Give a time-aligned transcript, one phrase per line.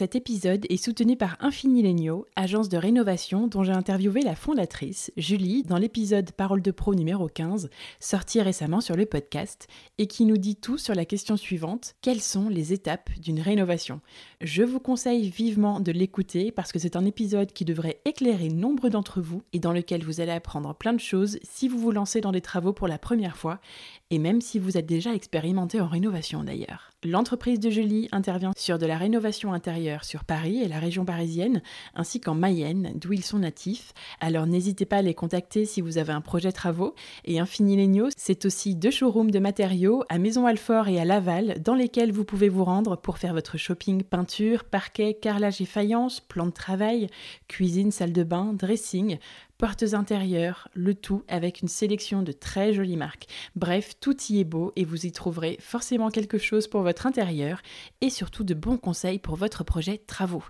[0.00, 5.12] Cet épisode est soutenu par Infini Legno, agence de rénovation dont j'ai interviewé la fondatrice,
[5.18, 10.24] Julie, dans l'épisode Parole de Pro numéro 15, sorti récemment sur le podcast, et qui
[10.24, 14.00] nous dit tout sur la question suivante quelles sont les étapes d'une rénovation?
[14.40, 18.88] Je vous conseille vivement de l'écouter parce que c'est un épisode qui devrait éclairer nombre
[18.88, 22.22] d'entre vous et dans lequel vous allez apprendre plein de choses si vous vous lancez
[22.22, 23.60] dans des travaux pour la première fois,
[24.08, 26.90] et même si vous êtes déjà expérimenté en rénovation d'ailleurs.
[27.02, 31.62] L'entreprise de Julie intervient sur de la rénovation intérieure sur Paris et la région parisienne,
[31.94, 33.94] ainsi qu'en Mayenne, d'où ils sont natifs.
[34.20, 36.94] Alors n'hésitez pas à les contacter si vous avez un projet travaux.
[37.24, 41.62] Et Infini Legno, c'est aussi deux showrooms de matériaux à Maison Alfort et à Laval,
[41.62, 46.20] dans lesquels vous pouvez vous rendre pour faire votre shopping peinture, parquet, carrelage et faïence,
[46.20, 47.06] plan de travail,
[47.48, 49.16] cuisine, salle de bain, dressing,
[49.60, 53.26] portes intérieures, le tout avec une sélection de très jolies marques.
[53.56, 57.60] Bref, tout y est beau et vous y trouverez forcément quelque chose pour votre intérieur
[58.00, 60.44] et surtout de bons conseils pour votre projet travaux.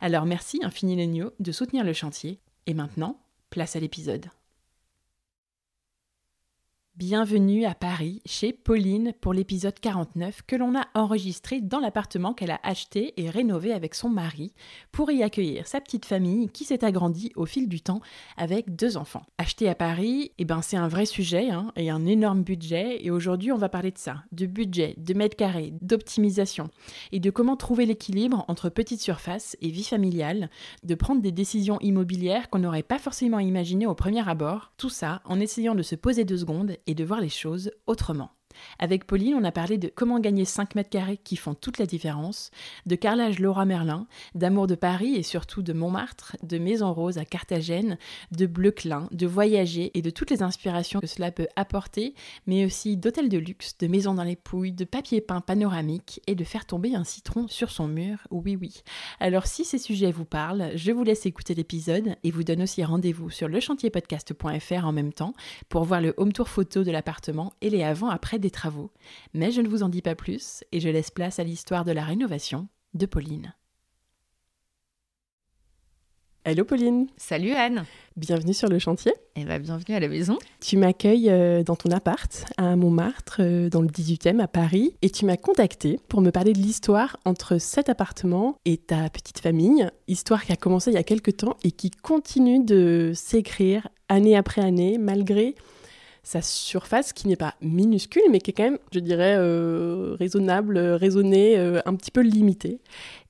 [0.00, 2.40] Alors merci Infini Legno de soutenir le chantier.
[2.66, 4.26] Et maintenant, place à l'épisode.
[6.98, 12.50] Bienvenue à Paris chez Pauline pour l'épisode 49 que l'on a enregistré dans l'appartement qu'elle
[12.50, 14.54] a acheté et rénové avec son mari
[14.92, 18.00] pour y accueillir sa petite famille qui s'est agrandie au fil du temps
[18.38, 19.26] avec deux enfants.
[19.36, 23.10] Acheter à Paris, eh ben c'est un vrai sujet hein, et un énorme budget et
[23.10, 26.70] aujourd'hui on va parler de ça, de budget, de mètres carrés, d'optimisation
[27.12, 30.48] et de comment trouver l'équilibre entre petite surface et vie familiale,
[30.82, 35.20] de prendre des décisions immobilières qu'on n'aurait pas forcément imaginées au premier abord, tout ça
[35.26, 38.35] en essayant de se poser deux secondes et de voir les choses autrement.
[38.78, 41.86] Avec Pauline, on a parlé de comment gagner 5 mètres carrés qui font toute la
[41.86, 42.50] différence,
[42.86, 47.24] de carrelage Laura Merlin, d'amour de Paris et surtout de Montmartre, de Maison Rose à
[47.24, 47.98] Carthagène,
[48.32, 52.14] de Bleu Clin, de voyager et de toutes les inspirations que cela peut apporter,
[52.46, 56.34] mais aussi d'hôtels de luxe, de maisons dans les pouilles, de papier peint panoramique et
[56.34, 58.18] de faire tomber un citron sur son mur.
[58.30, 58.82] Oui, oui.
[59.20, 62.84] Alors si ces sujets vous parlent, je vous laisse écouter l'épisode et vous donne aussi
[62.84, 65.34] rendez-vous sur lechantierpodcast.fr en même temps
[65.68, 68.92] pour voir le home tour photo de l'appartement et les avant-après des travaux,
[69.34, 71.90] mais je ne vous en dis pas plus et je laisse place à l'histoire de
[71.90, 73.54] la rénovation de Pauline.
[76.44, 77.86] Hello Pauline Salut Anne
[78.16, 79.10] Bienvenue sur le chantier.
[79.34, 80.38] Et eh bien, bienvenue à la maison.
[80.60, 85.10] Tu m'accueilles euh, dans ton appart à Montmartre, euh, dans le 18e à Paris, et
[85.10, 89.90] tu m'as contacté pour me parler de l'histoire entre cet appartement et ta petite famille,
[90.06, 94.36] histoire qui a commencé il y a quelques temps et qui continue de s'écrire année
[94.36, 95.56] après année, malgré
[96.26, 100.76] sa surface qui n'est pas minuscule, mais qui est quand même, je dirais, euh, raisonnable,
[100.76, 102.80] raisonnée, euh, un petit peu limitée.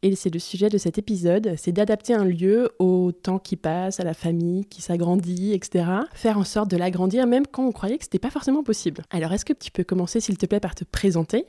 [0.02, 4.00] Et c'est le sujet de cet épisode, c'est d'adapter un lieu au temps qui passe,
[4.00, 5.84] à la famille qui s'agrandit, etc.
[6.14, 9.02] Faire en sorte de l'agrandir, même quand on croyait que ce n'était pas forcément possible.
[9.10, 11.44] Alors, est-ce que tu peux commencer, s'il te plaît, par te présenter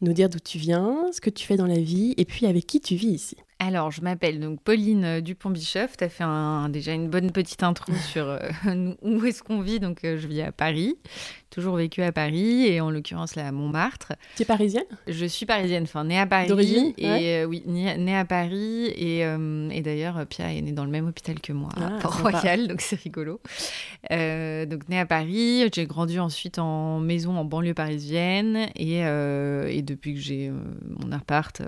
[0.00, 2.66] nous dire d'où tu viens, ce que tu fais dans la vie et puis avec
[2.66, 3.36] qui tu vis ici?
[3.66, 5.96] Alors, je m'appelle donc Pauline euh, Dupont-Bichef.
[5.96, 6.24] Tu as fait
[6.68, 8.38] déjà une bonne petite intro sur euh,
[9.02, 9.80] où est-ce qu'on vit.
[9.80, 10.98] Donc, euh, je vis à Paris
[11.54, 14.14] toujours vécu à Paris et en l'occurrence là à Montmartre.
[14.34, 14.82] Tu es parisienne?
[15.06, 16.48] Je suis parisienne, enfin née à Paris.
[16.48, 20.84] D'origine Et euh, oui, née, à Paris et, euh, et d'ailleurs Pierre est né dans
[20.84, 23.40] le même hôpital que moi, à ah, Port-Royal, donc c'est rigolo.
[24.10, 29.82] Euh, donc née à Paris, j'ai grandi ensuite en maison en banlieue parisienne et, et
[29.82, 31.62] depuis que j'ai mon appart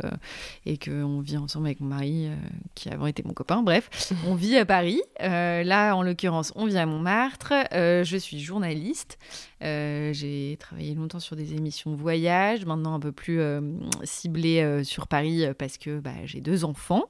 [0.65, 2.29] et qu'on vit ensemble avec mon mari
[2.75, 5.00] qui avant été mon copain, bref, on vit à Paris.
[5.21, 7.53] là en l'occurrence on vit à Montmartre.
[7.73, 9.17] je suis journaliste.
[9.62, 13.61] Euh, j'ai travaillé longtemps sur des émissions voyage, maintenant un peu plus euh,
[14.05, 17.05] ciblées euh, sur Paris parce que bah, j'ai deux enfants.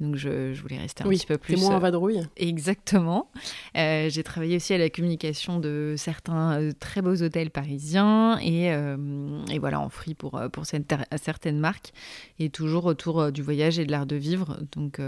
[0.00, 1.56] donc je, voulais rester un petit peu plus.
[1.56, 2.22] moins en vadrouille.
[2.36, 3.30] Exactement.
[3.74, 9.80] j'ai travaillé aussi à la communication de certains très beaux hôtels parisiens et, et voilà,
[9.80, 11.92] en free pour, pour certaines marques
[12.38, 14.58] et toujours autour du voyage et de l'art de vivre.
[14.72, 15.00] Donc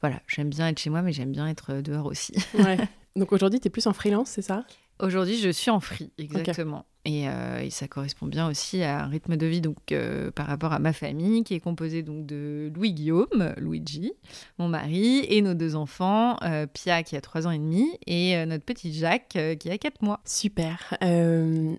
[0.00, 2.34] voilà, j'aime bien être chez moi, mais j'aime bien être dehors aussi.
[2.54, 2.78] Ouais.
[3.16, 4.64] Donc aujourd'hui, tu es plus en freelance, c'est ça?
[5.02, 6.86] Aujourd'hui, je suis en free, exactement.
[7.08, 10.72] Euh, et, ça correspond bien aussi à un rythme de vie donc euh, par rapport
[10.72, 14.12] à ma famille qui est composée donc de Louis Guillaume, Luigi,
[14.58, 18.46] mon mari et nos deux enfants, euh, Pia qui a 3 ans et demi et
[18.46, 20.20] notre petit Jacques qui a 4 mois.
[20.24, 20.96] Super.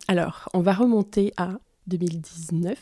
[0.09, 1.53] alors, on va remonter à
[1.87, 2.77] 2019.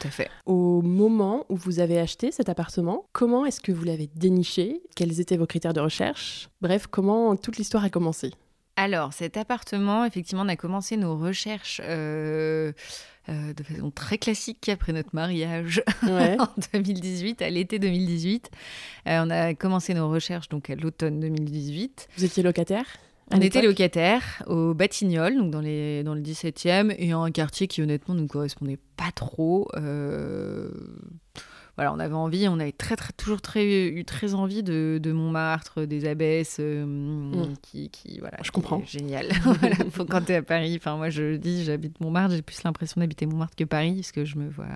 [0.00, 0.28] Tout à fait.
[0.44, 4.82] Au moment où vous avez acheté cet appartement, comment est-ce que vous l'avez déniché?
[4.94, 6.50] Quels étaient vos critères de recherche?
[6.60, 8.32] Bref, comment toute l'histoire a commencé?
[8.78, 12.70] Alors, cet appartement, effectivement, on a commencé nos recherches euh,
[13.28, 18.52] euh, de façon très classique après notre mariage en 2018, à l'été 2018.
[19.08, 22.08] Euh, on a commencé nos recherches donc à l'automne 2018.
[22.18, 22.86] Vous étiez locataire
[23.30, 27.66] on était locataire au Batignolles, donc dans, les, dans le 17e, et en un quartier
[27.66, 29.68] qui honnêtement ne nous correspondait pas trop
[31.78, 35.12] voilà, on avait envie, on avait très, très, toujours très, eu très envie de, de
[35.12, 37.54] Montmartre, des abbesses, euh, mm.
[37.62, 38.82] qui, qui, voilà, je comprends.
[38.84, 39.28] Génial.
[40.10, 43.26] quand tu es à Paris, enfin moi je dis, j'habite Montmartre, j'ai plus l'impression d'habiter
[43.26, 44.66] Montmartre que Paris, parce que je me vois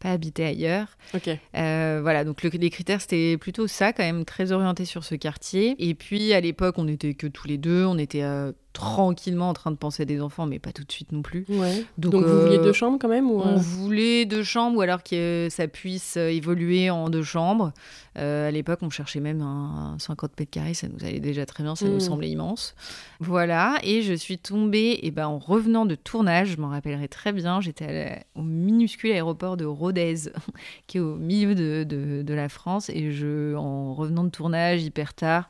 [0.00, 0.88] pas habiter ailleurs.
[1.14, 1.28] Ok.
[1.28, 5.76] Euh, voilà, donc les critères c'était plutôt ça, quand même très orienté sur ce quartier.
[5.78, 9.54] Et puis à l'époque, on n'était que tous les deux, on était euh, tranquillement en
[9.54, 11.46] train de penser à des enfants, mais pas tout de suite non plus.
[11.98, 15.48] Donc, vous vouliez deux chambres quand même ou On voulait deux chambres, ou alors que
[15.50, 17.72] ça puisse évoluer en deux chambres.
[18.18, 21.62] Euh, à l'époque, on cherchait même un, 50 mètres carrés, ça nous allait déjà très
[21.62, 22.00] bien, ça nous mmh.
[22.00, 22.74] semblait immense.
[23.20, 27.32] Voilà, et je suis tombée, et ben, en revenant de tournage, je m'en rappellerai très
[27.32, 30.30] bien, j'étais au minuscule aéroport de Rodez,
[30.86, 34.82] qui est au milieu de, de, de la France, et je, en revenant de tournage
[34.82, 35.48] hyper tard,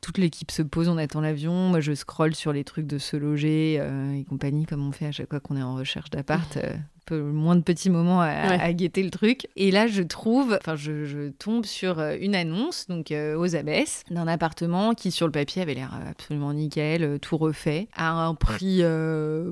[0.00, 1.68] toute l'équipe se pose, on attend l'avion.
[1.68, 5.06] Moi, je scrolle sur les trucs de se loger euh, et compagnie, comme on fait
[5.06, 6.58] à chaque fois qu'on est en recherche d'appart.
[7.12, 9.46] Euh, moins de petits moments à, guetter le truc.
[9.56, 14.02] Et là, je trouve, enfin, je, tombe sur euh, une annonce, donc euh, aux Abbesses,
[14.10, 18.34] d'un appartement qui, sur le papier, avait l'air absolument nickel, euh, tout refait, à un
[18.34, 18.82] prix,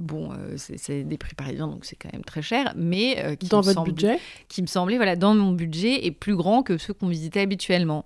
[0.01, 3.85] bon, c'est des prix parisiens, donc c'est quand même très cher, mais qui dans votre
[3.85, 4.19] budget,
[4.49, 8.05] qui me semblait, voilà, dans mon budget, et plus grand que ceux qu'on visitait habituellement.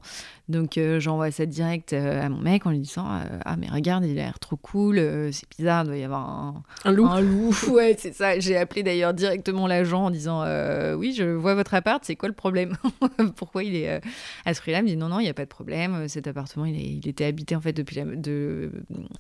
[0.49, 4.23] Donc j'envoie ça direct à mon mec en lui disant ah mais regarde il a
[4.25, 4.97] l'air trop cool
[5.31, 7.07] c'est bizarre il doit y avoir un, un loup.
[7.07, 8.41] un loup ouais c'est ça.
[8.41, 12.17] J'ai appelé d'ailleurs direct directement l'agent en disant euh, Oui, je vois votre appart, c'est
[12.17, 12.77] quoi le problème
[13.37, 14.01] Pourquoi il est euh,
[14.45, 16.09] à ce prix-là Il me dit Non, non, il n'y a pas de problème.
[16.09, 18.71] Cet appartement, il, il était habité en fait depuis, de,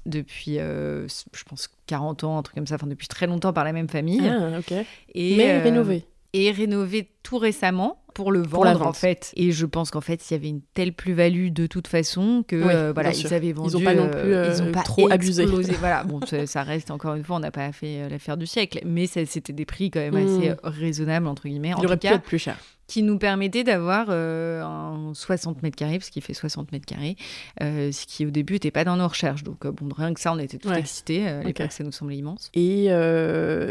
[0.06, 3.64] depuis euh, je pense, 40 ans, un truc comme ça, enfin depuis très longtemps par
[3.64, 4.28] la même famille.
[4.28, 4.72] Ah, ok.
[5.14, 6.05] Et, Mais rénové.
[6.32, 9.32] Et rénové tout récemment pour le vendre en fait.
[9.37, 12.56] Et je pense qu'en fait, il y avait une telle plus-value de toute façon que
[12.56, 13.71] euh, voilà, ils avaient vendu.
[13.75, 15.44] Ils n'ont pas non plus euh, ils ont pas trop abusé.
[15.79, 18.81] voilà, bon, ça, reste encore une fois, on n'a pas fait euh, l'affaire du siècle,
[18.85, 20.56] mais c'était des prix quand même assez hmm.
[20.65, 21.73] raisonnables entre guillemets.
[21.79, 22.56] Il aurait pu être plus cher
[22.91, 27.17] qui nous permettait d'avoir un 60 mètres carrés, parce qu'il fait 60 mètres carrés,
[27.61, 29.45] ce qui au début n'était pas dans nos recherches.
[29.45, 31.29] Donc, bon, rien que ça, on était tout excités.
[31.29, 32.51] À l'époque, ça nous semblait immense.
[32.53, 32.87] Et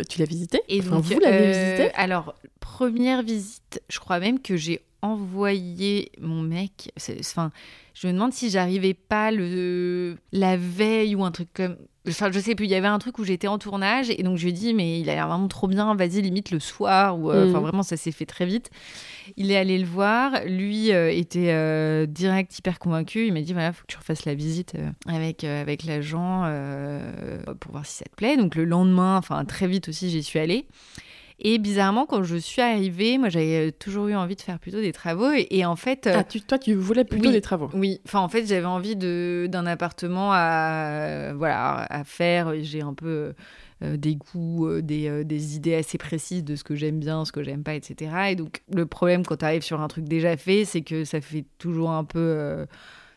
[0.10, 0.62] tu l'as visité?
[0.69, 1.92] Et donc, vous l'avez visité?
[1.95, 6.94] Alors, première visite, je crois même que j'ai envoyé mon mec.
[7.19, 7.51] Enfin,
[7.94, 11.75] je me demande si j'arrivais pas le la veille ou un truc comme.
[12.09, 12.65] Enfin, je sais plus.
[12.65, 14.73] Il y avait un truc où j'étais en tournage et donc je lui ai dit
[14.73, 15.95] mais il a l'air vraiment trop bien.
[15.95, 17.31] Vas-y, limite le soir ou.
[17.31, 17.63] Euh, enfin, mm.
[17.63, 18.69] vraiment, ça s'est fait très vite.
[19.38, 20.44] Il est allé le voir.
[20.45, 23.27] Lui euh, était euh, direct hyper convaincu.
[23.27, 24.73] Il m'a dit voilà, faut que tu refasses la visite
[25.07, 26.44] avec avec l'agent
[27.59, 28.37] pour voir si ça te plaît.
[28.37, 30.66] Donc le lendemain, enfin très vite aussi, j'y suis allée.
[31.41, 34.81] Et bizarrement, quand je suis arrivée, moi j'avais euh, toujours eu envie de faire plutôt
[34.81, 35.31] des travaux.
[35.31, 36.07] Et, en fait.
[36.07, 38.01] Euh, ah, tu, toi, tu voulais plutôt des travaux Oui.
[38.05, 42.53] Enfin, en fait, j'avais envie d'un appartement à, voilà, à faire.
[42.61, 43.33] J'ai un peu.
[43.81, 47.43] Euh, des goûts, des, des, idées assez précises de ce que j'aime bien, ce que
[47.43, 48.11] j'aime pas, etc.
[48.31, 51.21] Et donc, le problème quand tu arrives sur un truc déjà fait, c'est que ça
[51.21, 52.65] fait toujours un peu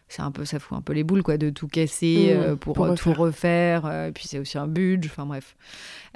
[0.06, 2.94] c'est un peu ça fout un peu les boules quoi de tout casser mmh, pour,
[2.94, 5.56] tout refaire et puis c'est aussi un budget enfin bref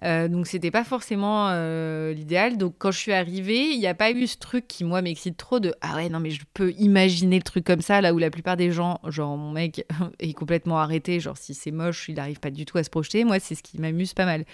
[0.03, 2.57] euh, donc c'était pas forcément euh, l'idéal.
[2.57, 5.37] Donc quand je suis arrivée, il n'y a pas eu ce truc qui moi m'excite
[5.37, 8.19] trop de ah ouais non mais je peux imaginer le truc comme ça là où
[8.19, 9.87] la plupart des gens, genre mon mec
[10.21, 13.25] est complètement arrêté, genre si c'est moche, il n'arrive pas du tout à se projeter.
[13.25, 14.45] Moi c'est ce qui m'amuse pas mal.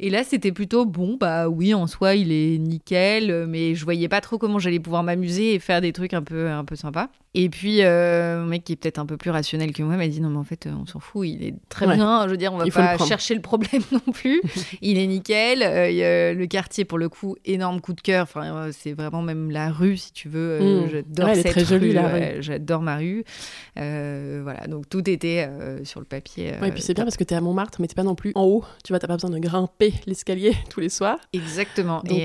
[0.00, 4.08] Et là c'était plutôt bon bah oui en soi il est nickel, mais je voyais
[4.08, 7.08] pas trop comment j'allais pouvoir m'amuser et faire des trucs un peu un peu sympas.
[7.36, 10.06] Et puis euh, mon mec qui est peut-être un peu plus rationnel que moi m'a
[10.06, 12.24] dit non mais en fait on s'en fout, il est très bien.
[12.26, 14.40] Je veux dire on va pas chercher le problème non plus.
[14.82, 15.62] Il est nickel.
[15.62, 18.24] Euh, le quartier, pour le coup, énorme coup de cœur.
[18.24, 20.58] Enfin, euh, c'est vraiment même la rue, si tu veux.
[20.60, 20.90] Euh, mmh.
[20.90, 22.42] J'adore cette très jolie, rue.
[22.42, 23.24] J'adore ma rue.
[23.76, 25.48] voilà, donc tout était
[25.84, 26.52] sur le papier.
[26.62, 28.32] et puis c'est bien parce que tu es à Montmartre, mais tu pas non plus
[28.34, 28.64] en haut.
[28.84, 31.18] Tu vois, tu pas besoin de grimper l'escalier tous les soirs.
[31.32, 32.02] Exactement.
[32.04, 32.24] et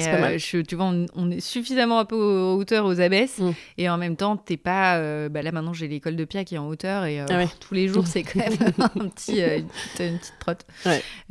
[0.68, 3.39] tu vois, on, est suffisamment un peu aux hauteur aux abbesses.
[3.39, 3.51] Mmh.
[3.77, 6.56] Et en même temps, t'es pas euh, bah là maintenant j'ai l'école de Pia qui
[6.56, 10.34] est en hauteur et ah tous les jours c'est quand même un petit, une, petite,
[10.39, 10.65] trotte.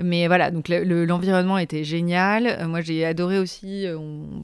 [0.03, 0.69] Mais voilà, donc
[1.09, 2.67] l'environnement était génial.
[2.69, 3.87] moi j'ai adoré aussi,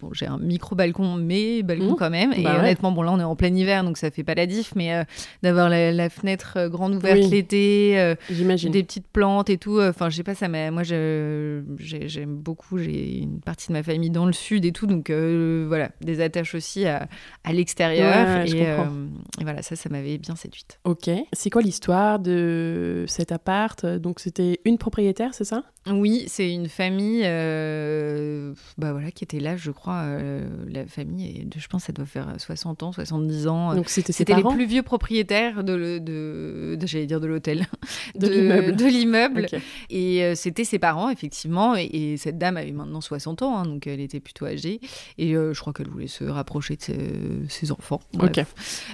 [0.01, 1.97] bon, j'ai un micro balcon, mais balcon mmh.
[1.97, 2.33] quand même.
[2.33, 4.47] et bah honnêtement, bon là on est en plein hiver donc ça fait pas la
[4.47, 5.05] diff, mais
[5.43, 9.81] d'avoir la, fenêtre grande ouverte l'été, des petites plantes et tout.
[9.81, 14.27] Enfin je sais pas, ça moi j'aime beaucoup, j'ai une partie de ma famille dans
[14.27, 17.09] le sud et tout, donc voilà, des attaches aussi à,
[17.45, 18.45] à l'extérieur.
[18.57, 19.07] Euh,
[19.41, 20.79] et, voilà, ça, ça m'avait bien séduite.
[20.85, 21.11] Ok.
[21.33, 23.85] C'est quoi l'histoire de cet appart?
[23.87, 25.65] Donc, c'était une propriétaire, c'est ça?
[25.87, 30.03] Oui, c'est une famille euh, bah voilà, qui était là, je crois.
[30.05, 33.75] Euh, la famille, je pense, ça doit faire 60 ans, 70 ans.
[33.75, 37.67] Donc, c'était C'était les plus vieux propriétaires de, de, j'allais dire de l'hôtel,
[38.15, 38.77] de, l'immeuble.
[38.77, 39.47] De l'immeuble.
[39.91, 41.75] Et c'était ses parents, effectivement.
[41.77, 44.81] Et, cette dame avait maintenant 60 ans, hein, donc elle était plutôt âgée.
[45.19, 48.01] Et je crois qu'elle voulait se rapprocher de ses, enfants.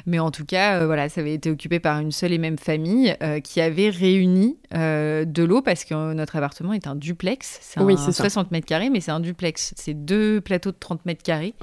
[0.06, 2.58] Mais en tout cas, euh, voilà, ça avait été occupé par une seule et même
[2.58, 7.49] famille euh, qui avait réuni euh, de l'eau parce que notre appartement est un duplex.
[7.60, 9.72] C'est oui, 60 mètres carrés, mais c'est un duplex.
[9.76, 11.54] C'est deux plateaux de 30 mètres carrés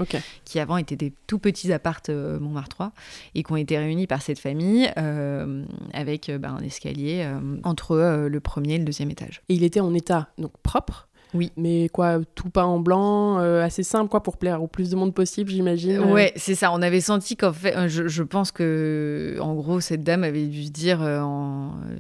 [0.46, 2.92] qui avant étaient des tout petits appartes Montmartre 3
[3.36, 4.92] et qui ont été réunis par cette famille
[5.94, 7.28] avec bah, un escalier
[7.64, 9.42] entre le premier et le deuxième étage.
[9.50, 11.52] Et il était en état donc propre oui.
[11.58, 14.96] Mais quoi, tout pas en blanc, euh, assez simple quoi pour plaire au plus de
[14.96, 15.98] monde possible, j'imagine.
[15.98, 16.14] Euh.
[16.14, 16.72] Ouais, c'est ça.
[16.72, 20.66] On avait senti qu'en fait, euh, je, pense que en gros cette dame avait dû
[20.66, 21.00] se dire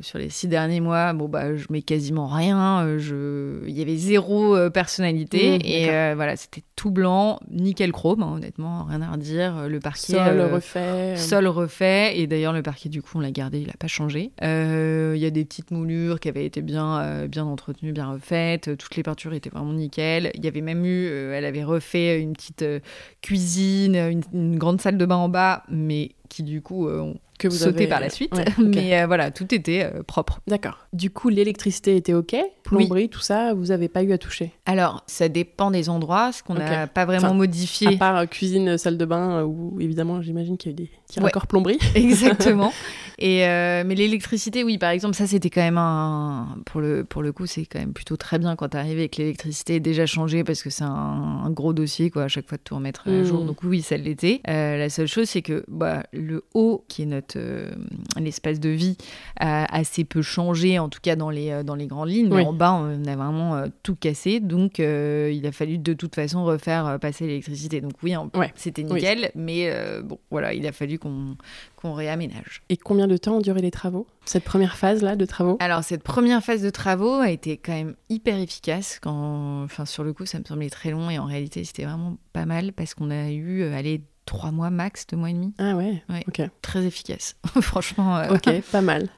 [0.01, 2.97] sur les six derniers mois, bon bah je mets quasiment rien.
[2.97, 8.33] je, il y avait zéro personnalité mmh, et voilà, c'était tout blanc, nickel chrome, hein,
[8.35, 9.67] honnêtement, rien à redire.
[9.67, 10.13] Le parquet.
[10.13, 11.15] Sol refait.
[11.15, 14.31] Sol refait et d'ailleurs le parquet du coup on l'a gardé, il a pas changé.
[14.41, 18.77] Il y a des petites moulures qui avaient été bien bien entretenues, bien refaites.
[18.77, 20.31] Toutes les était vraiment nickel.
[20.35, 22.79] Il y avait même eu, euh, elle avait refait une petite euh,
[23.21, 27.15] cuisine, une, une, grande salle de bain en bas, mais qui du coup euh, ont
[27.39, 28.33] que vous sauté par la suite.
[28.57, 30.41] Mais euh, voilà, tout était euh, propre.
[30.47, 30.87] D'accord.
[30.91, 34.51] Du coup, l'électricité était OK Plomberie, tout ça, vous n'avez pas eu à toucher?
[34.65, 37.89] Alors, ça dépend des endroits, ce qu'on n'a pas vraiment modifié.
[37.89, 41.19] À part cuisine, salle de bain, où évidemment, j'imagine qu'il y a eu des petits
[41.19, 41.79] raccords plomberie.
[41.95, 42.73] Exactement.
[43.19, 46.59] Et mais l'électricité, oui, par exemple, ça c'était quand même un.
[46.67, 49.09] Pour le, pour le coup, c'est quand même plutôt très bien quand tu arrives et
[49.09, 52.59] que l'électricité est déjà changée parce que c'est un, gros dossier, quoi, à chaque fois
[52.59, 53.41] de tout remettre à jour.
[53.41, 53.47] Hmm.
[53.47, 54.41] Donc, oui, ça l'était.
[54.45, 57.71] la seule chose, c'est que bah, le haut, qui est notre euh,
[58.19, 58.97] l'espace de vie,
[59.39, 62.29] a assez peu changé, en tout cas dans les, euh, dans les grandes lignes.
[62.33, 64.39] Mais en bas, on a vraiment euh, tout cassé.
[64.39, 67.81] Donc, il a fallu de toute façon refaire passer l'électricité.
[67.81, 68.13] Donc, oui,
[68.55, 69.31] c'était nickel.
[69.35, 69.71] Mais
[70.03, 72.61] bon, voilà, il a fallu qu'on réaménage.
[72.69, 75.57] Et combien de temps ont duré les travaux Cette première phase-là de travaux?
[75.59, 78.99] Alors, cette première phase de travaux a été quand même hyper efficace.
[79.01, 79.63] Quand...
[79.63, 82.45] Enfin, sur le coup, ça me semblait très long et en réalité, c'était vraiment pas
[82.45, 85.53] mal parce qu'on a eu, allez, trois mois max, deux mois et demi.
[85.57, 86.41] Ah ouais, ok.
[86.61, 88.17] Très efficace, franchement.
[88.17, 88.35] Euh.
[88.35, 89.09] Ok, pas mal.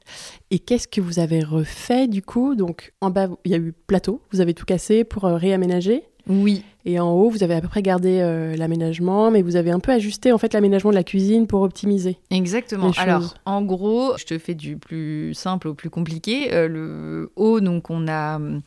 [0.52, 2.56] Et qu'est-ce que vous avez refait du coup?
[2.56, 6.04] Donc en bas, il y a eu plateau, vous avez tout cassé pour euh, réaménager?
[6.28, 6.64] Oui.
[6.90, 9.80] Et en haut, vous avez à peu près gardé euh, l'aménagement, mais vous avez un
[9.80, 12.18] peu ajusté en fait l'aménagement de la cuisine pour optimiser.
[12.32, 12.92] Exactement.
[12.98, 16.50] Alors, en gros, je te fais du plus simple au plus compliqué.
[16.52, 18.62] le haut, donc on a hum,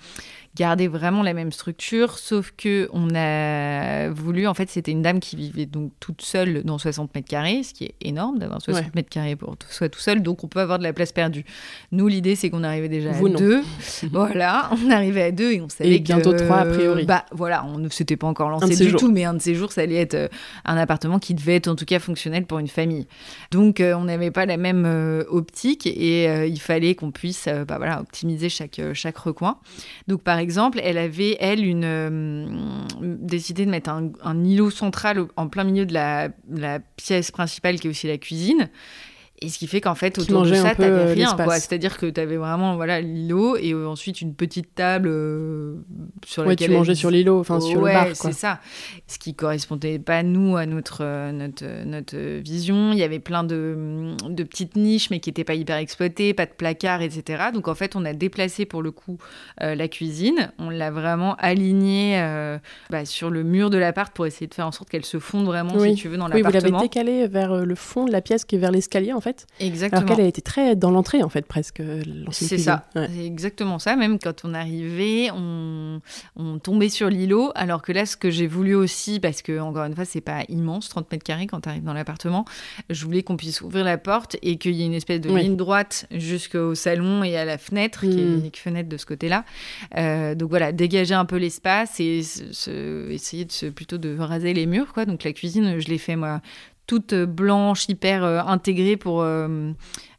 [0.54, 5.18] garder vraiment la même structure, sauf que on a voulu, en fait, c'était une dame
[5.18, 8.94] qui vivait donc toute seule dans 60 mètres carrés, ce qui est énorme d'avoir 60
[8.94, 11.44] mètres carrés pour soi tout seul, donc on peut avoir de la place perdue.
[11.90, 13.62] Nous, l'idée, c'est qu'on arrivait déjà à deux.
[14.12, 17.06] voilà, on arrivait à deux et on savait et bientôt trois a priori.
[17.06, 19.72] Bah voilà, on ne s'était pas encore lancé du tout, mais un de ces jours,
[19.72, 20.28] ça allait être euh,
[20.64, 23.06] un appartement qui devait être en tout cas fonctionnel pour une famille.
[23.50, 27.78] Donc euh, on n'avait pas la même euh, optique et il fallait qu'on puisse, bah,
[27.78, 29.58] voilà, optimiser chaque chaque recoin.
[30.08, 32.46] Donc par exemple, elle avait, elle, euh,
[33.00, 37.90] décidé de mettre un, îlot central en plein milieu de la pièce principale qui est
[37.90, 38.68] aussi la cuisine.
[39.42, 41.36] Et ce qui fait qu'en fait, autour de ça, t'avais euh, rien.
[41.50, 45.74] C'est-à-dire que tu avais vraiment voilà, l'îlot et euh, ensuite une petite table euh,
[46.24, 46.68] sur laquelle.
[46.68, 48.06] tu mangeais sur l'îlot, enfin sur le bar.
[48.14, 48.60] c'est ça.
[49.08, 52.92] Ce qui correspondait pas, nous, à notre, notre, notre vision.
[52.92, 56.46] Il y avait plein de, de petites niches, mais qui n'étaient pas hyper exploitées, pas
[56.46, 57.44] de placard, etc.
[57.52, 59.18] Donc en fait, on a déplacé pour le coup
[59.58, 60.52] la cuisine.
[60.58, 62.16] On l'a vraiment alignée
[62.90, 65.46] bah, sur le mur de l'appart pour essayer de faire en sorte qu'elle se fonde
[65.46, 66.58] vraiment, si tu veux, dans l'appartement.
[66.58, 69.20] Oui, vous l'avez décalée vers le fond de la pièce qui est vers l'escalier, en
[69.20, 69.31] fait.
[69.60, 70.02] Exactement.
[70.02, 71.82] Alors qu'elle a été très dans l'entrée, en fait, presque.
[72.30, 72.86] C'est ça.
[72.94, 73.96] C'est exactement ça.
[73.96, 76.00] Même quand on arrivait, on,
[76.36, 77.52] on tombait sur l'îlot.
[77.54, 80.42] Alors que là, ce que j'ai voulu aussi, parce que, encore une fois, c'est pas
[80.48, 82.44] immense, 30 mètres carrés quand tu arrives dans l'appartement,
[82.90, 85.56] je voulais qu'on puisse ouvrir la porte et qu'il y ait une espèce de ligne
[85.56, 88.68] droite jusqu'au salon et à la fenêtre, qui est l'unique hmm.
[88.68, 89.44] fenêtre de ce côté-là.
[89.96, 94.66] Euh, donc voilà, dégager un peu l'espace et essayer de se, plutôt de raser les
[94.66, 95.04] murs, quoi.
[95.04, 96.40] Donc la cuisine, je l'ai fait moi
[96.92, 99.24] toute blanche, hyper intégrée pour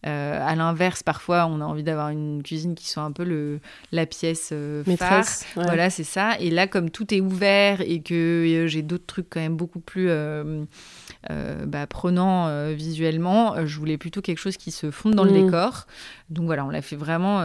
[0.06, 3.60] euh, à l'inverse, parfois, on a envie d'avoir une cuisine qui soit un peu le,
[3.92, 6.38] la pièce euh, Maîtresse, Voilà, c'est ça.
[6.40, 9.80] Et là, comme tout est ouvert et que euh, j'ai d'autres trucs quand même beaucoup
[9.80, 10.10] plus
[11.30, 15.46] bah, prenants visuellement, je voulais plutôt quelque chose qui se fonde dans le mm.
[15.46, 15.86] décor.
[16.30, 17.42] Donc voilà, on l'a fait vraiment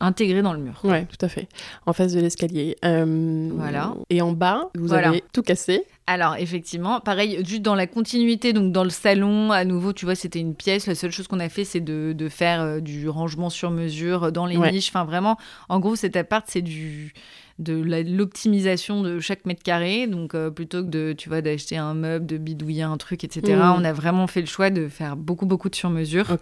[0.00, 0.80] intégrer dans le mur.
[0.84, 1.48] Ouais, tout à fait.
[1.86, 2.76] En face de l'escalier.
[2.82, 3.94] voilà.
[4.10, 5.84] Et en bas, vous avez tout cassé.
[6.08, 10.14] Alors effectivement, pareil, juste dans la continuité, donc dans le salon, à nouveau, tu vois,
[10.14, 10.86] c'était une pièce.
[10.86, 14.30] La seule chose qu'on a fait, c'est de, de, faire euh, du rangement sur mesure
[14.30, 14.88] dans les niches.
[14.88, 15.36] Enfin vraiment,
[15.68, 17.12] en gros, cet appart, c'est du
[17.58, 20.06] de l'optimisation de chaque mètre carré.
[20.06, 23.56] Donc, euh, plutôt que de, tu vois, d'acheter un meuble, de bidouiller un truc, etc.,
[23.56, 23.74] mmh.
[23.78, 26.36] on a vraiment fait le choix de faire beaucoup, beaucoup de sur-mesure.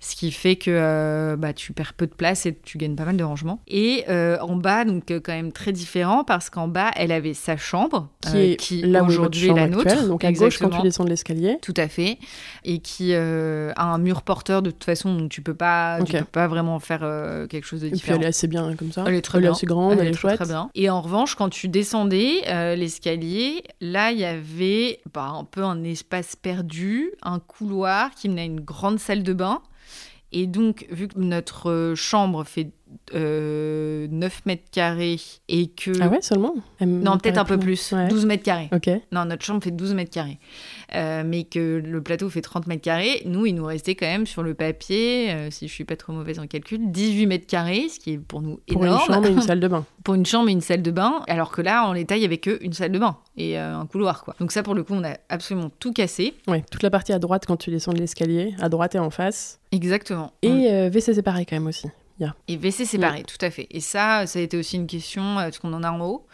[0.00, 3.06] Ce qui fait que euh, bah, tu perds peu de place et tu gagnes pas
[3.06, 3.60] mal de rangement.
[3.66, 7.56] Et euh, en bas, donc, quand même très différent parce qu'en bas, elle avait sa
[7.56, 10.06] chambre, qui est qui là aujourd'hui est la nôtre.
[10.06, 11.58] donc, à gauche quand tu descends de l'escalier.
[11.62, 12.18] Tout à fait.
[12.64, 16.24] Et qui a un mur porteur de toute façon, donc tu peux pas, tu peux
[16.24, 17.00] pas vraiment faire
[17.48, 18.16] quelque chose de différent.
[18.16, 19.04] Et puis, elle est assez bien comme ça.
[19.06, 19.52] Elle est très bien.
[19.52, 20.38] assez grande, elle, est, chouette.
[20.74, 25.62] Et en revanche, quand tu descendais euh, l'escalier, là, il y avait bah, un peu
[25.62, 29.62] un espace perdu, un couloir qui menait à une grande salle de bain.
[30.32, 32.70] Et donc, vu que notre chambre fait
[33.12, 34.08] 9 euh,
[34.46, 35.90] mètres carrés et que...
[36.00, 37.94] Ah ouais, seulement Non, peut-être un peu plus.
[38.08, 38.68] 12 mètres carrés.
[38.72, 38.90] Ok.
[39.12, 40.38] Non, notre chambre fait 12 mètres carrés.
[40.94, 44.26] Euh, mais que le plateau fait 30 mètres carrés, nous, il nous restait quand même
[44.26, 47.88] sur le papier, euh, si je suis pas trop mauvaise en calcul, 18 mètres carrés,
[47.88, 48.68] ce qui est pour nous énorme.
[48.68, 49.84] Pour une chambre et une salle de bain.
[50.04, 52.26] pour une chambre et une salle de bain, alors que là, en l'état, il y
[52.26, 54.34] avait qu'une salle de bain et un couloir, quoi.
[54.40, 56.34] Donc ça, pour le coup, on a absolument tout cassé.
[56.46, 59.10] Ouais, toute la partie à droite quand tu descends de l'escalier, à droite et en
[59.10, 59.60] face.
[59.72, 60.32] Exactement.
[60.42, 61.88] Et WC séparé quand même aussi.
[62.48, 63.66] Et WC séparé, tout à fait.
[63.70, 66.26] Et ça, ça a été aussi une question, parce qu'on en a en haut.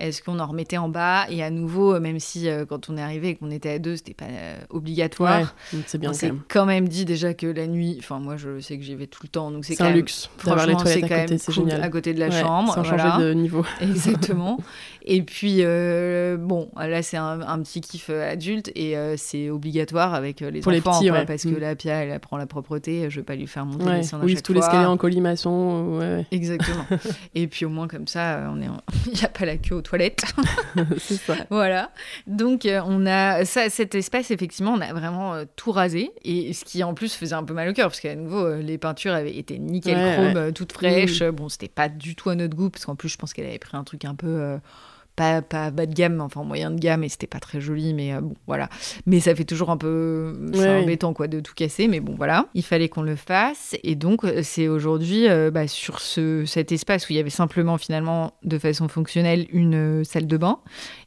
[0.00, 2.96] Est-ce qu'on en remettait en bas Et à nouveau, euh, même si euh, quand on
[2.96, 5.54] est arrivé et qu'on était à deux, c'était pas euh, obligatoire.
[5.86, 6.10] c'est bien.
[6.10, 8.94] On s'est quand même dit déjà que la nuit, enfin moi je sais que j'y
[8.94, 11.82] vais tout le temps, donc c'est un luxe les toilettes à côté, c'est génial.
[11.82, 13.64] À côté de la chambre, sans changer de niveau.
[13.80, 14.58] Exactement.
[15.04, 20.72] et puis bon, là c'est un, petit kiff adulte et c'est obligatoire avec les Pour
[20.72, 21.58] enfants, les petits, parce que mm.
[21.58, 24.52] la Pia elle apprend la propreté, je vais pas lui faire monter les oui, tous
[24.52, 26.24] les l'escalier en colimaçon.
[26.30, 26.86] Exactement.
[27.34, 28.68] et puis au moins comme ça, on est,
[29.06, 30.22] il n'y a pas la queue au toilette.
[30.98, 31.34] c'est ça.
[31.50, 31.90] Voilà.
[32.26, 36.10] Donc, euh, on a ça, cet espace, effectivement, on a vraiment euh, tout rasé.
[36.24, 38.62] Et ce qui, en plus, faisait un peu mal au cœur, parce qu'à nouveau, euh,
[38.62, 41.22] les peintures avaient été nickel chrome, toutes fraîches.
[41.22, 43.58] Bon, c'était pas du tout à notre goût, parce qu'en plus, je pense qu'elle avait
[43.58, 44.58] pris un truc un peu
[45.16, 48.14] pas, pas bas de gamme, enfin moyen de gamme, et c'était pas très joli, mais
[48.14, 48.68] euh, bon, voilà.
[49.06, 50.50] Mais ça fait toujours un peu.
[50.54, 52.46] C'est embêtant, quoi, de tout casser, mais bon, voilà.
[52.54, 53.76] Il fallait qu'on le fasse.
[53.82, 57.30] Et donc, euh, c'est aujourd'hui, euh, bah, sur ce, cet espace où il y avait
[57.30, 60.60] simplement, finalement, de façon fonctionnelle, une salle de bain,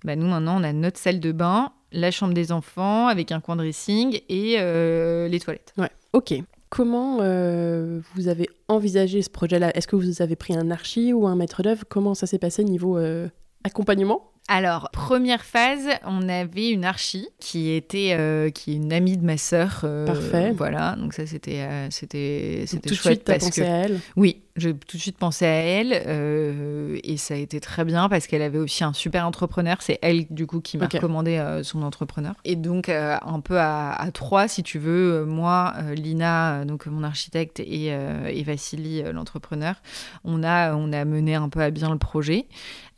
[0.04, 3.40] bah, nous, maintenant, on a notre salle de bain, la chambre des enfants, avec un
[3.40, 5.74] coin dressing et les toilettes.
[5.78, 6.34] Ouais, ok.
[6.70, 9.76] Comment vous avez envisagé ce projet-là?
[9.78, 11.84] Est-ce que vous avez pris un archi ou un maître d'œuvre?
[11.88, 12.98] Comment ça s'est passé niveau
[13.64, 19.16] accompagnement alors, première phase, on avait une archi qui était euh, qui est une amie
[19.16, 19.82] de ma sœur.
[19.86, 20.52] Euh, Parfait.
[20.52, 24.02] Voilà, donc ça c'était euh, c'était c'était tout chouette de suite, parce que à elle?
[24.18, 25.94] oui, j'ai tout de suite pensé à elle
[27.04, 29.78] et ça a été très bien parce qu'elle avait aussi un super entrepreneur.
[29.80, 32.36] C'est elle du coup qui m'a recommandé son entrepreneur.
[32.44, 37.62] Et donc un peu à, à, trois, si tu veux, moi, Lina, donc mon architecte
[37.62, 39.76] et, et Vassili, l'entrepreneur,
[40.24, 42.46] on a on a mené un peu à bien le projet.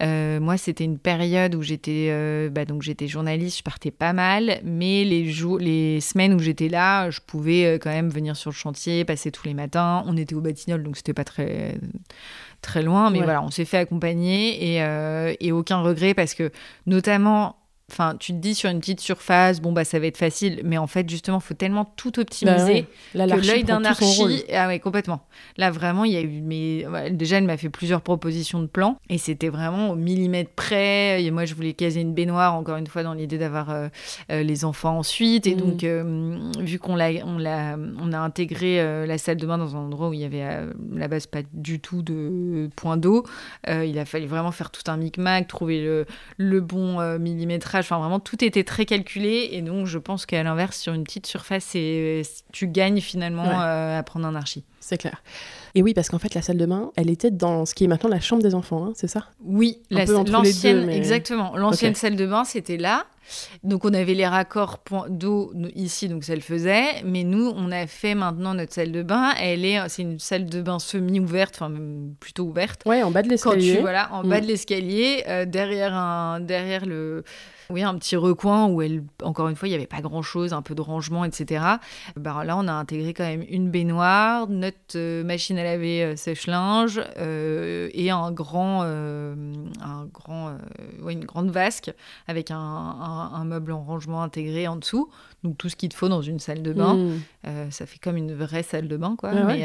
[0.02, 4.60] moi, c'était une période où j'étais euh, bah, donc j'étais journaliste, je partais pas mal,
[4.64, 8.52] mais les jours, les semaines où j'étais là, je pouvais euh, quand même venir sur
[8.52, 10.04] le chantier, passer tous les matins.
[10.08, 11.78] On était au Batignolles, donc c'était pas très
[12.62, 16.52] très loin, mais voilà, on s'est fait accompagner et, euh, et aucun regret parce que
[16.88, 17.58] notamment
[17.92, 20.78] Enfin, tu te dis sur une petite surface, bon bah ça va être facile, mais
[20.78, 25.22] en fait justement, faut tellement tout optimiser bah que l'œil d'un archi, ah ouais complètement.
[25.58, 28.98] Là vraiment, il y a eu, mais déjà elle m'a fait plusieurs propositions de plans
[29.10, 31.24] et c'était vraiment au millimètre près.
[31.24, 33.88] Et moi, je voulais caser une baignoire encore une fois dans l'idée d'avoir euh,
[34.32, 35.48] euh, les enfants ensuite.
[35.48, 35.60] Et mm.
[35.60, 39.76] donc, euh, vu qu'on l'a, on l'a, on a intégré la salle de bain dans
[39.76, 43.26] un endroit où il y avait à la base pas du tout de point d'eau,
[43.68, 46.06] il a fallu vraiment faire tout un micmac, trouver le,
[46.38, 49.50] le bon millimètre Enfin, vraiment, tout était très calculé.
[49.52, 51.76] Et donc, je pense qu'à l'inverse, sur une petite surface,
[52.52, 54.64] tu gagnes finalement euh, à prendre un archi.
[54.80, 55.24] C'est clair.
[55.74, 57.88] Et oui, parce qu'en fait, la salle de bain, elle était dans ce qui est
[57.88, 59.26] maintenant la chambre des enfants, hein, c'est ça?
[59.44, 61.58] Oui, l'ancienne, exactement.
[61.58, 63.06] L'ancienne salle de bain, c'était là.
[63.64, 67.04] Donc on avait les raccords d'eau ici, donc ça le faisait.
[67.04, 69.34] Mais nous, on a fait maintenant notre salle de bain.
[69.40, 71.74] Elle est, c'est une salle de bain semi-ouverte, enfin
[72.20, 72.84] plutôt ouverte.
[72.86, 73.80] Ouais, en bas de l'escalier.
[73.80, 74.42] Voilà, en bas mm.
[74.42, 77.24] de l'escalier, euh, derrière un, derrière le
[77.70, 80.62] oui, un petit recoin où, elle, encore une fois, il n'y avait pas grand-chose, un
[80.62, 81.66] peu de rangement, etc.
[82.16, 86.16] Bah, là, on a intégré quand même une baignoire, notre euh, machine à laver euh,
[86.16, 90.58] sèche-linge euh, et un grand, un grand,
[91.08, 91.92] une grande vasque
[92.28, 92.58] avec un,
[93.46, 95.10] meuble en rangement intégré en dessous.
[95.44, 97.72] Donc tout ce qu'il te faut dans une salle de bain, hmm.
[97.72, 99.58] ça fait comme une vraie salle de bain, quoi, mais,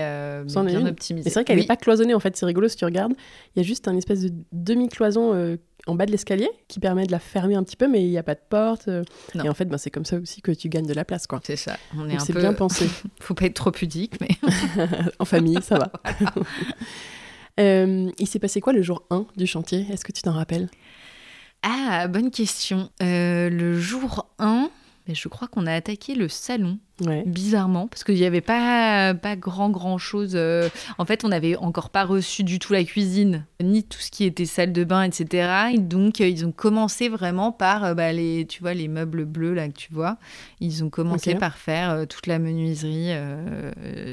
[0.45, 1.31] bien optimisée.
[1.31, 3.13] C'est vrai qu'elle n'est pas cloisonnée, en fait, c'est rigolo si tu regardes.
[3.55, 7.13] Il y a juste un espèce de demi-cloison en bas de l'escalier qui permet de
[7.13, 8.89] la fermer un petit peu, mais il n'y a pas de porte.
[8.89, 9.03] Euh.
[9.43, 11.27] Et en fait, ben, c'est comme ça aussi que tu gagnes de la place.
[11.27, 11.41] quoi.
[11.45, 11.77] C'est ça.
[11.97, 12.89] On est C'est bien pensé.
[13.21, 14.29] faut pas être trop pudique, mais.
[15.19, 15.93] en famille, ça va.
[17.59, 19.85] Euh, il s'est passé quoi le jour 1 du chantier?
[19.91, 20.71] Est-ce que tu t'en rappelles?
[21.63, 22.91] Ah, bonne question.
[23.03, 24.71] Euh, le jour 1,
[25.07, 26.79] ben, je crois qu'on a attaqué le salon.
[27.27, 30.33] Bizarrement, parce qu'il n'y avait pas, pas grand, grand chose.
[30.35, 30.69] Euh.
[30.99, 34.25] En fait, on n'avait encore pas reçu du tout la cuisine, ni tout ce qui
[34.25, 35.71] était salle de bain, etc.
[35.75, 39.25] Et donc, euh, ils ont commencé vraiment par euh, bah, les, tu vois, les meubles
[39.25, 40.19] bleus là que tu vois.
[40.61, 43.11] Ils ont commencé par faire toute la menuiserie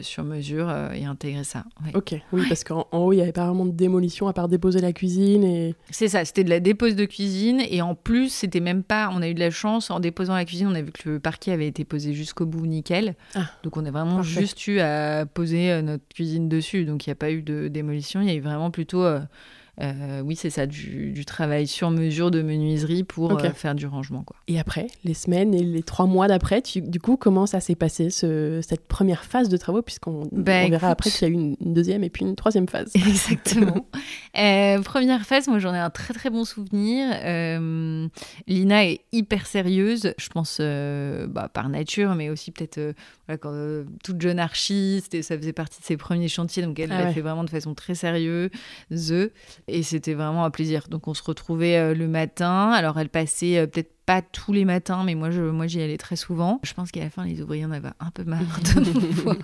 [0.01, 1.63] sur mesure et intégrer ça.
[1.93, 4.81] Ok, oui, parce qu'en haut, il n'y avait pas vraiment de démolition à part déposer
[4.81, 5.43] la cuisine.
[5.43, 5.75] et.
[5.89, 7.61] C'est ça, c'était de la dépose de cuisine.
[7.69, 9.09] Et en plus, c'était même pas.
[9.13, 11.19] On a eu de la chance, en déposant la cuisine, on a vu que le
[11.19, 13.15] parquet avait été posé jusqu'au bout nickel.
[13.35, 16.85] Ah, donc on a vraiment juste eu à poser euh, notre cuisine dessus.
[16.85, 18.21] Donc il n'y a pas eu de démolition.
[18.21, 19.05] Il y a eu vraiment plutôt
[19.79, 24.23] euh, oui, c'est ça, du, travail sur mesure de menuiserie pour euh, faire du rangement.
[24.23, 24.35] Quoi.
[24.47, 28.09] Et après, les semaines et les trois mois d'après, du coup, comment ça s'est passé,
[28.09, 31.55] ce, cette première phase de travaux, puisqu'on bah, verra après qu'il y a eu une,
[31.59, 32.91] deuxième et puis une troisième phase.
[32.95, 33.87] Exactement.
[34.37, 37.07] Euh, première phase, moi j'en ai un très très bon souvenir.
[38.47, 42.95] Lina est hyper sérieuse, je pense bah, par nature, mais aussi peut-être
[43.39, 47.03] quand, toute jeune archiste, et ça faisait partie de ses premiers chantiers, donc elle ah
[47.03, 48.49] l'a fait vraiment de façon très sérieuse.
[49.69, 50.87] Et c'était vraiment un plaisir.
[50.89, 52.71] Donc on se retrouvait euh, le matin.
[52.71, 55.97] Alors elle passait euh, peut-être pas tous les matins, mais moi, je, moi j'y allais
[55.97, 56.61] très souvent.
[56.63, 58.39] Je pense qu'à la fin, les ouvriers en avaient un peu marre
[58.75, 59.35] de me voir.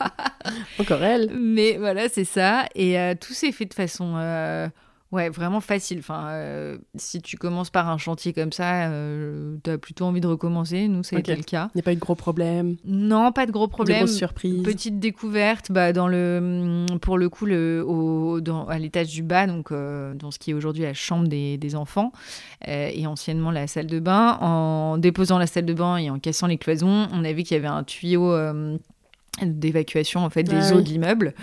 [0.79, 1.38] Encore elle.
[1.38, 2.65] Mais voilà, c'est ça.
[2.73, 4.15] Et euh, tout s'est fait de façon
[5.13, 5.99] Ouais, vraiment facile.
[5.99, 10.21] Enfin, euh, si tu commences par un chantier comme ça, euh, tu as plutôt envie
[10.21, 10.88] de recommencer.
[10.88, 11.69] Nous, ça a été le cas.
[11.76, 14.02] Il n'y a pas eu de gros problèmes Non, pas de gros problèmes.
[14.02, 14.63] De surprise.
[14.63, 19.45] Petite découverte, bah, dans le, pour le coup, le, au, dans, à l'étage du bas,
[19.45, 22.12] donc euh, dans ce qui est aujourd'hui la chambre des, des enfants
[22.65, 24.39] et anciennement la salle de bain.
[24.41, 27.56] En déposant la salle de bain et en cassant les cloisons, on a vu qu'il
[27.56, 28.34] y avait un tuyau
[29.41, 31.34] d'évacuation en fait des ah eaux de l'immeuble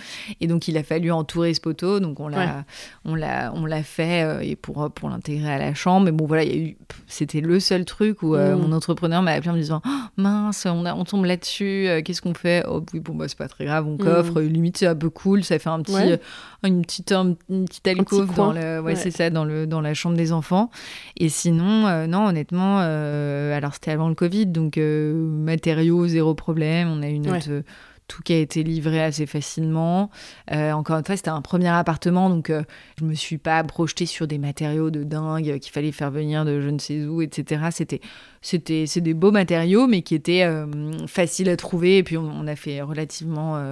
[0.41, 1.99] et donc il a fallu entourer ce poteau.
[1.99, 2.65] Donc on l'a
[3.05, 6.07] on l'a on l'a fait euh, et pour pour l'intégrer à la chambre.
[6.07, 6.77] Mais bon voilà il y a eu
[7.09, 8.61] c'était le seul truc où euh, mm.
[8.61, 12.03] mon entrepreneur m'a appelé en me disant oh, mince on a on tombe là-dessus euh,
[12.03, 12.65] qu'est-ce qu'on fait?
[12.69, 13.99] Oh oui bon bah c'est pas très grave on mm.
[13.99, 14.41] coffre.
[14.41, 15.43] Limite c'est un peu cool.
[15.43, 16.19] Ça fait un petit
[16.63, 20.17] une petite une petite alcôve dans le ouais, c'est ça dans le dans la chambre
[20.17, 20.71] des enfants.
[21.17, 24.47] Et sinon non honnêtement alors c'était avant le Covid.
[24.47, 26.89] Donc matériaux zéro problème.
[26.89, 27.63] On a eu notre
[28.11, 30.11] tout qui a été livré assez facilement.
[30.51, 32.65] Euh, encore une fois, c'était un premier appartement, donc euh,
[32.99, 36.61] je me suis pas projetée sur des matériaux de dingue qu'il fallait faire venir de
[36.61, 37.69] je ne sais où, etc.
[37.71, 38.01] C'était,
[38.43, 40.67] c'était, c'est des beaux matériaux, mais qui étaient euh,
[41.07, 41.99] faciles à trouver.
[41.99, 43.63] Et puis on, a fait relativement,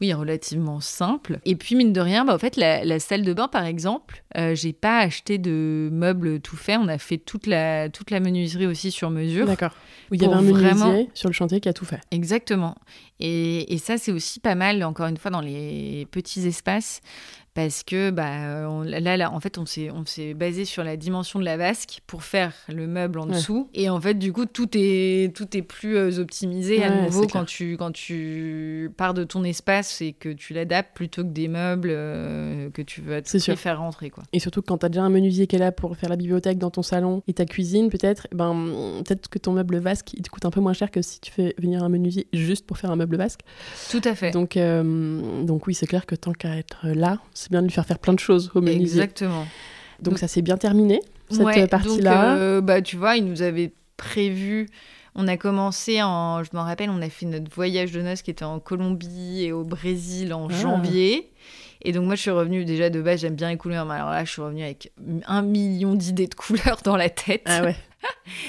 [0.00, 1.40] oui, relativement simple.
[1.44, 4.72] Et puis mine de rien, bah, en fait, la, salle de bain, par exemple, j'ai
[4.72, 6.78] pas acheté de meubles tout faits.
[6.80, 9.46] On a fait toute la, toute la menuiserie aussi sur mesure.
[9.46, 9.72] D'accord.
[10.12, 12.00] il y avait un menuisier sur le chantier qui a tout fait.
[12.12, 12.76] Exactement.
[13.20, 17.00] Et, et ça, c'est aussi pas mal, encore une fois, dans les petits espaces
[17.58, 21.40] parce que bah, là, là, en fait, on s'est, on s'est basé sur la dimension
[21.40, 23.68] de la vasque pour faire le meuble en dessous.
[23.74, 27.44] Et en fait, du coup, tout est, tout est plus euh, optimisé à nouveau quand
[27.44, 31.88] tu, quand tu pars de ton espace et que tu l'adaptes plutôt que des meubles
[31.90, 33.20] euh, que tu veux
[33.56, 34.10] faire rentrer.
[34.10, 34.22] Quoi.
[34.32, 36.58] Et surtout, quand tu as déjà un menuisier qui est là pour faire la bibliothèque
[36.58, 38.54] dans ton salon et ta cuisine, peut-être, ben,
[39.04, 41.32] peut-être que ton meuble vasque, il te coûte un peu moins cher que si tu
[41.32, 43.40] fais venir un menuisier juste pour faire un meuble vasque.
[43.90, 44.30] Tout à fait.
[44.30, 47.18] Donc, euh, donc oui, c'est clair que tant qu'à être là,
[47.48, 49.02] c'est bien de lui faire faire plein de choses au menuisier.
[49.02, 49.46] Exactement.
[50.00, 52.36] Donc, ça s'est bien terminé, cette partie-là.
[52.36, 54.68] Euh, bah, tu vois, il nous avait prévu.
[55.14, 58.30] On a commencé en, je me rappelle, on a fait notre voyage de noces qui
[58.30, 60.52] était en Colombie et au Brésil en ah.
[60.52, 61.30] janvier.
[61.82, 64.10] Et donc moi je suis revenue déjà de base, j'aime bien les couleurs, mais alors
[64.10, 64.92] là je suis revenue avec
[65.26, 67.42] un million d'idées de couleurs dans la tête.
[67.46, 67.76] Ah ouais.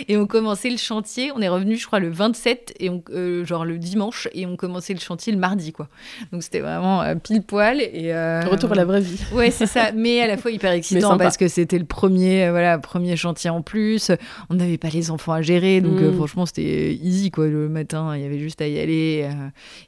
[0.08, 1.32] et on commençait le chantier.
[1.36, 4.56] On est revenu, je crois, le 27 et on, euh, genre le dimanche et on
[4.56, 5.88] commençait le chantier le mardi, quoi.
[6.32, 9.22] Donc c'était vraiment euh, pile poil et euh, retour à la vraie vie.
[9.34, 9.92] Ouais, c'est ça.
[9.92, 13.62] Mais à la fois hyper excitant parce que c'était le premier, voilà, premier chantier en
[13.62, 14.12] plus.
[14.50, 16.14] On n'avait pas les enfants à gérer, donc mm.
[16.16, 17.48] franchement c'était easy, quoi.
[17.48, 19.30] Le matin, il y avait juste à y aller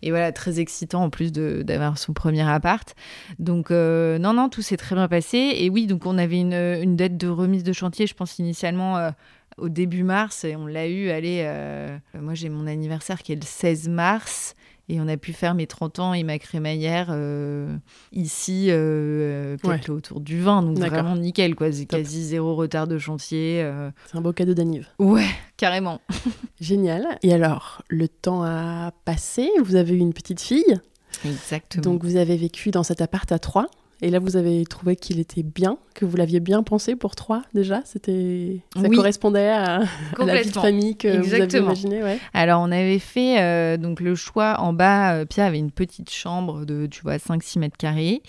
[0.01, 2.95] et voilà, très excitant en plus d'avoir son premier appart.
[3.39, 6.95] Donc non, non, tout s'est très bien passé et oui, donc on avait une, une
[6.95, 9.11] dette de remise de chantier, je pense initialement
[9.57, 13.35] au début mars et on l'a eu, allez, euh, moi j'ai mon anniversaire qui est
[13.35, 14.55] le 16 mars
[14.89, 17.77] et on a pu faire mes 30 ans et ma crémaillère euh,
[18.11, 19.55] ici, euh,
[19.87, 21.71] autour du 20, donc vraiment nickel, quoi.
[21.71, 23.65] C'est quasi zéro retard de chantier.
[24.07, 24.89] C'est un beau cadeau d'anniv.
[24.99, 26.01] Ouais, carrément.
[26.59, 27.05] Génial.
[27.23, 30.81] Et alors, le temps a passé, vous avez eu une petite fille.
[31.23, 31.83] Exactement.
[31.83, 33.67] Donc vous avez vécu dans cet appart à trois.
[34.01, 37.41] Et là, vous avez trouvé qu'il était bien, que vous l'aviez bien pensé pour trois
[37.53, 39.81] déjà C'était ça correspondait à,
[40.17, 42.17] la vie de famille que vous aviez imaginé ouais.
[42.33, 45.13] Alors, on avait fait euh, donc le choix en bas.
[45.15, 48.21] Euh, Pierre avait une petite chambre de, tu vois, 5-6 mètres carrés.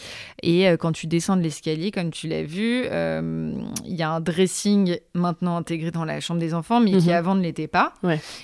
[0.43, 4.21] Et euh, quand tu descends de l'escalier, comme tu l'as vu, il y a un
[4.21, 7.15] dressing maintenant intégré dans la chambre des enfants, mais qui mhm.
[7.15, 7.95] avant ne l'était pas.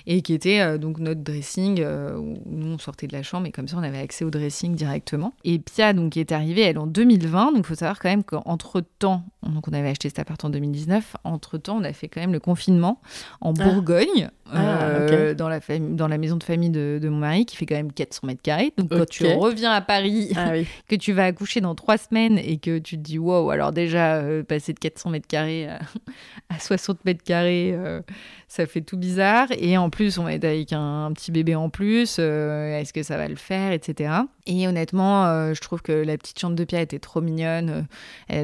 [0.06, 3.68] Et qui était donc notre dressing où nous on sortait de la chambre et comme
[3.68, 5.34] ça on avait accès au dressing directement.
[5.44, 7.52] Et Pia donc est arrivée elle en 2000 2020.
[7.52, 9.30] Donc, il faut savoir quand même qu'entre temps, maison.
[9.48, 11.16] Donc on avait acheté cet appart en 2019.
[11.24, 13.00] Entre temps, on a fait quand même le confinement
[13.40, 13.64] en ah.
[13.64, 17.66] Bourgogne, ah, euh, dans, la dans la maison de famille de, mon mari, qui fait
[17.66, 18.72] quand même 400 mètres carrés.
[18.76, 20.52] Donc, quand tu reviens à Paris, ah
[20.88, 24.16] que tu vas accoucher dans trois semaines et que tu te dis, wow, alors déjà,
[24.16, 28.00] euh, passer de 400 mètres carrés à, 60 mètres carrés, euh,
[28.48, 29.48] ça fait tout bizarre.
[29.58, 32.18] Et en plus, on va être avec un, petit bébé en plus.
[32.18, 34.12] Est-ce que ça va le faire, etc.
[34.46, 37.86] Et honnêtement, je trouve que la petite chambre de Pierre était trop mignonne.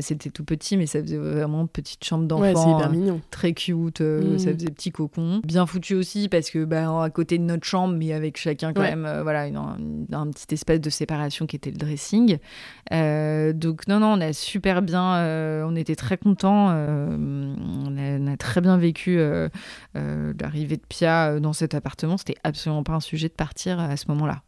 [0.00, 2.80] C'était tout petit, mais ça faisait vraiment petite chambre d'enfant.
[2.80, 4.38] Euh, très cute, euh, mm.
[4.38, 5.40] ça faisait petit cocon.
[5.44, 8.82] Bien foutu aussi parce que bah, à côté de notre chambre, mais avec chacun quand
[8.82, 12.38] même, euh, voilà, un, petit espace de séparation qui était le dressing.
[12.90, 16.68] donc non, non, on a super bien, on était très contents.
[16.68, 19.18] On a, très bien vécu
[19.94, 22.16] l'arrivée de Pia dans cet appartement.
[22.16, 24.42] C'était absolument pas un sujet de partir à ce moment-là.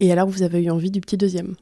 [0.00, 1.54] Et alors, vous avez eu envie du petit deuxième?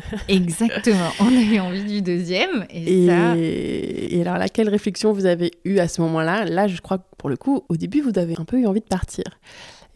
[0.28, 2.66] Exactement, on a eu envie du deuxième.
[2.70, 6.44] Et, et, alors là, quelle réflexion vous avez eue à ce moment-là?
[6.44, 8.80] Là, je crois que pour le coup, au début, vous avez un peu eu envie
[8.80, 9.24] de partir.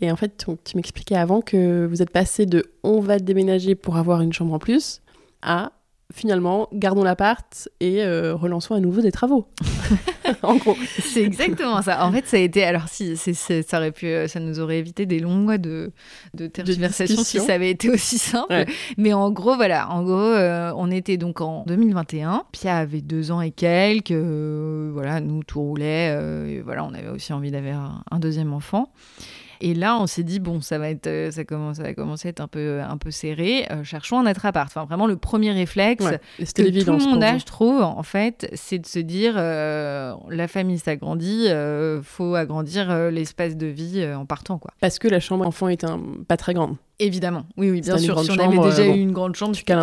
[0.01, 3.97] Et en fait, tu m'expliquais avant que vous êtes passé de on va déménager pour
[3.97, 5.01] avoir une chambre en plus
[5.43, 5.73] à
[6.13, 9.47] finalement, gardons l'appart et euh, relançons à nouveau des travaux.
[10.43, 10.77] en gros.
[11.01, 12.05] C'est exactement ça.
[12.05, 12.65] En fait, ça a été.
[12.65, 15.93] Alors, si ça aurait pu, ça nous aurait évité des longs mois de,
[16.35, 18.65] de tergiversation si ça avait été aussi simple.
[18.97, 19.91] Mais en gros, voilà.
[19.91, 22.45] En gros, euh, on était donc en 2021.
[22.53, 24.11] Pia avait deux ans et quelques.
[24.11, 26.61] Euh, voilà, nous, tout roulait.
[26.65, 28.93] voilà, on avait aussi envie d'avoir un deuxième enfant.
[29.61, 32.29] Et là, on s'est dit bon, ça va être, euh, ça commence, ça va commencer
[32.29, 33.67] à être un peu, un peu serré.
[33.71, 34.69] Euh, cherchons un autre appart.
[34.69, 36.05] Enfin, vraiment, le premier réflexe
[36.39, 40.49] que tout le monde a, je trouve, en fait, c'est de se dire euh, la
[40.49, 41.49] famille s'agrandit,
[42.03, 44.73] faut agrandir l'espace de vie en partant, quoi.
[44.81, 46.01] Parce que la chambre enfant est un...
[46.27, 46.77] pas très grande.
[46.99, 48.19] Évidemment, oui, oui, bien sûr.
[48.21, 49.75] Si on avait déjà eu une grande chambre, c'était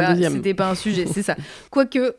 [0.53, 1.35] pas, pas un sujet, c'est ça.
[1.69, 2.15] Quoique,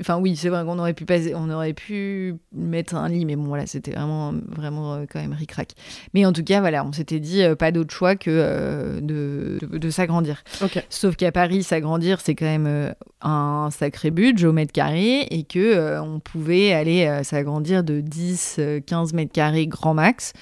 [0.00, 3.34] Enfin oui, c'est vrai qu'on aurait pu passer, on aurait pu mettre un lit, mais
[3.34, 5.72] bon voilà, c'était vraiment vraiment euh, quand même ric-rac.
[6.14, 9.58] Mais en tout cas voilà, on s'était dit euh, pas d'autre choix que euh, de,
[9.60, 10.44] de, s'agrandir.
[10.88, 15.98] Sauf qu'à Paris, s'agrandir c'est quand même un sacré budget au mètre carré et que
[16.00, 20.32] on pouvait aller s'agrandir de 10, 15 mètres carrés grand max.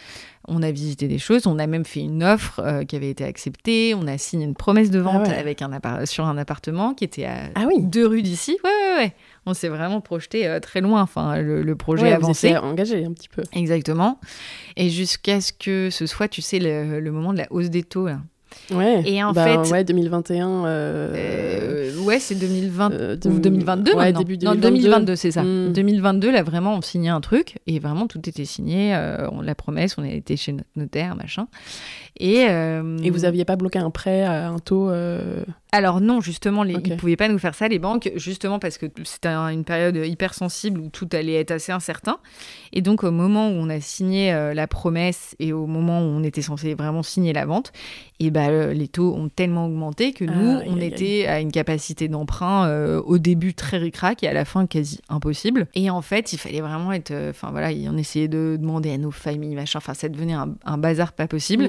[0.49, 3.25] On a visité des choses, on a même fait une offre euh, qui avait été
[3.25, 5.71] acceptée, on a signé une promesse de vente ah avec un
[6.05, 7.81] sur un appartement qui était à ah oui.
[7.81, 8.59] deux rues d'ici.
[8.65, 9.15] Ouais, ouais, ouais.
[9.47, 11.03] On s'est vraiment projeté euh, très loin.
[11.03, 12.57] Enfin, le, projet ouais, avancé.
[12.57, 13.43] engagé un petit peu.
[13.53, 14.19] Exactement.
[14.77, 17.83] Et jusqu'à ce que ce soit, tu sais, le, le moment de la hausse des
[17.83, 18.07] taux.
[18.07, 18.19] Là.
[18.71, 19.03] Ouais.
[19.07, 20.49] Et en bah, fait, ouais, 2021.
[20.49, 21.99] Euh, euh...
[22.03, 24.47] ouais, c'est 2020 euh, 2022 ouais, début 2022.
[24.47, 25.43] Non, 2022, c'est ça.
[25.43, 26.33] 2022, hmm.
[26.33, 28.95] là vraiment, on signait un truc et vraiment tout était signé.
[28.95, 31.49] Euh, on, la promesse, on a été chez notre notaire, machin.
[32.19, 34.91] Et, euh, et vous aviez pas bloqué un prêt à un taux
[35.75, 38.77] alors non, justement, les, ils ne pouvaient pas nous faire ça, les banques, justement parce
[38.77, 42.19] que c'était une période hyper sensible où tout allait être assez incertain.
[42.75, 46.05] Et donc au moment où on a signé euh, la promesse et au moment où
[46.05, 47.73] on était censé vraiment signer la vente,
[48.21, 52.07] et ben les taux ont tellement augmenté que nous, ah, on était à une capacité
[52.07, 55.67] d'emprunt euh, au début très ricrac et à la fin quasi impossible.
[55.75, 57.13] Et en fait, il fallait vraiment être...
[57.31, 59.79] Enfin voilà, on essayait de demander à nos familles, machin.
[59.79, 61.69] Enfin, ça devenait un, bazar pas possible.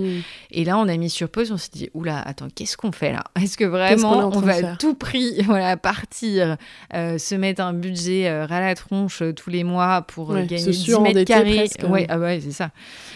[0.51, 3.13] Et là, on a mis sur pause, on s'est dit, oula, attends, qu'est-ce qu'on fait
[3.13, 3.23] là?
[3.41, 6.57] Est-ce que vraiment vraiment, on, va à tout prix voilà, partir,
[6.93, 10.71] euh, se mettre un budget euh, ras la tronche euh, tous les mois pour gagner
[10.71, 11.69] 10 mètres carrés.
[11.87, 12.71] Ouais, ah ouais, c'est ça.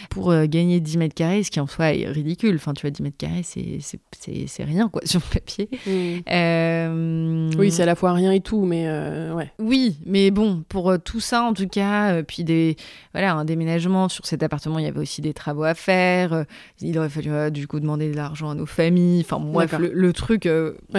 [0.09, 2.55] Pour gagner 10 mètres carrés, ce qui en soi est ridicule.
[2.55, 5.69] Enfin, tu vois, 10 mètres carrés, c'est rien, quoi, sur le papier.
[5.85, 7.57] Mm.
[7.57, 8.87] Oui, c'est à la fois rien et tout, mais
[9.31, 9.51] ouais.
[9.59, 12.75] Oui, mais bon, pour tout ça, en tout cas, puis des,
[13.13, 16.45] voilà, un déménagement sur cet appartement, il y avait aussi des travaux à faire.
[16.81, 19.21] il aurait fallu, du coup, demander de l'argent à nos familles.
[19.21, 20.47] Enfin, bref, le, truc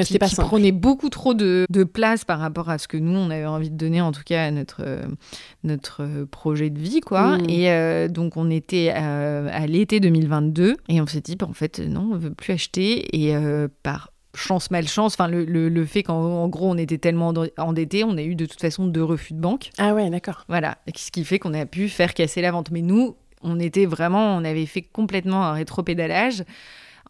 [0.04, 3.30] qui, qui prenait beaucoup trop de, de, place par rapport à ce que nous, on
[3.30, 5.06] avait envie de donner, en tout cas, à notre, euh,
[5.64, 7.38] notre projet de vie, quoi.
[7.38, 7.50] Mm.
[7.50, 11.54] Et euh, donc, on était euh, à, l'été 2022 et on s'est dit, bah, en
[11.54, 13.16] fait, non, on veut plus acheter.
[13.16, 13.34] Et
[13.82, 18.22] par chance malchance enfin le, le, fait qu'en gros on était tellement endetté on a
[18.22, 21.40] eu de toute façon deux refus de banque ah ouais d'accord voilà ce qui fait
[21.40, 24.82] qu'on a pu faire casser la vente mais nous on était vraiment on avait fait
[24.82, 26.44] complètement un rétropédalage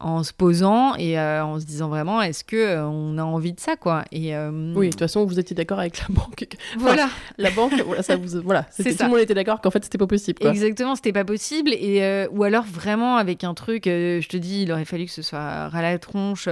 [0.01, 3.53] en se posant et euh, en se disant vraiment est-ce que euh, on a envie
[3.53, 4.05] de ça quoi.
[4.13, 6.47] Et euh, oui de toute façon vous étiez d'accord avec la banque.
[6.79, 7.09] Voilà.
[7.37, 10.07] la banque voilà ça vous voilà tout le monde était d'accord qu'en fait c'était pas
[10.07, 10.51] possible quoi.
[10.51, 11.73] exactement c'était pas possible.
[11.73, 15.23] Et ou alors vraiment avec un truc je te dis il aurait fallu que ce
[15.23, 16.49] soit ras la tronche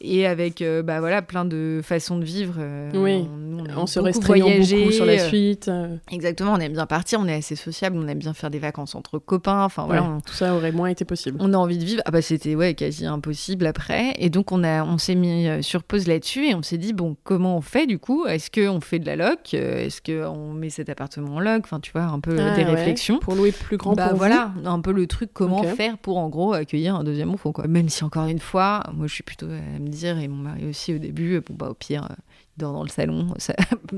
[0.00, 2.54] et avec euh, bah voilà plein de façons de vivre.
[2.58, 3.26] Euh, oui.
[3.74, 5.28] On, on, se restreignant beaucoup sur la euh.
[5.28, 5.70] suite.
[6.10, 8.94] Exactement, on aime bien partir, on est assez sociable, on aime bien faire des vacances
[8.94, 9.64] entre copains.
[9.64, 11.38] Enfin voilà, tout ça aurait moins été possible.
[11.40, 12.02] On a envie de vivre.
[12.04, 14.14] Ah bah c'était ouais quasi impossible après.
[14.18, 17.16] Et donc on a on s'est mis sur pause là-dessus et on s'est dit bon
[17.24, 18.26] comment on fait du coup?
[18.26, 19.54] Est-ce que on fait de la loc?
[19.54, 21.62] Est-ce que on met cet appartement en loc?
[21.64, 23.94] Enfin tu vois un peu ah des réflexions pour louer plus grand.
[23.94, 27.52] Bah voilà un peu le truc comment faire pour en gros accueillir un deuxième enfant
[27.52, 27.66] quoi.
[27.66, 29.46] Même si encore une fois moi je suis plutôt
[29.90, 32.14] dire, et mon mari aussi au début, bon bah au pire, euh,
[32.56, 33.54] il dort dans le salon, ça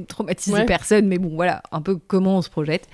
[0.09, 2.89] traumatise personne, mais bon voilà, un peu comment on se projette.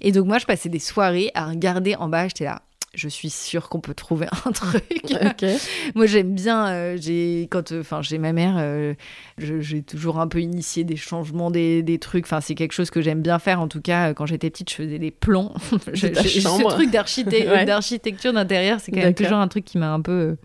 [0.00, 2.62] Et donc moi je passais des soirées à regarder en bas, j'étais là,
[2.94, 5.04] je suis sûre qu'on peut trouver un truc.
[5.94, 8.94] Moi, j'aime bien, euh, j'ai quand, euh, j'ai ma mère,
[9.38, 12.24] j'ai toujours un peu initié des changements, des, des trucs.
[12.24, 13.60] Enfin, c'est quelque chose que j'aime bien faire.
[13.60, 15.54] En tout cas, quand j'étais petite, je faisais des plans.
[15.94, 20.36] ce truc d'architecture d'intérieur, c'est quand même toujours un truc qui m'a un peu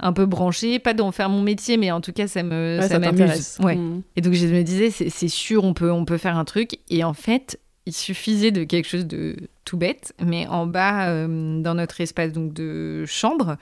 [0.00, 2.98] un peu branché, pas d'en faire mon métier, mais en tout cas, ça me ça,
[2.98, 3.58] m'amuse.
[3.62, 3.76] Ouais.
[3.76, 4.02] Mmh.
[4.16, 6.78] Et donc, je me disais, c'est sûr, on peut, on peut faire un truc.
[6.90, 11.60] Et en fait, il suffisait de quelque chose de tout bête, mais en bas, euh,
[11.60, 13.56] dans notre espace donc de chambre,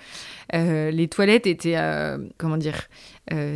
[0.55, 2.89] euh, les toilettes étaient, euh, comment dire,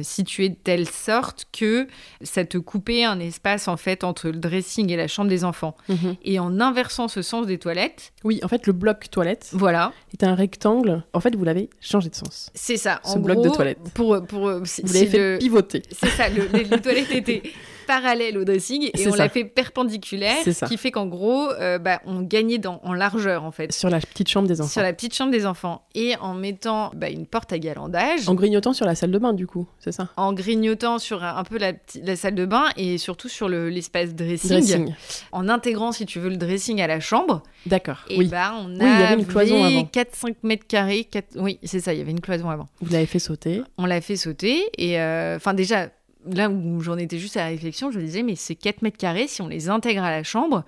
[0.02, 1.86] situées de telle sorte que
[2.22, 5.76] ça te coupait un espace en fait entre le dressing et la chambre des enfants.
[5.88, 6.16] Mhm.
[6.24, 8.12] Et en inversant ce sens des toilettes.
[8.24, 9.50] Oui, en fait, le bloc toilette.
[9.52, 9.92] Voilà.
[10.12, 11.04] Est un rectangle.
[11.12, 12.50] En fait, vous l'avez changé de sens.
[12.54, 13.00] C'est ça.
[13.04, 13.80] Ce bloc de toilette.
[13.92, 15.82] Pour, pour, vous l'avez fait pivoter.
[15.90, 16.28] C'est ça.
[16.28, 17.42] les, les toilettes étaient
[17.86, 22.00] parallèle au dressing et on l'a fait perpendiculaire, ce qui fait qu'en gros, euh, bah,
[22.06, 23.72] on gagnait dans, en largeur en fait.
[23.72, 24.70] Sur la petite chambre des enfants.
[24.70, 25.82] Sur la petite chambre des enfants.
[25.94, 28.28] Et en mettant bah, une porte à galandage.
[28.28, 30.08] En grignotant sur la salle de bain du coup, c'est ça?
[30.16, 31.72] En grignotant sur un, peu la,
[32.02, 34.92] la, salle de bain et surtout sur l'espace dressing,
[35.32, 37.42] En intégrant, si tu veux, le dressing à la chambre.
[37.66, 38.04] D'accord.
[38.08, 38.26] Et oui.
[38.26, 39.82] bah, on a cloison avant.
[39.82, 41.08] 4-5 mètres carrés.
[41.36, 42.68] Oui, c'est ça, il y avait une cloison avant.
[42.80, 44.64] Vous l'avez fait sauter On l'a fait sauter.
[44.78, 45.88] Et euh, enfin, déjà,
[46.30, 48.98] là où j'en étais juste à la réflexion, je me disais, mais ces 4 mètres
[48.98, 50.64] carrés, si on les intègre à la chambre,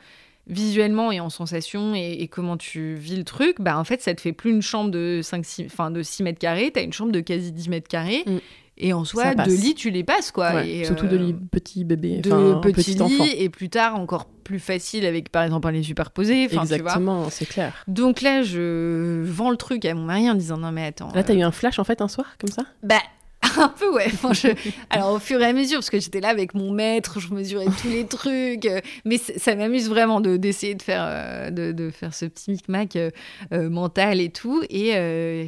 [0.48, 4.20] visuellement et en sensation et, comment tu vis le truc, bah en fait, ça te
[4.20, 6.92] fait plus une chambre de 5, 6, enfin de 6 mètres carrés, tu as une
[6.92, 8.24] chambre de quasi 10 mètres carrés.
[8.26, 8.38] Mm.
[8.80, 10.64] Et en soi, de lit, tu les passes, quoi.
[10.64, 15.04] et, surtout de lit petit bébé, de petit, lit, et plus tard, encore plus facile
[15.04, 16.44] avec, par exemple, un lit superposé.
[16.44, 17.74] Exactement, c'est clair.
[17.88, 21.10] Donc là, je vends le truc à mon mari en disant, non mais attends.
[21.12, 22.62] Là, t'as eu un flash, en fait, un soir, comme ça?
[22.84, 23.02] Bah,
[23.58, 24.08] un peu, ouais.
[24.90, 27.66] Alors, au fur et à mesure, parce que j'étais là avec mon maître, je mesurais
[27.80, 28.66] tous les trucs.
[28.66, 33.10] Euh, mais ça m'amuse vraiment d'essayer de, faire, euh, de, faire ce petit micmac euh,
[33.52, 34.62] mental et tout.
[34.70, 34.92] Et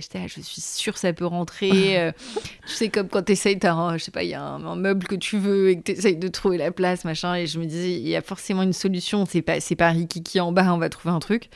[0.01, 2.13] j'étais là, je suis sûre ça peut rentrer.
[2.67, 5.17] tu sais, comme quand tu essayes, je sais pas, il y a un, meuble que
[5.17, 7.35] tu veux et que tu essayes de trouver la place, machin.
[7.35, 9.27] Et je me disais, il y a forcément une solution.
[9.27, 11.49] C'est pas, pas Rikiki en bas, on va trouver un truc.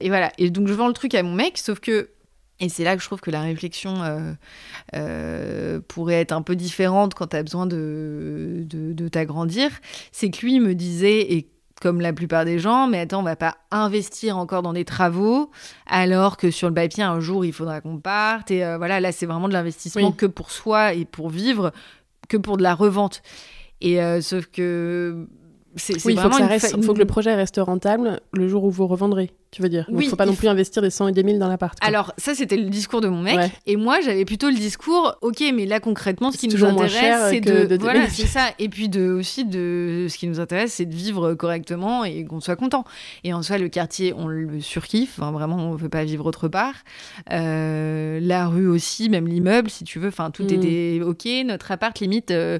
[0.00, 0.32] Et voilà.
[0.38, 2.10] Et donc, je vends le truc à mon mec, sauf que
[2.58, 4.32] et c'est là que je trouve que la réflexion euh,
[4.94, 9.70] euh, pourrait être un peu différente quand tu as besoin de, de, t'agrandir.
[10.10, 11.50] C'est que lui me disait, et
[11.82, 15.50] comme la plupart des gens, mais attends, on va pas investir encore dans des travaux,
[15.86, 18.50] alors que sur le papier, un jour, il faudra qu'on parte.
[18.50, 21.72] Et euh, voilà, là, c'est vraiment de l'investissement que pour soi et pour vivre,
[22.28, 23.22] que pour de la revente.
[23.82, 25.28] Et sauf que
[26.04, 29.30] oui, il faut, que faut que le projet reste rentable le jour où vous revendrez,
[29.50, 29.84] tu veux dire.
[29.90, 31.76] Il ne faut pas non plus investir des 100 et des 1000 dans l'appart.
[31.82, 33.50] Alors, ça, c'était le discours de mon mec.
[33.66, 37.40] Et moi, j'avais plutôt le discours, ok, mais là, concrètement, ce qui nous intéresse, c'est
[37.40, 37.76] de.
[37.78, 38.46] voilà, c'est ça.
[38.58, 42.40] Et puis de, aussi, de, ce qui nous intéresse, c'est de vivre correctement et qu'on
[42.40, 42.84] soit content.
[43.24, 45.18] Et en soi, le quartier, on le surkiffe.
[45.18, 46.74] vraiment, on ne veut pas vivre autre part.
[47.32, 50.08] Euh, la rue aussi, même l'immeuble, si tu veux.
[50.08, 50.50] Enfin, tout mm.
[50.50, 51.28] était ok.
[51.44, 52.30] Notre appart, limite.
[52.30, 52.58] Euh,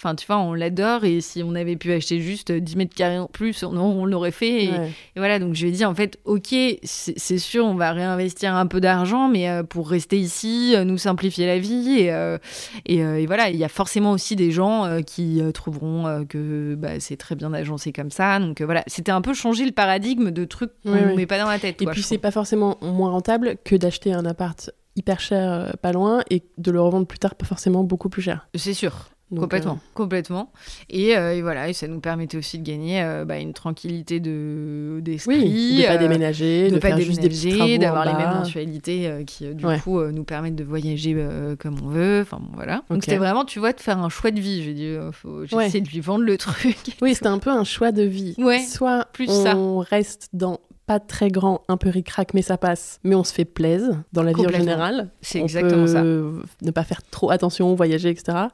[0.00, 3.18] Enfin, tu vois, on l'adore et si on avait pu acheter juste 10 mètres carrés
[3.18, 4.66] en plus, on, l'aurait fait.
[4.66, 4.70] Et,
[5.16, 8.66] voilà, donc je lui ai dit, en fait, ok, c'est sûr, on va réinvestir un
[8.66, 11.96] peu d'argent, mais euh, pour rester ici, euh, nous simplifier la vie.
[11.98, 12.38] Et, euh,
[12.86, 17.34] et, voilà, il y a forcément aussi des gens qui trouveront que bah, c'est très
[17.34, 18.38] bien d'agencer comme ça.
[18.38, 21.48] Donc voilà, c'était un peu changer le paradigme de trucs qu'on ne met pas dans
[21.48, 21.82] la tête.
[21.82, 26.22] Et puis, c'est pas forcément moins rentable que d'acheter un appart hyper cher pas loin
[26.30, 28.48] et de le revendre plus tard pas forcément beaucoup plus cher.
[28.54, 30.52] C'est sûr complètement, euh, complètement.
[30.94, 35.00] Euh, et, voilà, et ça nous permettait aussi de gagner euh, bah, une tranquillité de
[35.02, 39.64] d'esprit, oui, de pas déménager, de, pas faire déménager, d'avoir les mêmes mensualités qui du
[39.82, 41.16] coup nous permettent de voyager
[41.58, 42.20] comme on veut.
[42.22, 42.82] Enfin bon, voilà.
[42.90, 44.62] Donc c'était vraiment, tu vois, de faire un choix de vie.
[44.62, 46.96] J'ai dit, faut j'essaie de lui vendre le truc.
[47.02, 48.34] Oui, c'était un peu un choix de vie.
[48.38, 48.60] Ouais.
[48.60, 52.98] Soit plus on reste dans pas très grand, un peu ric-rac, mais ça passe.
[53.04, 55.10] Mais on se fait plaise dans la vie en général.
[55.20, 56.02] C'est exactement ça.
[56.02, 58.48] Ne pas faire trop attention, voyager, etc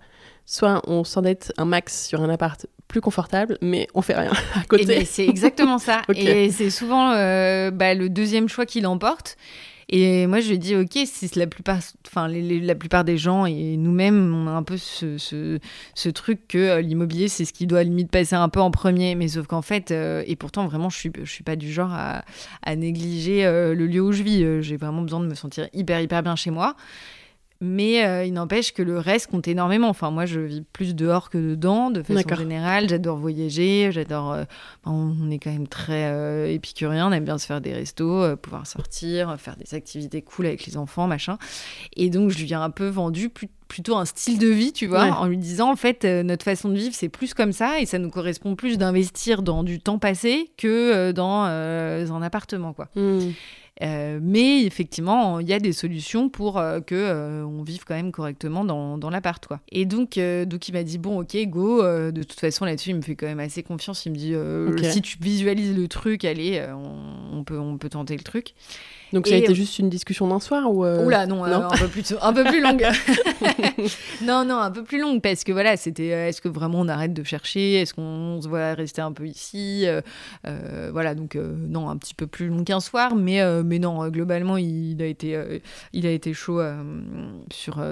[0.47, 4.65] soit on s'endette un max sur un appart plus confortable, mais on fait rien à
[4.65, 4.85] côté.
[4.85, 6.03] Eh ben, c'est exactement ça.
[6.15, 9.37] Et c'est souvent euh, bah, le deuxième choix qui l'emporte.
[9.91, 14.35] Et moi, je dit, ok, c'est la plupart, enfin, la plupart des gens et nous-mêmes,
[14.35, 18.11] on a un peu ce, ce, truc que euh, l'immobilier, c'est ce qui doit limite
[18.11, 19.15] passer un peu en premier.
[19.15, 21.93] Mais sauf qu'en fait, euh, et pourtant, vraiment, je suis, je suis pas du genre
[21.93, 22.25] à,
[22.63, 24.63] à négliger le lieu où je vis.
[24.63, 26.77] J'ai vraiment besoin de me sentir hyper, hyper bien chez moi.
[27.65, 29.89] Mais euh, il n'empêche que le reste compte énormément.
[29.89, 32.91] Enfin, moi, je vis plus dehors que dedans, de façon générale.
[32.91, 34.33] J'adore voyager, j'adore.
[34.33, 34.45] Euh,
[34.85, 38.67] on est quand même très euh, épicurien, on aime bien se faire des restos, pouvoir
[38.67, 41.39] sortir, faire des activités cool avec les enfants, machin.
[41.97, 43.31] Et donc, je lui ai un peu vendu
[43.67, 46.77] plutôt un style de vie, tu vois, en lui disant en fait notre façon de
[46.77, 50.53] vivre c'est plus comme ça et ça nous correspond plus d'investir dans du temps passé
[50.59, 52.89] que dans un appartement quoi.
[52.95, 53.31] Hmm.
[53.83, 57.95] Euh, mais effectivement, il y a des solutions pour euh, que euh, on vive quand
[57.95, 59.61] même correctement dans, dans l'appart, quoi.
[59.71, 61.83] Et donc, donc il m'a dit bon, ok, go.
[61.83, 64.07] de toute façon, là-dessus, il me fait quand même assez confiance.
[64.07, 66.65] Il me dit si tu visualises le truc, allez,
[67.33, 68.55] on, peut, on peut tenter le truc.
[69.15, 72.15] Donc ça a été juste une discussion d'un soir ou Oula non, un peu plus
[72.21, 72.87] un peu plus longue.
[74.23, 77.15] non non un peu plus longue parce que voilà c'était est-ce que vraiment on arrête
[77.15, 77.75] de chercher?
[77.75, 79.87] Est-ce qu'on se voit rester un peu ici?
[80.93, 84.57] Voilà donc non un petit peu plus long qu'un soir mais mais non, euh, globalement,
[84.57, 85.59] il a été, euh,
[85.93, 86.83] il a été chaud euh,
[87.53, 87.83] sur,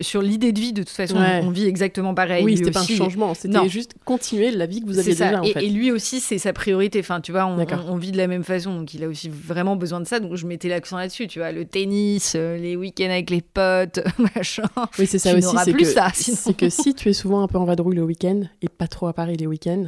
[0.00, 0.72] sur, l'idée de vie.
[0.72, 2.44] De toute façon, on vit exactement pareil.
[2.44, 5.40] Oui, c'était pas un changement, c'était juste continuer la vie que vous aviez déjà.
[5.44, 7.00] et, lui aussi, c'est sa priorité.
[7.00, 10.00] Enfin, tu vois, on, vit de la même façon, donc il a aussi vraiment besoin
[10.00, 10.20] de ça.
[10.20, 14.00] Donc je mettais l'accent là-dessus, tu vois, le tennis, les week-ends avec les potes,
[14.36, 14.64] machin.
[14.98, 15.56] Oui, c'est ça aussi.
[15.64, 18.68] C'est que, c'est que si tu es souvent un peu en vadrouille le week-end et
[18.68, 19.86] pas trop à Paris les week-ends,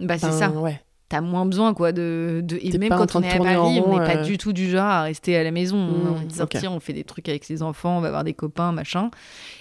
[0.00, 0.50] bah c'est ben, ça.
[0.50, 2.58] Ouais t'as moins besoin quoi de, de...
[2.60, 4.24] et même quand on est à Paris on n'est pas euh.
[4.24, 6.92] du tout du genre à rester à la maison mmh, on est sortir on fait
[6.92, 9.10] des trucs avec ses enfants on va voir des copains machin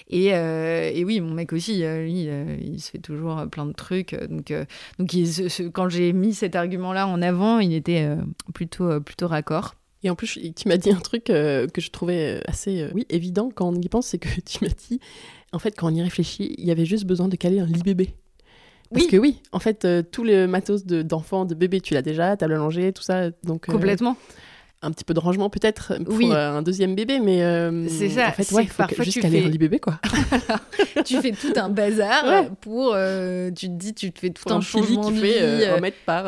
[0.10, 2.28] et, euh, et oui mon mec aussi euh, lui
[2.62, 4.54] il se fait toujours plein de trucs donc
[5.00, 5.16] donc
[5.74, 8.10] quand j'ai mis cet argument là en avant il était
[8.54, 12.88] plutôt plutôt raccord et en plus, tu m'as dit un truc que je trouvais assez
[12.94, 15.00] oui, évident quand on y pense, c'est que tu m'as dit,
[15.52, 17.84] en fait, quand on y réfléchit, il y avait juste besoin de caler un lit
[17.84, 18.14] bébé.
[18.94, 22.38] Parce que oui, en fait, euh, tout le matos d'enfant, de, bébé, tu l'as déjà,
[22.38, 23.32] table à langer, tout ça.
[23.44, 24.16] Donc, euh, Complètement
[24.82, 28.28] un petit peu de rangement peut-être pour euh, un deuxième bébé, mais euh, c'est ça.
[28.28, 29.42] En fait, ouais, faut parfois juste tu fais...
[29.42, 30.00] lit bébé quoi.
[31.06, 34.58] tu fais tout un bazar pour, euh, tu te dis, tu te fais tout un,
[34.58, 36.26] un changement qui fait 1 mètre par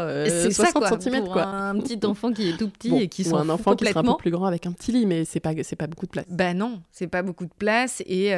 [0.51, 1.45] 60 cm pour quoi.
[1.45, 4.03] Un petit enfant qui est tout petit et qui sont un enfant qui sera un
[4.03, 6.25] peu plus grand avec un petit lit, mais c'est pas c'est pas beaucoup de place.
[6.29, 8.29] Bah non, c'est pas beaucoup de place et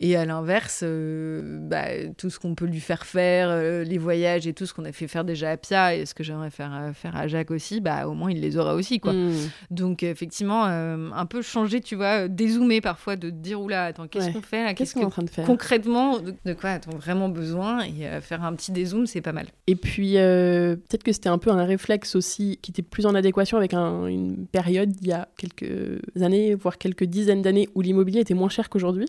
[0.00, 1.84] et à l'inverse, bah,
[2.18, 5.06] tout ce qu'on peut lui faire faire, les voyages et tout ce qu'on a fait
[5.06, 8.14] faire déjà à Pia et ce que j'aimerais faire faire à Jacques aussi, bah au
[8.14, 9.48] moins il les aura aussi Hmm.
[9.70, 14.06] Donc effectivement, euh, un peu changer, tu vois, euh, dézoomer parfois, de dire oula, attends,
[14.06, 16.96] qu'est-ce qu'on fait là Qu'est-ce qu'on est en train de faire Concrètement, de, quoi a-t-on
[16.96, 19.46] vraiment besoin Et euh, faire un petit dézoom, c'est pas mal.
[19.66, 23.58] Et puis peut-être que c'était un peu un réflexe aussi qui était plus en adéquation
[23.58, 28.34] avec une période il y a quelques années, voire quelques dizaines d'années, où l'immobilier était
[28.34, 29.06] moins cher qu'aujourd'hui.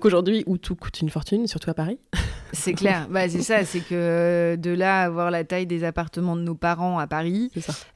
[0.00, 1.98] Qu'aujourd'hui, où tout coûte une fortune, surtout à Paris.
[2.52, 3.08] C'est clair.
[3.10, 6.98] bah, c'est ça, c'est que de là avoir la taille des appartements de nos parents
[6.98, 7.50] à Paris,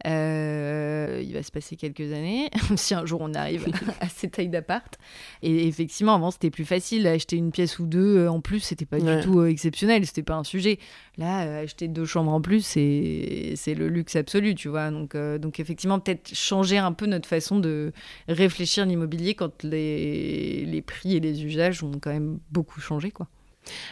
[0.04, 3.66] il il va se passer quelques années, si un jour on arrive
[4.00, 4.98] à ces tailles d'appart.
[5.42, 7.06] Et effectivement, avant, c'était plus facile.
[7.06, 10.44] Acheter une pièce ou deux, en plus, c'était pas du tout exceptionnel, c'était pas un
[10.44, 10.78] sujet.
[11.16, 14.90] Là, acheter deux chambres en plus, c'est le luxe absolu, tu vois.
[14.90, 17.92] Donc, donc effectivement, peut-être changer un peu notre façon de
[18.28, 23.28] réfléchir l'immobilier quand les, les prix et les usages ont quand même beaucoup changé, quoi.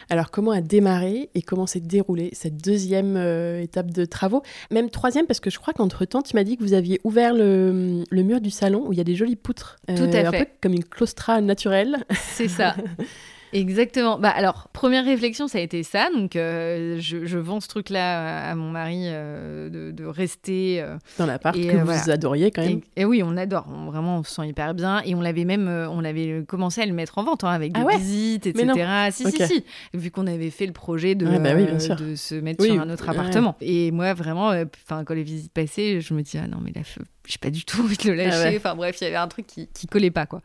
[0.09, 4.41] Alors, comment a démarré et comment s'est déroulée cette deuxième euh, étape de travaux?
[4.71, 8.03] Même troisième, parce que je crois qu'entre-temps, tu m'as dit que vous aviez ouvert le,
[8.11, 9.77] mur du salon où il y a des jolies poutres.
[9.87, 10.25] Tout à euh, fait.
[10.25, 12.05] Un peu comme une claustra naturelle.
[12.33, 12.75] C'est ça.
[13.53, 14.17] Exactement.
[14.17, 16.09] Bah alors, première réflexion, ça a été ça.
[16.11, 21.55] Donc, euh, je, vends ce truc-là à mon mari euh, de, rester euh, dans l'appart
[21.55, 22.81] que vous adoriez quand même.
[22.95, 23.67] Et, oui, on adore.
[23.69, 25.03] vraiment, on se sent hyper bien.
[25.05, 27.81] Et on l'avait même, on l'avait commencé à le mettre en vente hein, avec des
[27.81, 29.09] ah visites, etc.
[29.11, 29.63] Si, si, si.
[29.93, 33.55] Vu qu'on avait fait le projet de, bah de se mettre sur un autre appartement.
[33.61, 34.47] Et moi, vraiment,
[34.83, 36.81] enfin, quand les visites passaient, je me dis ah non mais la
[37.27, 38.57] j'ai pas du tout envie de le ah lâcher.
[38.57, 40.41] Enfin bref, il y avait un truc qui, qui collait pas quoi.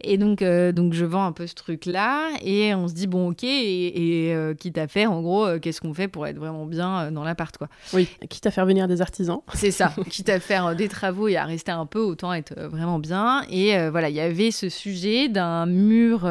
[0.00, 3.06] Et donc, euh, donc je vends un peu ce truc là et on se dit
[3.06, 6.26] bon ok et, et euh, quitte à faire en gros euh, qu'est-ce qu'on fait pour
[6.26, 7.68] être vraiment bien dans l'appart quoi.
[7.92, 9.40] Oui, quitte à faire venir des artisans.
[9.54, 12.98] C'est ça, quitte à faire des travaux et à rester un peu autant être vraiment
[12.98, 13.42] bien.
[13.50, 16.28] Et voilà, il y avait ce sujet d'un mur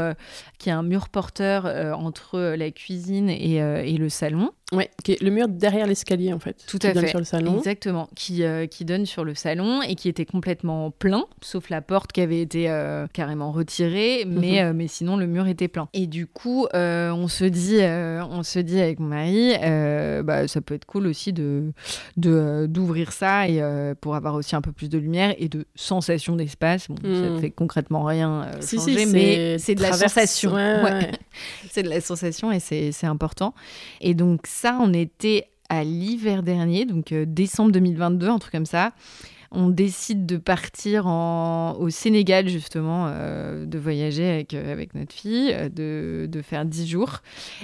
[0.58, 1.66] qui est un mur porteur
[1.98, 4.52] entre la cuisine et, et le salon.
[4.74, 4.90] Ouais,
[5.22, 6.64] le mur derrière l'escalier en fait.
[6.68, 7.10] Tout à donne fait.
[7.10, 7.58] sur le salon.
[7.58, 11.82] Exactement, qui, euh, qui donne sur le salon et qui était complètement plein, sauf la
[11.82, 14.70] porte qui avait été euh, carrément retirée, mais, mhm.
[14.70, 15.88] euh, mais sinon le mur était plein.
[15.94, 19.54] Et du coup, on se dit, on se dit avec mon mari,
[20.24, 21.74] bah, ça peut être cool aussi de
[22.18, 23.62] d'ouvrir ça et
[24.02, 26.88] pour avoir aussi un peu plus de lumière et de sensation d'espace.
[26.90, 27.42] Bon, ça ne mhm.
[27.42, 30.56] fait concrètement rien changer, mais c'est de la sensation.
[31.72, 33.54] c'est de la sensation et c'est important.
[34.02, 38.94] Et donc on était à l'hiver dernier, donc euh, décembre 2022, un truc comme ça.
[39.56, 46.28] On décide de partir au Sénégal, justement, euh, de voyager avec, euh, notre fille, de,
[46.28, 47.20] de, faire 10 jours.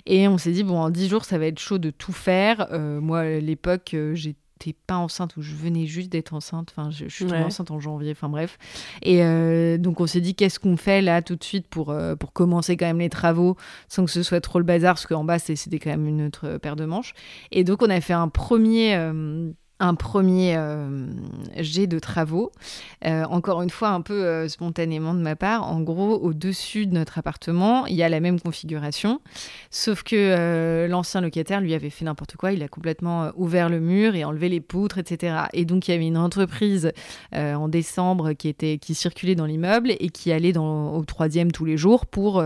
[0.06, 2.68] Et on s'est dit, bon, en 10 jours, ça va être chaud de tout faire.
[3.02, 4.38] moi, à l'époque, j'étais
[4.86, 6.74] pas enceinte ou je venais juste d'être enceinte.
[6.76, 8.12] Enfin, je, suis enceinte en janvier.
[8.12, 8.58] Enfin bref.
[9.02, 12.16] Et euh, donc on s'est dit qu'est-ce qu'on fait là tout de suite pour euh,
[12.16, 13.56] pour commencer quand même les travaux
[13.88, 16.58] sans que ce soit trop le bazar parce qu'en bas c'était quand même une autre
[16.58, 17.14] paire de manches.
[17.52, 21.08] Et donc on a fait un premier euh, un premier euh,
[21.58, 22.52] jet de travaux,
[23.06, 25.66] euh, encore une fois un peu euh, spontanément de ma part.
[25.66, 29.22] En gros, au-dessus de notre appartement, il y a la même configuration,
[29.72, 32.52] sauf que l'ancien locataire lui avait fait n'importe quoi.
[32.52, 35.44] Il a complètement ouvert le mur et enlevé les poutres, etc.
[35.54, 36.92] Et donc il y avait une entreprise
[37.34, 41.66] en décembre qui était qui circulait dans l'immeuble et qui allait dans, au troisième tous
[41.66, 42.44] les jours pour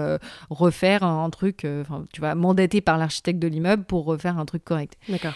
[0.50, 1.66] refaire un, un truc,
[2.14, 4.98] tu vois, mandaté par l'architecte de l'immeuble pour refaire un truc correct.
[5.10, 5.34] D'accord.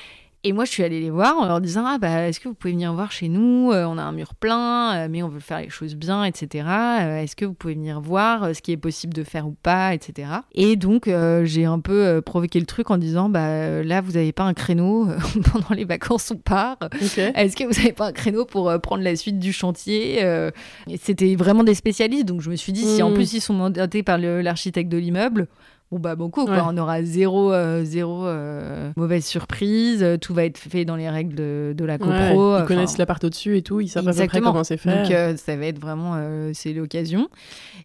[0.47, 2.53] Et moi, je suis allée les voir en leur disant Ah, bah, est-ce que vous
[2.53, 3.73] pouvez venir voir chez nous?
[3.73, 6.65] Euh, On a un mur plein, euh, mais on veut faire les choses bien, etc.
[6.69, 9.93] Euh, est-ce que vous pouvez venir voir ce qui est possible de faire ou pas,
[9.93, 10.29] etc.
[10.53, 11.09] Et donc,
[11.43, 15.09] j'ai un peu provoqué le truc en disant Bah, là, vous n'avez pas un créneau
[15.51, 16.77] pendant les vacances, on part.
[17.01, 20.25] Est-ce que vous n'avez pas un créneau pour prendre la suite du chantier
[20.97, 23.15] C'était vraiment des spécialistes, donc je me suis dit Si en hmm.
[23.15, 25.49] plus ils sont mandatés par l'architecte de l'immeuble,
[25.89, 30.57] Bon bah beaucoup on aura zéro euh, zéro euh, mauvaise surprise, euh, tout va être
[30.57, 32.57] fait dans les règles de, la copro.
[32.57, 34.89] ils connaissent l'appart au-dessus et tout, ils savent à peu près comment c'est fait.
[34.89, 36.21] Donc ça va être vraiment
[36.53, 37.29] c'est l'occasion.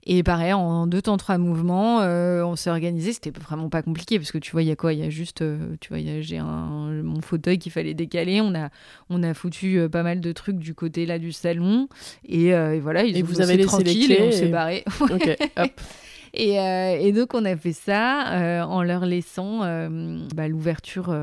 [0.04, 4.32] Et pareil en deux temps trois mouvements, on s'est organisé, c'était vraiment pas compliqué parce
[4.32, 5.44] que tu vois il y a quoi, il y a juste
[5.80, 8.70] tu vois j'ai un mon fauteuil qu'il fallait décaler, on a
[9.10, 11.86] on a foutu pas mal de trucs du côté là du salon
[12.28, 14.84] et, voilà ils et vous avez laissé les clés et on s'est barré.
[15.02, 15.70] ok hop.
[16.38, 21.14] Euh, et, donc, on a fait ça euh, en leur laissant euh, bah, l'ouverture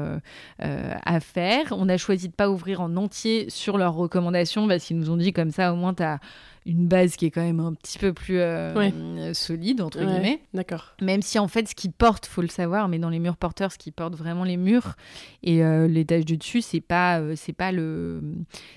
[0.60, 1.66] à faire.
[1.72, 5.18] On a choisi de pas ouvrir en entier sur leurs recommandations parce qu'ils nous ont
[5.18, 6.20] dit comme ça, au moins, tu as
[6.66, 10.42] une base qui est quand même un petit peu plus euh, solide, entre guillemets.
[10.54, 10.94] D'accord.
[11.02, 13.72] Même si en fait, ce qui porte, faut le savoir, mais dans les murs porteurs,
[13.72, 14.96] ce qui porte vraiment les murs
[15.44, 18.22] et euh, l'étage du dessus, c'est pas, euh, c'est pas le,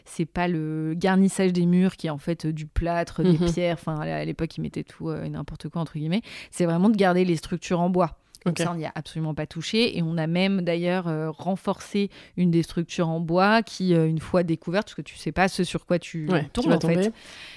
[0.04, 3.52] c'est pas le garnissage des murs qui est en fait du plâtre, des mhm.
[3.52, 3.76] pierres.
[3.78, 6.22] Enfin, à l'époque, ils mettaient tout et n'importe quoi entre guillemets.
[6.50, 8.18] C'est vraiment de garder les structures en bois.
[8.46, 9.96] Donc ça, on n'y a absolument pas touché.
[9.96, 14.18] Et on a même d'ailleurs euh, renforcé une des structures en bois qui, euh, une
[14.18, 17.12] fois découverte, parce que tu sais pas ce sur quoi tu tombes en fait.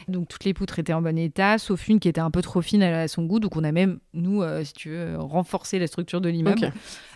[0.08, 2.62] Donc toutes les poutres étaient en bon état, sauf une qui était un peu trop
[2.62, 3.40] fine à, son goût.
[3.40, 6.72] Donc on a même, nous, euh, si tu veux, renforcé la structure de l'immeuble.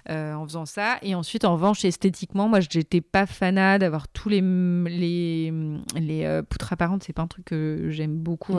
[0.07, 0.97] En faisant ça.
[1.01, 5.53] Et ensuite, en revanche, esthétiquement, moi, j'étais pas fanat d'avoir tous les, les,
[5.95, 7.03] les poutres apparentes.
[7.03, 8.57] C'est pas un truc que j'aime beaucoup.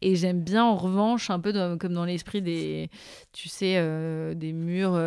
[0.00, 2.90] Et j'aime bien, en revanche, un peu comme dans l'esprit des,
[3.32, 3.74] tu sais,
[4.34, 4.98] des murs,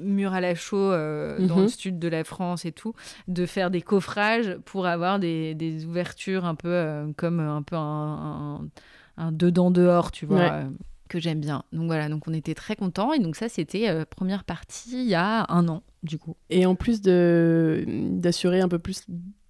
[0.00, 1.68] murs à la chaux dans le mhm.
[1.68, 2.94] sud de la France et tout,
[3.26, 8.68] de faire des coffrages pour avoir des, des ouvertures un peu comme un peu un,
[9.16, 10.62] un, dedans dehors, tu vois.
[11.08, 11.64] Que j'aime bien.
[11.72, 15.14] Donc voilà, donc on était très contents et donc ça c'était première partie il y
[15.14, 16.36] a un an du coup.
[16.50, 19.04] Et en plus de d'assurer un peu plus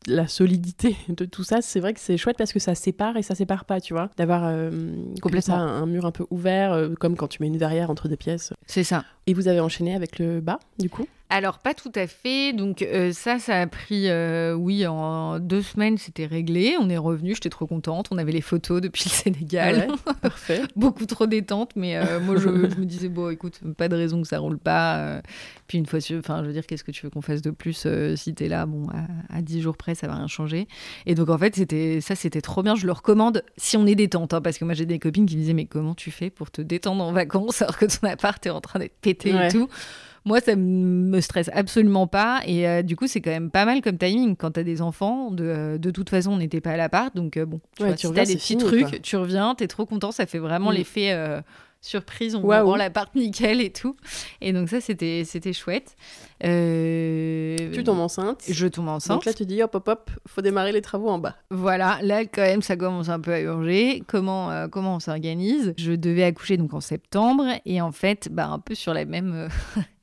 [0.08, 3.22] la solidité de tout ça, c'est vrai que c'est chouette parce que ça sépare et
[3.22, 4.10] ça sépare pas, tu vois.
[4.16, 4.70] D'avoir euh,
[5.20, 8.16] complètement un, mur un peu ouvert, euh, comme quand tu mets une verrière entre deux
[8.16, 8.52] pièces.
[8.66, 9.04] C'est ça.
[9.26, 11.06] Et vous avez enchaîné avec le bas, du coup?
[11.30, 12.54] Alors, pas tout à fait.
[12.54, 16.76] Donc, euh, ça, ça a pris, euh, oui, en deux semaines, c'était réglé.
[16.80, 18.08] On est revenu, j'étais trop contente.
[18.10, 19.88] On avait les photos depuis le Sénégal.
[20.22, 20.62] Parfait.
[20.76, 24.28] Beaucoup trop détente, mais euh, moi, je, me disais, bon, écoute, pas de raison que
[24.28, 25.20] ça roule pas.
[25.66, 27.86] Puis, une fois, enfin, je veux dire, qu'est-ce que tu veux qu'on fasse de plus
[28.16, 28.64] si t'es là?
[28.64, 28.86] Bon,
[29.28, 30.66] à, dix jours près, ça va rien changer.
[31.04, 32.74] Et donc, en fait, c'était ça, c'était trop bien.
[32.74, 35.36] Je le recommande si on est détente, hein, parce que moi, j'ai des copines qui
[35.36, 38.44] me disaient, mais comment tu fais pour te détendre en vacances alors que ton appart
[38.46, 39.68] est en train d'être pété et tout?
[40.24, 42.42] Moi, ça me stresse absolument pas.
[42.46, 44.36] Et euh, du coup, c'est quand même pas mal comme timing.
[44.36, 47.14] Quand tu as des enfants, de, euh, de toute façon, on n'était pas à l'appart.
[47.14, 50.12] Donc, euh, bon, tu, vois, as des petits trucs, tu reviens, tu es trop content.
[50.12, 50.74] Ça fait vraiment mm.
[50.74, 51.42] l'effet
[51.80, 52.74] surprise, on wow.
[52.74, 53.94] l'appart nickel et tout.
[54.40, 55.94] Et donc ça, c'était, c'était chouette.
[56.40, 58.42] Tu tombes enceinte.
[58.48, 59.18] Je tombe enceinte.
[59.18, 61.36] Donc là, tu dis, hop, hop, hop, faut démarrer les travaux en bas.
[61.50, 64.02] Voilà, là, quand même, ça commence un peu à urger.
[64.08, 65.72] Comment, comment on s'organise?
[65.78, 67.44] Je devais accoucher donc en septembre.
[67.64, 69.48] Et en fait, bah, un peu sur la même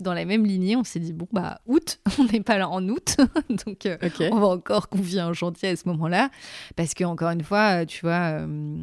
[0.00, 2.86] dans la même lignée, on s'est dit, bon, bah, août, on n'est pas là en
[2.88, 3.16] août,
[3.66, 3.96] donc euh,
[4.30, 6.30] on va encore confier un chantier à ce moment-là.
[6.76, 8.76] Parce que, encore une fois, euh, tu vois, euh,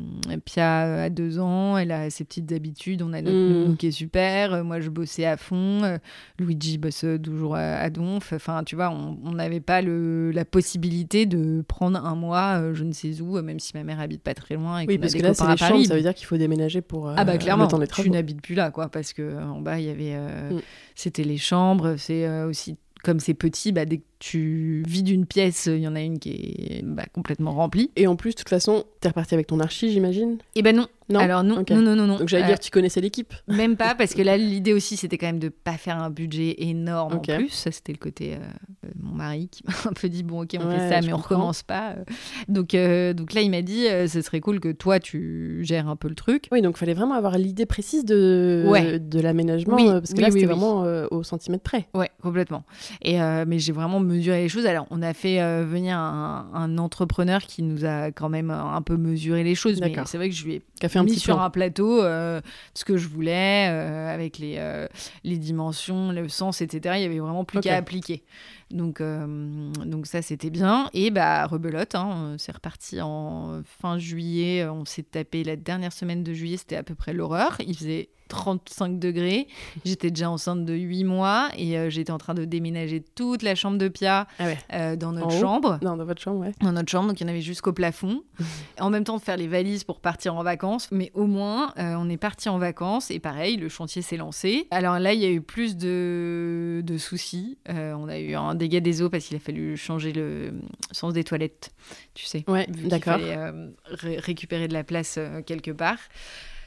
[0.44, 3.78] Pia a deux ans, elle a ses petites habitudes, on a notre mmh.
[3.78, 6.00] qui est super, moi je bossais à fond,
[6.40, 11.64] Luigi bosse toujours à, Donf, enfin, tu vois, on n'avait pas le, la possibilité de
[11.68, 14.80] prendre un mois, je ne sais où, même si ma mère habite pas très loin.
[14.80, 17.10] Et oui, parce que là, c'est les chambres, ça veut dire qu'il faut déménager pour.
[17.16, 20.18] ah, bah, clairement, tu n'habites plus là, quoi, parce qu'en bas, il y avait.
[20.18, 20.62] Mmh.
[20.96, 25.66] C'était les chambres, c'est euh, aussi comme c'est petit, bah, dès tu vides une pièce,
[25.68, 27.92] il y en a une qui est bah, complètement remplie.
[27.96, 30.38] Et en plus, de toute façon, t'es reparti avec ton archi, j'imagine?
[30.56, 30.88] Eh ben non.
[31.08, 31.20] Non?
[31.20, 34.16] Alors non, non, non, non, Donc j'allais dire, euh, tu connaissais l'équipe Même pas, parce
[34.16, 37.50] que là, l'idée aussi, c'était quand même de pas faire un budget énorme en plus.
[37.50, 40.72] Ça, c'était le côté euh, mon mari qui m'a un peu dit, bon, ok, on
[40.72, 41.92] fait ça, mais on recommence pas.
[41.92, 42.04] Euh.
[42.48, 42.76] Donc,
[43.16, 46.16] donc là, il m'a dit, ce serait cool que toi, tu gères un peu le
[46.16, 46.48] truc.
[46.52, 50.46] Oui, donc il fallait vraiment avoir l'idée précise de, de l'aménagement, parce que là, c'était
[50.46, 51.88] vraiment au centimètre près.
[51.94, 52.64] Ouais, complètement.
[53.04, 54.66] Et, mais j'ai vraiment mesuré les choses.
[54.66, 59.44] Alors, on a fait venir un, entrepreneur qui nous a quand même un peu mesuré
[59.44, 61.50] les choses, mais c'est vrai que je lui ai fait un mis petit sur un
[61.50, 62.42] plateau euh,
[62.74, 64.88] ce que je voulais, euh, avec les, euh,
[65.24, 66.96] les dimensions, le sens, etc.
[66.98, 68.24] Il y avait vraiment plus qu'à appliquer.
[68.72, 70.90] Donc, donc ça, c'était bien.
[70.94, 74.68] Et bah, rebelote, hein, c'est reparti en fin juillet.
[74.68, 77.58] On s'est tapé la dernière semaine de juillet, c'était à peu près l'horreur.
[77.66, 79.48] Il faisait 35 degrés.
[79.86, 83.56] J'étais déjà enceinte de 8 mois et euh, j'étais en train de déménager toute la
[83.56, 85.80] chambre de Pia ah euh, dans notre chambre.
[85.82, 86.52] Non, dans votre chambre, ouais.
[86.62, 88.24] Dans notre chambre, donc il y en avait jusqu'au plafond.
[88.80, 90.90] en même temps, de faire les valises pour partir en vacances.
[90.92, 94.68] Mais au moins, euh, on est parti en vacances et pareil, le chantier s'est lancé.
[94.72, 97.58] Alors là, il y a eu plus de, de soucis.
[97.68, 100.54] on a eu un dégât des eaux parce qu'il a fallu changer le
[100.92, 101.72] sens des toilettes,
[102.14, 102.44] tu sais.
[102.48, 103.20] Ouais, d'accord.
[103.20, 106.00] Fallait récupérer de la place quelque part.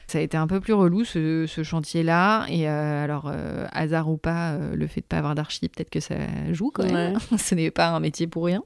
[0.09, 2.47] Ça a été un peu plus relou ce, chantier-là.
[2.49, 5.91] Et euh, alors, euh, hasard ou pas, euh, le fait de pas avoir d'archi, peut-être
[5.91, 6.15] que ça
[6.51, 7.19] joue quand même.
[7.37, 8.63] ce n'est pas un métier pour rien.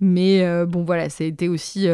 [0.00, 1.88] Mais bon, voilà, ça a été aussi,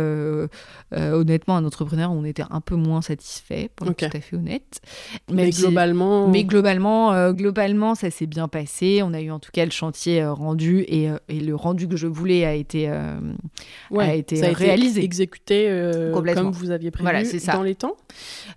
[0.92, 4.36] honnêtement, un entrepreneur où on était un peu moins satisfait, pour être tout à fait
[4.36, 4.82] honnête.
[5.30, 6.28] Mais, globalement.
[6.28, 9.00] Mais globalement, globalement, ça s'est bien passé.
[9.02, 12.06] On a eu en tout cas le chantier rendu et, et, le rendu que je
[12.06, 14.98] voulais a été, a été ça a réalisé.
[14.98, 15.90] Été exécuté
[16.34, 17.52] comme vous aviez prévu voilà, ça.
[17.54, 17.96] dans les temps.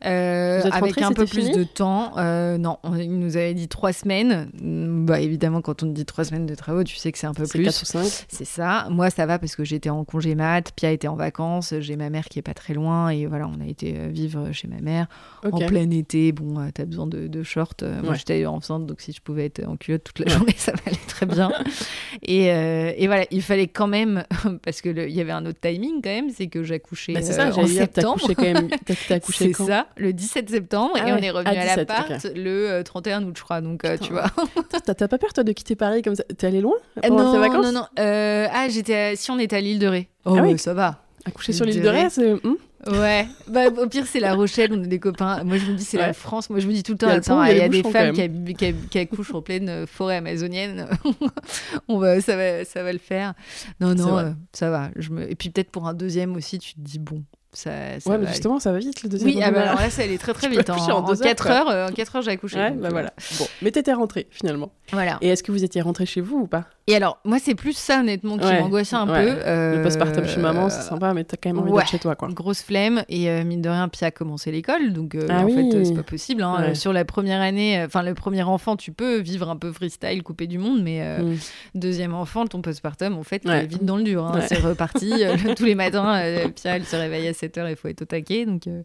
[0.06, 0.25] Euh,
[0.72, 2.14] avec un peu plus de temps.
[2.18, 4.50] Euh, non, il nous avait dit trois semaines.
[4.62, 7.46] Bah, évidemment, quand on dit trois semaines de travaux, tu sais que c'est un peu
[7.46, 7.64] plus.
[7.64, 8.26] 4 ou 5.
[8.28, 8.88] C'est ça.
[8.90, 10.72] Moi, ça va parce que j'étais en congé mat.
[10.76, 11.74] Pia était en vacances.
[11.80, 13.10] J'ai ma mère qui est pas très loin.
[13.10, 15.08] Et voilà, on a été euh, vivre chez ma mère
[15.44, 16.32] en plein été.
[16.32, 17.76] Bon, tu as besoin de, de shorts.
[18.04, 20.98] Moi, j'étais enceinte, donc si je pouvais être en culotte toute la journée, ça m'allait
[21.08, 21.52] très bien.
[22.22, 24.24] et, et, voilà, il fallait quand même,
[24.64, 27.20] parce qu'il y avait un autre timing quand même, c'est que j'accouchais bah,
[27.56, 28.16] en septembre.
[28.16, 28.70] Accouché quand même.
[29.10, 33.22] accouché c'est ça, le 17 septembre et ah on est revenu à, l'appart le 31
[33.22, 33.62] euh, août, je crois.
[33.62, 34.26] Donc, euh, tu vois.
[34.86, 36.24] T'as pas peur, toi, de quitter Paris comme ça?
[36.24, 37.66] T'es allé loin euh, pendant Non, vacances?
[37.66, 37.86] non, non.
[37.98, 39.16] ah, j'étais.
[39.16, 40.10] Si on était à l'île de Ré.
[40.26, 40.58] Oh, ah oui.
[40.58, 41.02] ça va.
[41.26, 42.34] Accoucher sur l'île de Ré, c'est.
[42.34, 42.56] Hmm?
[42.88, 45.44] Ouais, bah, au pire c'est La Rochelle, on a des copains.
[45.44, 46.50] Moi je me dis c'est la France.
[46.50, 47.08] Moi je me dis tout le temps,
[47.46, 50.88] il y a, des femmes qui, accouchent en pleine forêt amazonienne.
[51.88, 53.34] on va, ça va, ça va le faire.
[53.80, 54.92] Non non, ça va.
[54.96, 55.30] Je me...
[55.30, 57.24] Et puis peut-être pour un deuxième aussi, tu te dis bon,
[57.56, 57.72] Ça,
[58.06, 60.18] ouais, mais justement, ça va vite le deuxième Oui, ah bah, alors là, ça allait
[60.18, 60.70] très très vite.
[60.70, 62.58] En, en, 4 heures, euh, en 4 heures, j'ai accouché.
[62.58, 63.14] Ouais, bah voilà.
[63.40, 64.72] Bon, mais t'étais rentrée finalement.
[64.92, 65.18] Voilà.
[65.22, 66.66] Et est-ce que vous étiez rentrée chez vous ou pas?
[66.88, 69.14] Et alors, moi, c'est plus ça honnêtement qui m'angoissait un peu.
[69.14, 72.30] Le postpartum chez maman, c'est sympa, mais t'as quand même envie d'être chez toi, quoi.
[72.30, 75.96] Grosse flemme et mine de rien, Pia a commencé l'école, donc ah en fait, c'est
[75.96, 76.44] pas possible.
[76.44, 76.74] Hein.
[76.74, 80.48] Sur la première année, enfin le premier enfant, tu peux vivre un peu freestyle, couper
[80.48, 81.38] du monde, mais mm.
[81.76, 84.26] deuxième enfant, ton postpartum, en fait, vite dans le dur.
[84.26, 84.42] Hein.
[84.48, 85.14] C'est reparti
[85.56, 86.22] tous les matins.
[86.56, 88.46] Pia, elle se réveille à 7 heures, il faut être au taquet.
[88.46, 88.82] Donc euh,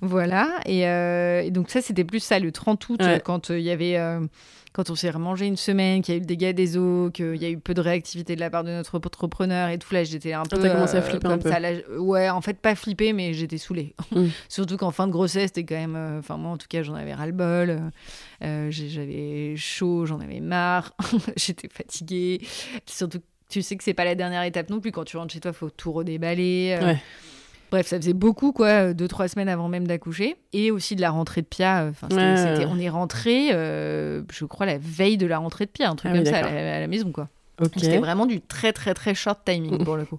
[0.00, 0.60] voilà.
[0.68, 3.98] Euh, et, donc ça, c'était plus ça, le 30 août, quand euh, il y avait
[4.72, 7.36] quand on s'est remangé une semaine, qu'il y a eu le dégât des eaux, qu'il
[7.36, 10.02] y a eu peu de réactivité de la part de notre entrepreneur et tout, là,
[10.02, 10.58] j'étais un peu.
[10.58, 11.48] T'as commencé à flipper un peu.
[11.48, 11.60] Ça,
[11.96, 13.94] ouais, en fait, pas flipper, mais j'étais saoulée.
[14.10, 14.26] Mm.
[14.48, 16.18] Surtout qu'en fin de grossesse, c'était quand même.
[16.18, 17.82] Enfin, moi, en tout cas, j'en avais ras-le-bol.
[18.40, 20.92] j'avais chaud, j'en avais marre.
[21.36, 22.40] j'étais fatiguée.
[22.84, 24.90] Surtout tu sais que c'est pas la dernière étape non plus.
[24.90, 26.76] Quand tu rentres chez toi, faut tout redéballer.
[26.82, 27.00] Ouais.
[27.74, 30.36] Bref, ça faisait beaucoup, quoi, deux, trois semaines avant même d'accoucher.
[30.52, 31.88] Et aussi de la rentrée de Pia.
[31.90, 35.96] Enfin, On est rentré, euh, je crois, la veille de la rentrée de Pia, un
[35.96, 37.28] truc ah comme ça, à la, maison, quoi.
[37.76, 40.18] C'était vraiment du très très très short timing pour le coup.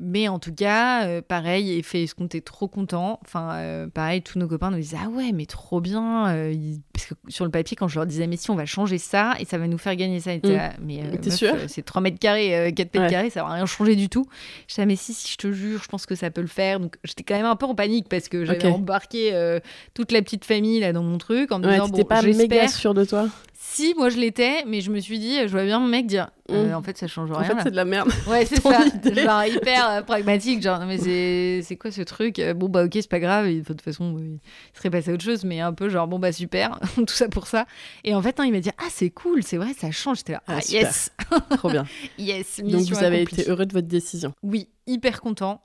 [0.00, 3.20] Mais en tout cas, euh, pareil, effet est-ce qu'on était trop content.
[3.24, 6.28] Enfin, euh, pareil, tous nos copains nous disaient Ah ouais, mais trop bien.
[6.28, 6.54] Euh,
[6.92, 9.34] parce que sur le papier, quand je leur disais Mais si, on va changer ça
[9.38, 10.34] et ça va nous faire gagner ça.
[10.36, 10.40] Mm.
[10.82, 14.08] Mais t'es sûr C'est 3 mètres carrés, 4 mètres carrés, ça va rien changer du
[14.10, 14.26] tout.
[14.68, 16.80] Je disais Mais si, si, je te jure, je pense que ça peut le faire.
[16.80, 19.58] Donc j'étais quand même un peu en panique parce que j'avais embarqué
[19.94, 22.92] toute la petite famille là dans mon truc en me disant Bon, pas méga sûr
[22.92, 23.28] de toi
[23.66, 26.30] si, moi je l'étais, mais je me suis dit, je vois bien mon mec dire,
[26.50, 26.74] euh, mm.
[26.74, 27.40] en fait ça change rien.
[27.40, 28.10] En fait c'est de la merde.
[28.28, 28.84] Ouais, c'est ça.
[28.84, 33.08] Genre hyper euh, pragmatique, genre, mais c'est quoi ce truc euh, Bon bah ok, c'est
[33.08, 34.38] pas grave, de toute façon il
[34.74, 37.46] serait passé à autre chose, mais un peu genre, bon bah super, tout ça pour
[37.46, 37.66] ça.
[38.04, 40.18] Et en fait, hein, il m'a dit, ah c'est cool, c'est vrai, ça change.
[40.18, 41.10] J'étais là, ah, ah yes
[41.56, 41.86] Trop bien.
[42.18, 45.62] yes, Donc vous avez été heureux de votre décision Oui, hyper content.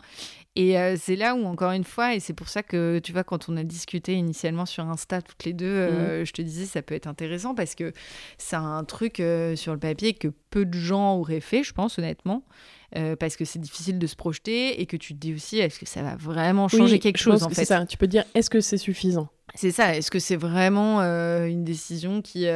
[0.60, 3.24] Et euh, c'est là où, encore une fois, et c'est pour ça que, tu vois,
[3.24, 6.26] quand on a discuté initialement sur Insta toutes les deux, euh, mmh.
[6.26, 7.94] je te disais, ça peut être intéressant parce que
[8.38, 11.98] c'est un truc euh, sur le papier que peu de gens auraient fait, je pense,
[11.98, 12.44] honnêtement.
[12.92, 15.86] parce que c'est difficile de se projeter et que tu te dis aussi est-ce que
[15.86, 17.64] ça va vraiment changer quelque chose en fait?
[17.64, 19.30] ça tu peux dire est-ce que c'est suffisant?
[19.56, 22.48] C'est ça est-ce que c'est vraiment une décision qui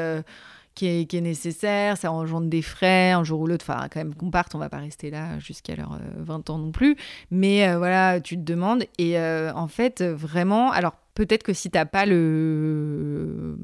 [0.75, 4.31] qui est, nécessaire, ça engendre des frais, un jour ou l'autre, enfin quand même qu'on
[4.31, 6.97] parte, on va pas rester là jusqu'à leurs 20 ans non plus,
[7.31, 11.69] mais euh, voilà, tu te demandes, et euh, en fait, vraiment, alors peut-être que si
[11.69, 13.57] t'as pas le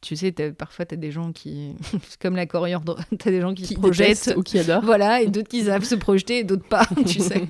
[0.00, 1.74] tu sais, parfois, tu as des gens qui,
[2.20, 4.34] comme la coriandre, tu as des gens qui, se projettent.
[4.36, 4.84] Ou qui adorent.
[4.84, 7.46] Voilà, et d'autres qui savent se projeter et d'autres pas, tu sais.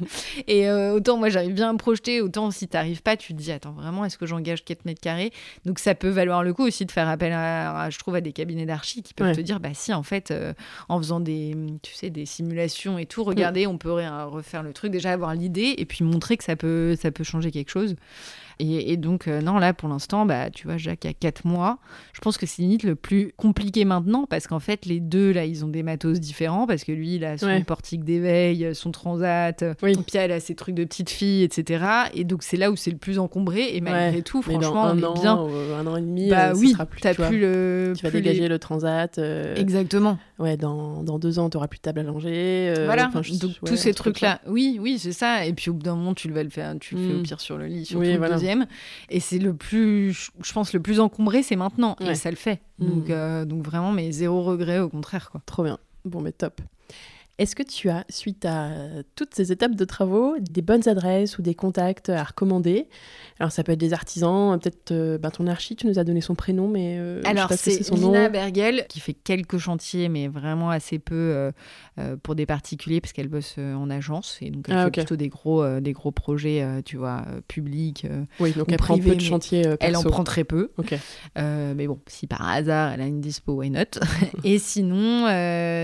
[0.47, 3.39] Et euh, autant moi, j'arrive bien à me projeter, autant si tu pas, tu te
[3.39, 5.33] dis, attends, vraiment, est-ce que j'engage 4 mètres carrés?
[5.65, 8.33] Donc ça peut valoir le coup aussi de faire appel, à, je trouve, à des
[8.33, 10.53] cabinets d'archi qui peuvent te dire, bah si, en fait, euh,
[10.89, 14.93] en faisant des, tu sais, des simulations et tout, regardez, on peut refaire le truc,
[14.93, 17.97] déjà avoir l'idée et puis montrer que ça peut, ça peut changer quelque chose.
[18.59, 21.79] Et, donc, euh, non, là, pour l'instant, bah, tu vois, Jacques a 4 mois.
[22.15, 25.45] Je pense que c'est limite le plus compliqué maintenant parce qu'en fait, les deux, là,
[25.45, 29.65] ils ont des matos différents parce que lui, il a son portique d'éveil, son transat,
[29.83, 29.97] oui.
[30.07, 31.85] Pia, elle a ses trucs de petite fille, etc.
[32.15, 33.77] Et donc, c'est là où c'est le plus encombré.
[33.77, 35.39] Et malgré tout, franchement, on est bien.
[35.39, 37.93] Euh, un an et demi, bah, euh, oui, plus, tu, plus le.
[37.97, 39.21] Tu vas dégager le transat.
[39.57, 40.19] Exactement.
[40.39, 42.75] Ouais, dans, dans deux ans, tu n'auras plus de table à langer.
[42.85, 43.11] voilà.
[43.41, 44.41] donc, tous ces trucs-là.
[44.47, 45.47] Oui, oui, c'est ça.
[45.47, 46.75] Et puis, au bout d'un moment, tu le vas le faire.
[46.79, 47.23] Tu le fais au mm.
[47.23, 48.67] pire sur le lit, sur le deuxième.
[49.09, 51.97] Et c'est le plus, je pense, le plus encombré, c'est maintenant.
[52.01, 52.61] Et ça le fait.
[52.79, 52.87] Mmh.
[52.87, 55.31] Donc, euh, donc vraiment, mais zéro regret, au contraire.
[55.31, 55.41] Quoi.
[55.47, 55.79] Trop bien.
[56.05, 56.61] Bon, mais top.
[57.39, 58.71] Est-ce que tu as, suite à
[59.15, 62.89] toutes ces étapes de travaux, des bonnes adresses ou des contacts à recommander?
[63.39, 66.23] Alors, ça peut être des artisans, peut-être euh, ben, ton archi, tu nous as donné
[66.23, 70.99] son prénom, mais euh, Alors, c'est Lina Bergel qui fait quelques chantiers, mais vraiment assez
[70.99, 71.51] peu
[71.99, 75.17] euh, pour des particuliers, parce qu'elle bosse en agence, et donc elle ah, fait plutôt
[75.17, 78.07] des gros, des gros projets, tu vois, publics.
[78.41, 80.71] oui, donc elle prend peu de chantiers Elle en prend très peu.
[81.37, 84.01] mais bon, si par hasard elle a une dispo, why not?
[84.45, 85.27] Et sinon,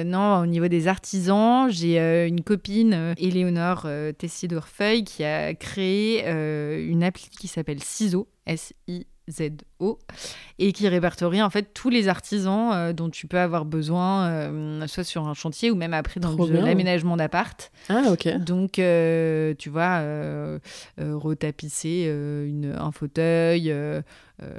[0.04, 5.54] non, au niveau des artisans, j'ai euh, une copine, euh, Éléonore euh, Tessier-Dorfeuille, qui a
[5.54, 9.98] créé une appli qui s'appelle CISO, S-I ZO
[10.58, 14.86] et qui répertorie en fait tous les artisans euh, dont tu peux avoir besoin euh,
[14.86, 17.70] soit sur un chantier ou même après dans l'aménagement d'appart.
[17.88, 18.36] Ah ok.
[18.38, 20.00] Donc euh, tu vois
[20.98, 22.04] retapisser
[22.46, 23.74] une, un fauteuil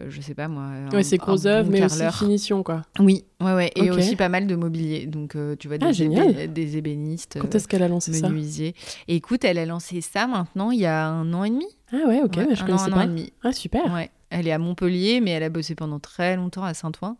[0.07, 0.69] je sais pas moi.
[0.93, 2.83] Ouais, c'est gros œuvres, mais aussi finition, quoi.
[2.99, 3.71] Oui, ouais, ouais.
[3.75, 5.07] Et aussi pas mal de mobilier.
[5.07, 7.37] Donc, tu vois, ah, des, des ébénistes.
[7.41, 8.75] Quand est-ce qu'elle a lancé menuisiers.
[8.77, 11.67] ça Et écoute, elle a lancé ça maintenant il y a un an et demi.
[11.91, 12.97] Ah ouais, ok, je connaissais un pas.
[12.99, 13.33] An et demi.
[13.43, 13.93] Ah super.
[13.93, 14.09] Ouais.
[14.33, 17.17] Elle est à Montpellier, mais elle a bossé pendant très longtemps à Saint-Ouen.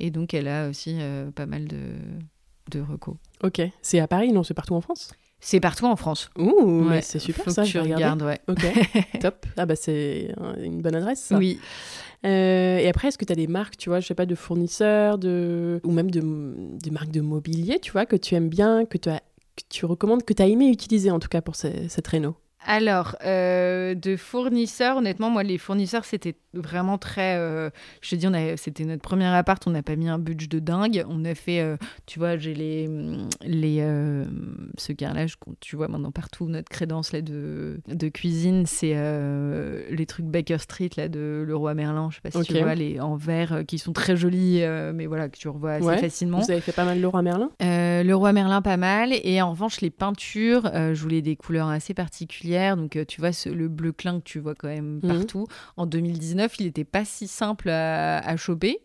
[0.00, 1.78] Et donc, elle a aussi euh, pas mal de,
[2.70, 3.16] de recos.
[3.42, 3.60] Ok.
[3.82, 5.12] C'est à Paris, non C'est partout en France?
[5.40, 6.30] C'est partout en France.
[6.38, 7.64] Ouh, c'est super Faut ça.
[7.64, 8.40] Que tu regardes, ouais.
[8.48, 8.64] Ok,
[9.20, 9.44] top.
[9.58, 11.20] Ah bah c'est une bonne adresse.
[11.20, 11.36] Ça.
[11.36, 11.60] Oui.
[12.24, 14.34] Euh, et après, est-ce que tu as des marques, tu vois, je sais pas, de
[14.34, 15.82] fournisseurs, de...
[15.84, 16.22] ou même de,
[16.78, 19.18] des marques de mobilier, tu vois, que tu aimes bien, que tu, as,
[19.54, 22.34] que tu recommandes, que tu as aimé utiliser en tout cas pour cette réno?
[22.66, 27.36] Alors, euh, de fournisseurs, honnêtement, moi, les fournisseurs, c'était vraiment très.
[27.36, 27.68] Euh,
[28.00, 31.04] je te dis, c'était notre premier appart, on n'a pas mis un budget de dingue.
[31.08, 32.88] On a fait, euh, tu vois, j'ai les.
[33.42, 33.84] les
[34.78, 38.94] ce carrelage tu vois maintenant partout, notre crédence là, de, de cuisine, c'est
[39.90, 42.08] les trucs Baker Street là, de Leroy Merlin.
[42.10, 44.62] Je sais pas si tu vois, les en verre qui sont très jolis,
[44.94, 46.40] mais voilà, que tu revois assez facilement.
[46.40, 47.50] Vous avez fait pas mal Leroy Merlin?
[47.60, 49.10] Leroy Merlin, pas mal.
[49.12, 53.30] Et en revanche, les peintures, je voulais des couleurs assez particulières donc, euh, tu vois,
[53.46, 55.08] le bleu clin que tu vois quand même mhm.
[55.08, 55.46] partout.
[55.76, 58.80] En 2019, il n'était pas si simple à, à choper.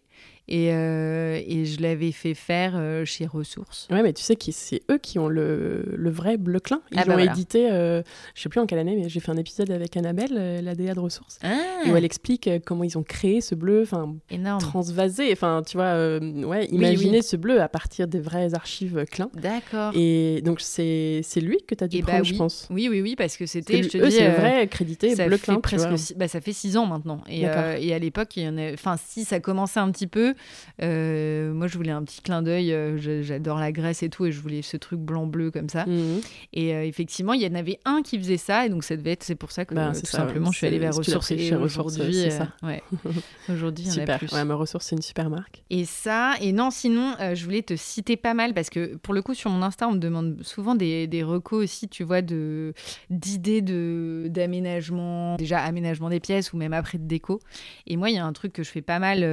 [0.52, 3.88] Et, euh, et, je l'avais fait faire euh, chez Ressources.
[3.91, 6.82] Ouais, mais tu sais que c'est eux qui ont le, le vrai bleu clin.
[6.91, 8.02] Ils ah bah l'ont édité, euh,
[8.34, 10.95] je sais plus en quelle année, mais j'ai fait un épisode avec Annabelle, la DA
[10.95, 11.56] de Ressources, ah.
[11.88, 14.16] où elle explique comment ils ont créé ce bleu, enfin,
[14.60, 15.32] transvasé.
[15.32, 19.30] Enfin, tu vois, ouais, imaginer ce bleu à partir des vraies archives clin.
[19.36, 19.91] D'accord.
[19.93, 22.68] Et donc, c'est lui que tu as dû prendre, bah je pense.
[22.72, 24.14] Oui, oui, oui, parce que c'était, je te dis.
[24.14, 25.60] c'est vrai crédité bleu clin.
[25.60, 27.22] Presque bah, ça fait six ans maintenant.
[27.30, 28.74] Et, et à l'époque, il y en a.
[28.74, 30.34] Enfin, si ça commençait un petit peu,
[30.82, 32.74] euh, moi, je voulais un petit clin d'œil.
[32.74, 35.86] Euh, j'adore la Grèce et tout, et je voulais ce truc blanc-bleu comme ça.
[35.86, 36.22] Mhm.
[36.54, 39.12] Et euh, effectivement, il y en avait un qui faisait ça, et donc ça devait
[39.12, 39.24] être.
[39.24, 41.32] C'est pour ça que bah, tout simplement, je suis allée vers Ressources.
[41.32, 42.26] Aujourd'hui,
[42.64, 42.84] ouais.
[43.50, 44.32] aujourd'hui, il y en a plus.
[44.32, 45.64] Ouais, ma Ressources, c'est une super marque.
[45.70, 49.22] Et ça, et non, sinon, je voulais te citer pas mal parce que pour le
[49.22, 53.62] coup, sur mon Insta, on me demande souvent des, des recos aussi, tu vois, d'idées
[53.62, 57.40] de d'aménagement, déjà aménagement des pièces ou même après de déco.
[57.88, 59.24] Et moi, il y a un truc que je fais pas mal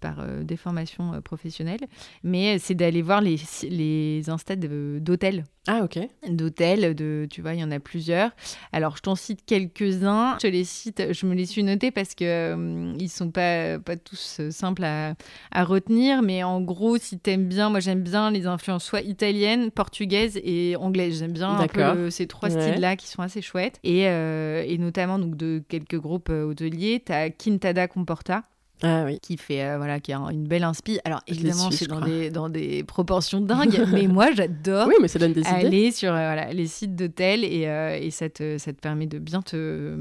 [0.00, 1.86] par euh, des formations euh, professionnelles,
[2.22, 3.36] mais c'est d'aller voir les,
[3.68, 5.44] les instas d'hôtels.
[5.68, 6.00] Ah, ok.
[6.28, 8.32] D'hôtels, de, tu vois, il y en a plusieurs.
[8.72, 10.36] Alors, je t'en cite quelques-uns.
[10.42, 13.96] Je les cite, je me les suis notés parce que euh, ils sont pas, pas
[13.96, 15.14] tous simples à,
[15.52, 19.70] à retenir, mais en gros, si t'aimes bien, moi j'aime bien les influences soit italiennes,
[19.70, 21.20] portugaises et anglaises.
[21.20, 23.78] J'aime bien un peu ces trois styles-là qui sont assez chouettes.
[23.84, 27.02] Et, et notamment donc de quelques groupes hôteliers.
[27.04, 28.42] T'as Quintada Comporta
[28.82, 29.18] ah, oui.
[29.20, 30.98] qui fait euh, voilà qui a une belle inspi.
[31.04, 35.18] Alors évidemment c'est dans des, dans des proportions dingues, mais moi j'adore oui, mais ça
[35.18, 38.72] donne des aller sur euh, voilà, les sites d'hôtels et, euh, et ça, te, ça
[38.72, 39.96] te permet de bien te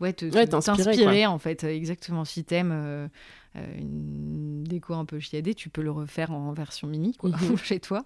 [0.00, 1.64] ouais, t'inspirer en fait.
[1.64, 2.24] Exactement.
[2.24, 3.08] Si t'aimes
[3.54, 7.56] une déco un peu chiadée, tu peux le refaire en version mini quoi, mhm.
[7.62, 8.04] chez toi.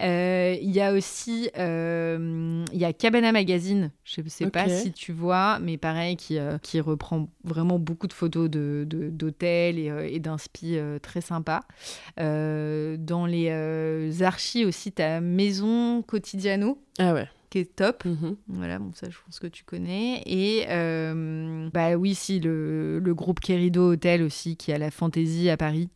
[0.00, 4.68] Euh, il y a aussi euh, il y a Cabana Magazine, je ne sais pas
[4.68, 10.14] si tu vois, mais pareil, qui, qui reprend vraiment beaucoup de photos d'hôtels de, et,
[10.14, 11.60] et d'inspi très sympa.
[12.16, 16.82] dans les archives aussi, tu as Maison Quotidiano.
[16.98, 18.04] Ah ouais qui est top.
[18.04, 18.36] Mhm.
[18.48, 20.22] Voilà, bon, ça, je pense que tu connais.
[20.24, 25.50] Et euh, bah oui, si, le, le, groupe Querido Hotel aussi, qui a la Fantaisie
[25.50, 25.90] à Paris,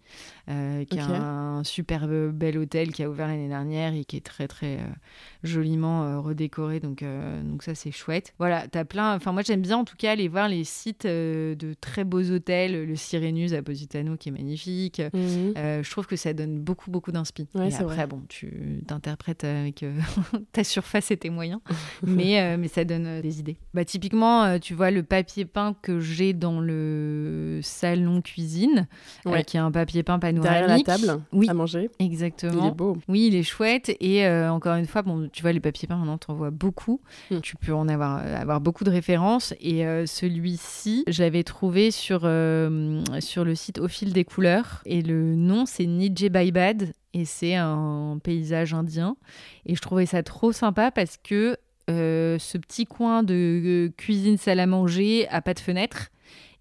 [0.49, 4.25] euh, qui a un super bel hôtel qui a ouvert l'année dernière et qui est
[4.25, 4.87] très, très euh,
[5.43, 6.81] joliment redécoré.
[6.81, 7.05] Donc,
[7.45, 8.35] donc ça, c'est chouette.
[8.39, 9.15] Voilà, t'as plein.
[9.15, 12.87] Enfin, moi, j'aime bien en tout cas aller voir les sites de très beaux hôtels.
[12.87, 15.01] Le Sirenus à Positano, qui est magnifique.
[15.13, 15.55] Mhm.
[15.57, 17.47] je trouve que ça donne beaucoup, beaucoup d'inspi.
[17.55, 19.85] et après, bon, tu t'interprètes avec
[20.53, 21.61] ta surface et tes moyens
[22.03, 23.57] mais, euh, mais ça donne euh, des idées.
[23.73, 28.87] Bah, typiquement, euh, tu vois, le papier peint que j'ai dans le salon cuisine,
[29.47, 31.49] qui est un papier peint Derrière la table, oui.
[31.49, 31.91] à manger.
[31.99, 32.65] Exactement.
[32.65, 32.97] Il est beau.
[33.09, 33.95] Oui, il est chouette.
[34.01, 37.01] Et encore une fois, bon, tu vois, les papiers peints, maintenant, t'en vois beaucoup.
[37.31, 37.41] Hmm.
[37.41, 39.55] Tu peux en avoir, avoir beaucoup de références.
[39.61, 44.83] Et celui-ci, j'avais trouvé sur, sur le site Au fil des couleurs.
[44.87, 49.17] Et le nom, c'est Nije Baibad et c'est un paysage indien.
[49.67, 51.57] Et je trouvais ça trop sympa parce que
[51.91, 56.09] euh, ce petit coin de cuisine salle à manger a pas de fenêtre.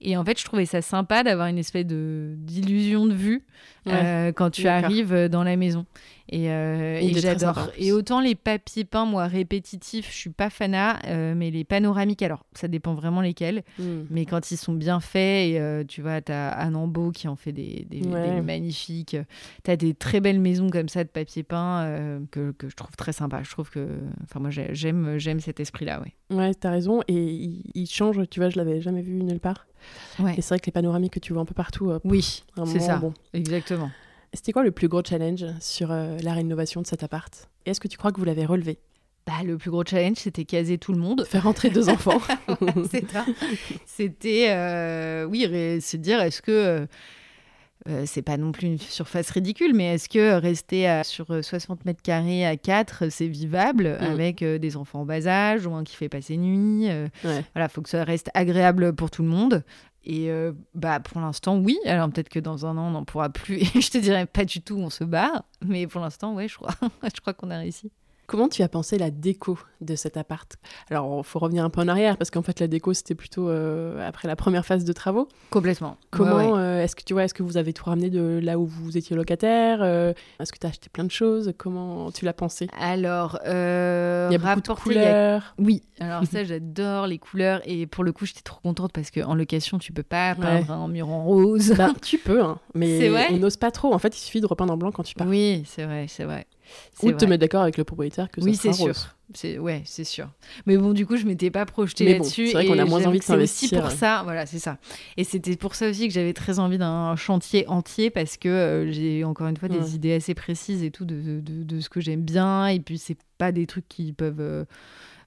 [0.03, 3.43] Et en fait, je trouvais ça sympa d'avoir une espèce d'illusion de vue
[3.87, 5.85] euh, quand tu arrives dans la maison.
[6.29, 7.69] Et, euh, j'adore.
[7.77, 12.21] Et autant les papiers peints, moi, répétitifs, je suis pas fanat, euh, mais les panoramiques,
[12.21, 13.63] alors ça dépend vraiment lesquels.
[13.77, 14.03] Hmm.
[14.09, 17.35] Mais quand ils sont bien faits, et, tu vois, tu as Anne Ambeau qui en
[17.35, 18.01] fait des, des,
[18.41, 19.17] magnifiques.
[19.63, 22.95] Tu as des très belles maisons comme ça de papier peint que, que, je trouve
[22.95, 23.43] très sympa.
[23.43, 23.87] Je trouve que.
[24.23, 26.13] Enfin, moi, j'aime, j'aime cet esprit-là, ouais.
[26.35, 27.01] Ouais, tu as raison.
[27.07, 29.67] Et il, il change, tu vois, je l'avais jamais vu nulle part.
[30.19, 31.91] Et c'est vrai que les panoramiques que tu vois un peu partout.
[31.91, 32.97] Euh, oui, c'est ça.
[32.97, 33.13] Bon.
[33.33, 33.89] Exactement.
[34.33, 37.49] C'était quoi le plus gros challenge sur euh, la rénovation de cet appart?
[37.65, 38.79] Et est-ce que tu crois que vous l'avez relevé?
[39.27, 41.23] Bah, le plus gros challenge, c'était caser tout le monde.
[41.25, 42.19] Faire rentrer deux enfants.
[42.91, 43.25] c'est ça.
[43.85, 45.43] C'était, euh, oui,
[45.81, 46.85] se dire, est-ce que
[47.89, 52.01] euh, c'est pas non plus une surface ridicule, mais est-ce que rester sur 60 mètres
[52.01, 54.03] carrés à 4, c'est vivable mm.
[54.03, 56.89] avec des enfants en bas âge ou un qui fait passer nuit
[57.53, 59.63] Voilà, faut que ça reste agréable pour tout le monde.
[60.05, 60.29] Et
[60.75, 61.77] bah pour l'instant, oui.
[61.85, 63.57] Alors peut-être que dans un an, on n'en pourra plus.
[63.75, 65.43] Et je te dirais pas du tout, on se barre.
[65.65, 66.73] Mais pour l'instant, ouais, je crois,
[67.03, 67.91] je crois qu'on a réussi.
[68.25, 70.55] Comment tu as pensé la déco de cet appart?
[70.89, 73.49] Alors, il faut revenir un peu en arrière parce qu'en fait, la déco, c'était plutôt
[73.49, 75.27] euh, après la première phase de travaux.
[75.49, 75.97] Complètement.
[76.09, 78.65] Comment euh, est-ce que tu vois, est-ce que vous avez tout ramené de là où
[78.65, 81.53] vous étiez locataire euh, Est-ce que tu as acheté plein de choses?
[81.57, 82.67] Comment tu l'as pensé?
[82.79, 85.53] Alors, il y a beaucoup de couleurs.
[85.59, 85.83] Oui.
[85.99, 89.79] Alors ça, j'adore les couleurs et pour le coup, j'étais trop contente parce qu'en location,
[89.79, 91.73] tu peux pas peindre un mur en rose.
[91.77, 93.93] Bah, tu peux, hein, mais on n'ose pas trop.
[93.93, 95.27] En fait, il suffit de repeindre en blanc quand tu pars.
[95.27, 96.47] Oui, c'est vrai, c'est vrai.
[97.01, 98.93] Ou de te mettre d'accord avec le propriétaire que ça oui, c'est sûr.
[99.33, 100.29] C'est ouais, c'est sûr.
[100.65, 102.47] Mais bon, du coup, je m'étais pas projetée là-dessus.
[102.47, 103.69] c'est vrai qu'on a moins envie de s'investir.
[103.69, 104.77] C'est aussi pour ça, voilà, c'est ça.
[105.17, 108.91] Et c'était pour ça aussi que j'avais très envie d'un chantier entier parce que euh,
[108.91, 111.99] j'ai encore une fois des idées assez précises et tout de, de, de ce que
[111.99, 112.67] j'aime bien.
[112.67, 114.39] Et puis, c'est pas des trucs qui peuvent.
[114.39, 114.65] Euh,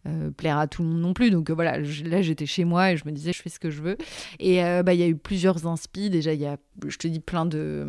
[0.06, 1.30] euh, plaire à tout le monde non plus.
[1.30, 3.70] Donc euh, voilà, là j'étais chez moi et je me disais je fais ce que
[3.70, 3.96] je veux.
[4.38, 6.10] Et euh, bah, il y a eu plusieurs inspi.
[6.10, 7.86] Déjà, il y a, je te dis, plein de,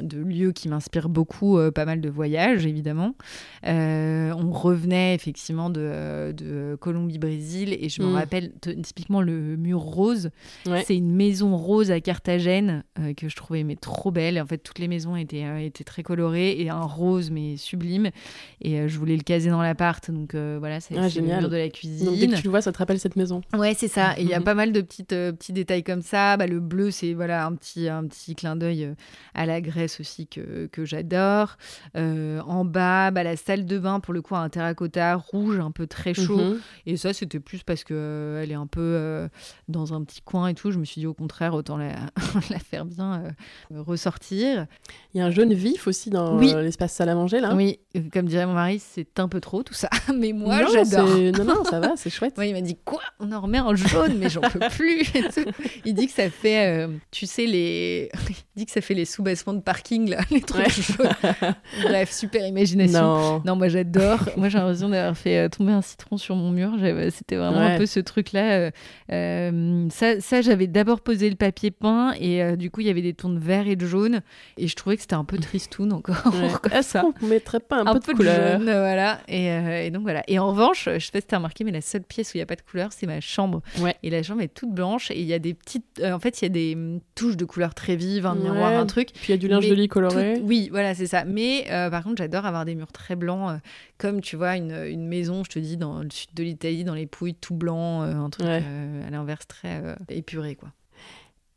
[0.00, 3.14] de lieux qui m'inspirent beaucoup, pas mal de voyages évidemment.
[3.64, 8.14] on revenait effectivement de, de Colombie-Brésil et je me mm.
[8.14, 8.52] rappelle
[8.82, 10.30] typiquement le mur rose.
[10.84, 12.84] C'est une maison rose à Carthagène
[13.16, 14.40] que je trouvais mais trop belle.
[14.40, 18.10] En fait, toutes les maisons étaient, étaient très colorées et un rose mais sublime.
[18.60, 20.10] Et je voulais le caser dans l'appart.
[20.10, 22.06] Donc voilà, c'est ah, génial de la cuisine.
[22.06, 23.42] Donc dès que tu le vois, ça te rappelle cette maison.
[23.56, 24.18] Ouais, c'est ça.
[24.18, 24.44] Et il y a mhm.
[24.44, 26.36] pas mal de petites, euh, petits détails comme ça.
[26.36, 28.94] Bah, le bleu, c'est voilà, un, petit, un petit clin d'œil euh,
[29.34, 31.56] à la Grèce aussi que, que j'adore.
[31.96, 35.70] Euh, en bas, bah, la salle de bain, pour le coup, un terracotta rouge, un
[35.70, 36.36] peu très chaud.
[36.36, 36.60] Mhm.
[36.86, 39.28] Et ça, c'était plus parce qu'elle elle est un peu
[39.68, 40.70] dans un petit coin et tout.
[40.70, 41.94] Je me suis dit, au contraire, autant la,
[42.50, 43.34] la faire bien
[43.70, 44.66] ressortir.
[45.12, 47.54] Il y a un jaune vif aussi dans l'espace salle à manger, là.
[47.54, 47.78] Oui,
[48.12, 49.88] comme dirait mon mari, c'est un peu trop tout ça.
[50.14, 52.34] Mais moi, j'adore non, non, ça va, c'est chouette.
[52.38, 53.00] il m'a dit quoi?
[53.20, 55.02] On en remet en jaune, mais j'en peux plus.
[55.84, 58.03] il dit que ça fait, euh, tu sais, les.
[58.28, 61.08] Il dit que ça fait les sous-bassements de parking, là, les trucs jaunes.
[61.82, 63.42] Bref, super imagination.
[63.44, 64.20] Non, moi j'adore.
[64.36, 66.72] Moi j'ai l'impression d'avoir fait euh, tomber un citron sur mon mur.
[67.10, 68.70] C'était vraiment un peu ce truc-là.
[69.12, 73.02] Euh, ça, ça j'avais d'abord posé le papier peint et du coup, il y avait
[73.02, 74.20] des tons de vert et de jaune.
[74.56, 76.16] Et je trouvais que c'était un peu tristoun encore.
[76.70, 79.20] Est-ce qu'on mettrait pas un, peu, de, couleur jaune, Voilà.
[79.28, 79.46] Et,
[79.86, 80.22] et, donc voilà.
[80.28, 82.46] Et en revanche, je fais tu remarqué, mais la seule pièce où il n'y a
[82.46, 83.62] pas de couleur, c'est ma chambre.
[84.02, 86.00] Et la chambre est toute blanche et il y a des petites.
[86.00, 88.72] Euh, en fait, il y a des hum, touches de couleurs très vives, un miroir,
[88.72, 89.10] un truc.
[89.12, 90.40] Puis il y a du linge de lit coloré.
[90.42, 91.24] Oui, voilà, c'est ça.
[91.24, 93.58] Mais euh, par contre, j'adore avoir des murs très blancs, euh,
[93.98, 96.94] comme tu vois, une, une, maison, je te dis, dans le sud de l'Italie, dans
[96.94, 100.72] les Pouilles, tout blanc, un truc à l'inverse très épuré, quoi.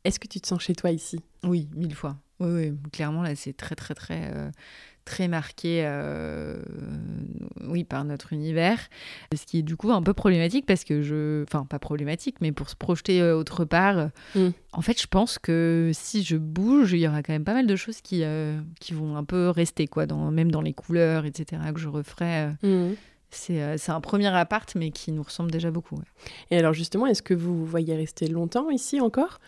[0.03, 1.19] Est-ce que tu te sens chez toi ici?
[1.43, 2.15] Oui, mille fois.
[2.39, 4.31] Oui, oui, clairement, là, c'est très, très, très
[5.07, 6.61] très marqué euh,
[7.63, 8.77] oui, par notre univers.
[9.33, 11.43] Ce qui est du coup un peu problématique parce que je.
[11.43, 14.49] Enfin, pas problématique, mais pour se projeter euh, autre part, mm.
[14.73, 17.65] en fait, je pense que si je bouge, il y aura quand même pas mal
[17.65, 21.25] de choses qui, euh, qui vont un peu rester, quoi, dans, même dans les couleurs,
[21.25, 22.49] etc., que je referai.
[22.61, 22.93] Mm.
[23.29, 25.99] C'est un premier appart, mais qui nous ressemble déjà beaucoup.
[26.51, 29.39] Et alors justement, est-ce que vous voyez rester longtemps ici encore?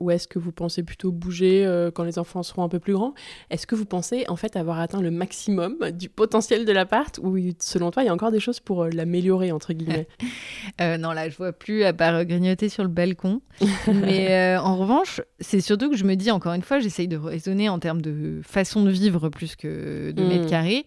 [0.00, 2.94] Ou est-ce que vous pensez plutôt bouger euh, quand les enfants seront un peu plus
[2.94, 3.14] grands?
[3.50, 7.18] Est-ce que vous pensez en fait avoir atteint le maximum du potentiel de l'appart?
[7.22, 10.08] Ou selon toi il y a encore des choses pour euh, l'améliorer entre guillemets?
[10.80, 13.42] Euh, Non là je vois plus à part grignoter sur le balcon.
[13.86, 17.68] Mais en revanche c'est surtout que je me dis encore une fois j'essaye de raisonner
[17.68, 20.50] en termes de façon de vivre plus que de mètres hmm.
[20.50, 20.86] carrés.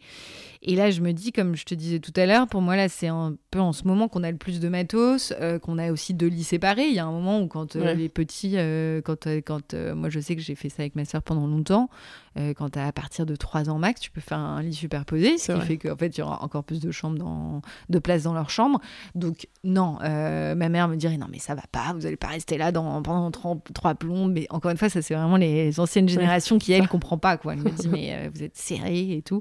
[0.61, 2.89] Et là, je me dis, comme je te disais tout à l'heure, pour moi, là,
[2.89, 5.91] c'est un peu en ce moment qu'on a le plus de matos, euh, qu'on a
[5.91, 6.87] aussi deux lits séparés.
[6.87, 10.19] Il y a un moment où, quand euh, les petits, euh, quand, quand moi, je
[10.19, 11.89] sais que j'ai fait ça avec ma soeur pendant longtemps,
[12.55, 15.51] quand tu à partir de 3 ans max, tu peux faire un lit superposé, ce
[15.53, 18.33] qui fait qu'en fait, il y aura encore plus de chambres dans, de place dans
[18.33, 18.79] leur chambre.
[19.15, 22.57] Donc, non, ma mère me dirait, non, mais ça va pas, vous allez pas rester
[22.57, 24.27] là dans, pendant trois plombs.
[24.27, 27.37] Mais encore une fois, ça, c'est vraiment les anciennes générations qui, elles, ne comprennent pas,
[27.37, 27.53] quoi.
[27.53, 29.39] Elle me dit, mais vous êtes serrés et tout.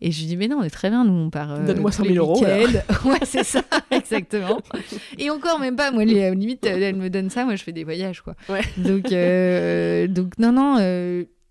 [0.00, 1.52] Et je lui dis, mais non, on est très bien, nous, on part.
[1.52, 2.40] Euh, Donne-moi 100 000 euros.
[3.04, 4.60] ouais, c'est ça, exactement.
[5.18, 8.22] Et encore, même pas, moi, limite, elle me donne ça, moi, je fais des voyages,
[8.22, 8.34] quoi.
[8.48, 8.62] Ouais.
[8.76, 10.76] Donc, euh, donc non, non.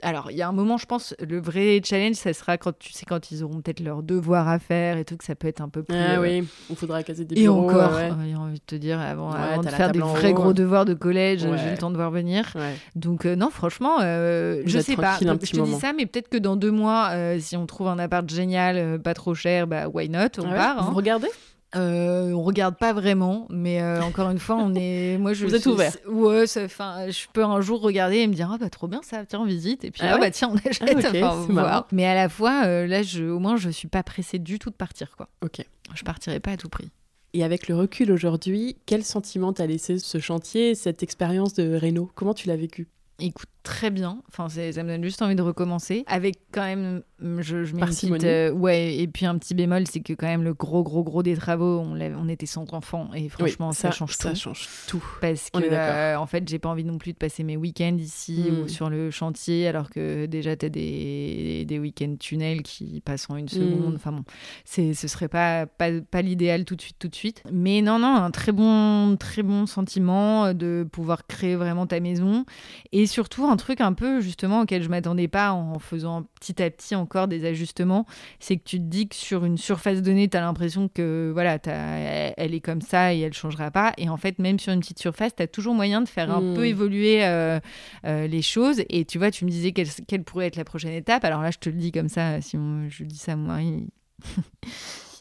[0.03, 2.77] Euh, alors, il y a un moment, je pense, le vrai challenge, ça sera quand
[2.77, 5.47] tu sais quand ils auront peut-être leurs devoirs à faire et tout, que ça peut
[5.47, 5.95] être un peu plus.
[5.97, 7.69] Ah oui, il faudra caser des bureaux.
[7.69, 9.31] Et encore, j'ai envie de te dire, avant,
[9.61, 12.53] de faire des vrais gros devoirs de collège, j'ai le temps de voir venir.
[12.95, 15.17] Donc euh, non, franchement, euh, je sais pas.
[15.21, 17.87] Donc, je te dis ça, mais peut-être que dans deux mois, euh, si on trouve
[17.87, 20.83] un appart génial, pas trop cher, bah why not, on ah part.
[20.83, 20.93] Vous hein.
[20.95, 21.29] regardez?
[21.75, 25.17] Euh, on regarde pas vraiment, mais euh, encore une fois, on est.
[25.19, 25.93] Moi, je Vous êtes ouvert.
[26.07, 29.25] Ouais, enfin, je peux un jour regarder et me dire ah bah trop bien ça,
[29.25, 31.87] tiens on visite et puis ah, ah bah tiens on achète, ah, okay, enfin, voir.
[31.91, 34.69] Mais à la fois, euh, là, je, au moins, je suis pas pressée du tout
[34.69, 35.27] de partir quoi.
[35.43, 35.61] Ok.
[35.93, 36.89] Je partirai pas à tout prix.
[37.33, 42.09] Et avec le recul aujourd'hui, quel sentiment t'a laissé ce chantier, cette expérience de Renault
[42.15, 42.87] Comment tu l'as vécu?
[43.19, 44.21] Écoute, très bien.
[44.29, 46.05] Enfin, ça me donne juste envie de recommencer.
[46.07, 47.83] Avec quand même, je, je mets
[48.23, 51.21] euh, ouais, et puis un petit bémol, c'est que quand même le gros, gros, gros
[51.21, 54.23] des travaux, on, on était sans enfants et franchement, ça, change tout.
[54.23, 55.03] Ça change tout.
[55.19, 58.45] Parce que, euh, en fait, j'ai pas envie non plus de passer mes week-ends ici
[58.49, 58.69] ou hmm.
[58.69, 63.49] sur le chantier, alors que déjà, t'as des, des week-ends tunnels qui passent en une
[63.49, 63.93] seconde.
[63.93, 63.95] Hmm.
[63.95, 64.23] Enfin bon,
[64.63, 67.43] ce serait pas, pas, pas l'idéal tout de suite, tout de suite.
[67.51, 72.45] Mais non, non, un très bon, très bon sentiment de pouvoir créer vraiment ta maison
[72.93, 76.69] et surtout un truc un peu justement auquel je m'attendais pas en faisant petit à
[76.69, 78.05] petit encore des ajustements,
[78.39, 81.57] c'est que tu te dis que sur une surface donnée, tu as l'impression que voilà,
[81.65, 83.93] elle est comme ça et elle changera pas.
[83.97, 86.41] Et en fait, même sur une petite surface, tu as toujours moyen de faire un
[86.55, 86.65] peu hmm.
[86.65, 87.59] évoluer euh,
[88.05, 88.83] euh, les choses.
[88.89, 91.25] Et tu vois, tu me disais quelle, quelle, pourrait être la prochaine étape.
[91.25, 92.57] Alors là, je te le dis comme ça, si
[92.89, 93.87] je dis ça à mon mari.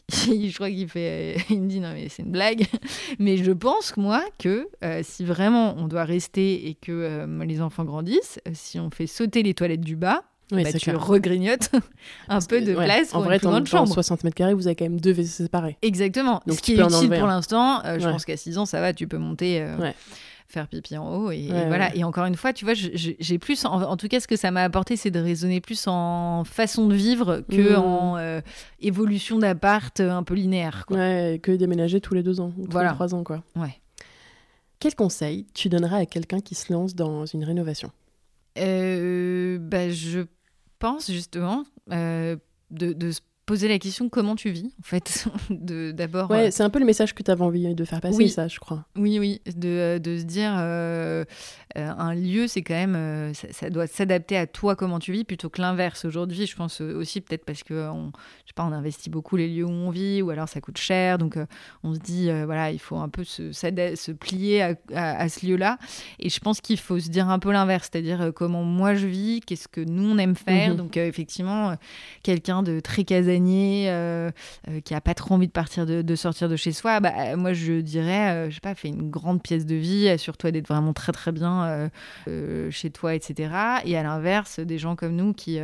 [0.09, 2.65] Je crois qu'il fait, il me dit non mais c'est une blague,
[3.19, 7.61] mais je pense moi que euh, si vraiment on doit rester et que euh, les
[7.61, 11.71] enfants grandissent, euh, si on fait sauter les toilettes du bas, bah, tu regrignotes
[12.29, 13.91] un peu de place pour en vrai, une grande chambre.
[13.91, 15.77] 60 mètres carrés, vous avez quand même deux WC séparés.
[15.81, 16.41] Exactement.
[16.47, 19.07] Donc, Ce qui est utile pour l'instant, je pense qu'à 6 ans, ça va, tu
[19.07, 19.65] peux monter
[20.47, 21.31] faire pipi en haut.
[21.31, 21.95] Et, voilà.
[21.95, 24.63] Et encore une fois, tu vois, j'ai plus, en, tout cas, ce que ça m'a
[24.63, 27.79] apporté, c'est de raisonner plus en façon de vivre que mmh.
[27.79, 28.41] en euh,
[28.79, 30.85] évolution d'appart un peu linéaire.
[30.87, 30.97] Quoi.
[30.97, 33.43] Ouais, que déménager tous les deux ans, tous les trois ans, quoi.
[33.55, 33.81] Ouais.
[34.79, 37.91] Quel conseil tu donnerais à quelqu'un qui se lance dans une rénovation?
[38.57, 40.21] Euh, bah, Je
[40.79, 42.35] pense justement euh,
[42.71, 46.63] de, de se poser la question comment tu vis en fait d'abord ouais euh, c'est
[46.63, 48.85] un peu le message que tu avais envie de faire passer ça je crois.
[48.97, 51.23] Oui oui de, euh, de se dire euh,
[51.75, 55.61] un lieu c'est quand même ça, doit s'adapter à toi comment tu vis plutôt que
[55.61, 58.11] l'inverse aujourd'hui je pense aussi peut-être parce que on,
[58.43, 60.77] je sais pas on investit beaucoup les lieux où on vit ou alors ça coûte
[60.77, 61.37] cher donc
[61.83, 65.55] on se dit voilà il faut un peu se, se plier à, à, ce lieu
[65.55, 65.77] là
[66.19, 69.39] et je pense qu'il faut se dire un peu l'inverse c'est-à-dire comment moi je vis
[69.39, 70.71] qu'est-ce que nous on aime faire.
[70.71, 70.77] Mhm.
[70.77, 71.75] donc effectivement
[72.23, 74.31] quelqu'un de très casanier euh,
[74.69, 77.37] euh, qui a pas trop envie de partir de, sortir de chez soi, bah, euh,
[77.37, 80.93] moi je dirais, je sais pas, fais une grande pièce de vie, assure-toi d'être vraiment
[80.93, 81.89] très très bien
[82.69, 83.49] chez toi, etc.
[83.85, 85.59] Et à l'inverse, des gens comme nous qui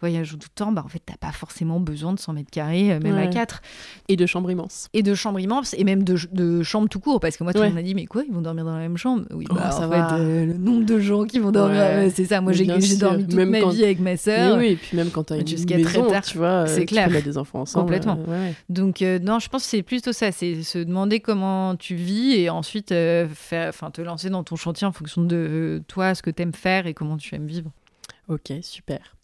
[0.00, 2.98] voyagent tout le temps, bah, en fait, t'as pas forcément besoin de 100 mètres carrés,
[3.00, 3.62] même à 4.
[4.08, 4.88] Et de chambres immenses.
[4.92, 7.60] Et de chambres immenses, et même de, de chambres tout court, parce que moi, tout
[7.60, 9.24] le monde m'a dit, mais quoi, ils vont dormir dans la même chambre?
[9.32, 12.40] Oui, bah, oh, en fait, le nombre de gens qui vont dormir, c'est ça.
[12.40, 12.66] Moi, j'ai
[12.96, 14.58] dormi toute ma vie avec ma sœur.
[14.58, 17.38] Oui, et puis même quand t'as une jusqu'à très tard, tu vois, c'est clair des
[17.38, 17.84] enfants ensemble.
[17.84, 18.18] Complètement.
[18.28, 21.94] Euh, Donc, euh, non, je pense que c'est plutôt ça c'est se demander comment tu
[21.94, 26.22] vis et ensuite euh, faire, te lancer dans ton chantier en fonction de toi, ce
[26.22, 27.70] que tu aimes faire et comment tu aimes vivre.
[28.28, 29.15] Ok, super.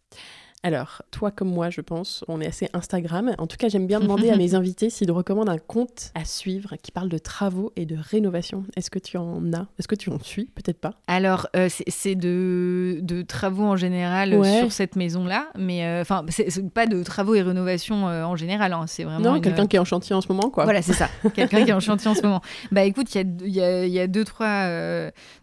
[0.65, 3.35] Alors, toi comme moi, je pense, on est assez Instagram.
[3.39, 6.77] En tout cas, j'aime bien demander à mes invités s'ils recommandent un compte à suivre
[6.81, 8.63] qui parle de travaux et de rénovation.
[8.77, 9.67] Est-ce que tu en as?
[9.81, 10.45] Est-ce que tu en suis?
[10.45, 10.95] Peut-être pas.
[11.09, 16.71] Alors, euh, c'est de, de, travaux en général sur cette maison-là, mais euh, enfin, c'est
[16.71, 18.73] pas de travaux et rénovation euh, en général.
[18.73, 18.85] Hein.
[18.87, 19.35] c'est vraiment.
[19.35, 20.63] Non, quelqu'un qui est en chantier en ce moment, quoi.
[20.63, 21.09] Voilà, c'est ça.
[21.35, 22.41] quelqu'un qui est en chantier en ce moment.
[22.71, 24.69] Bah écoute, il y a, y, y a, deux, trois,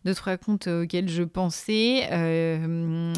[0.05, 2.07] deux, trois comptes auxquels je pensais.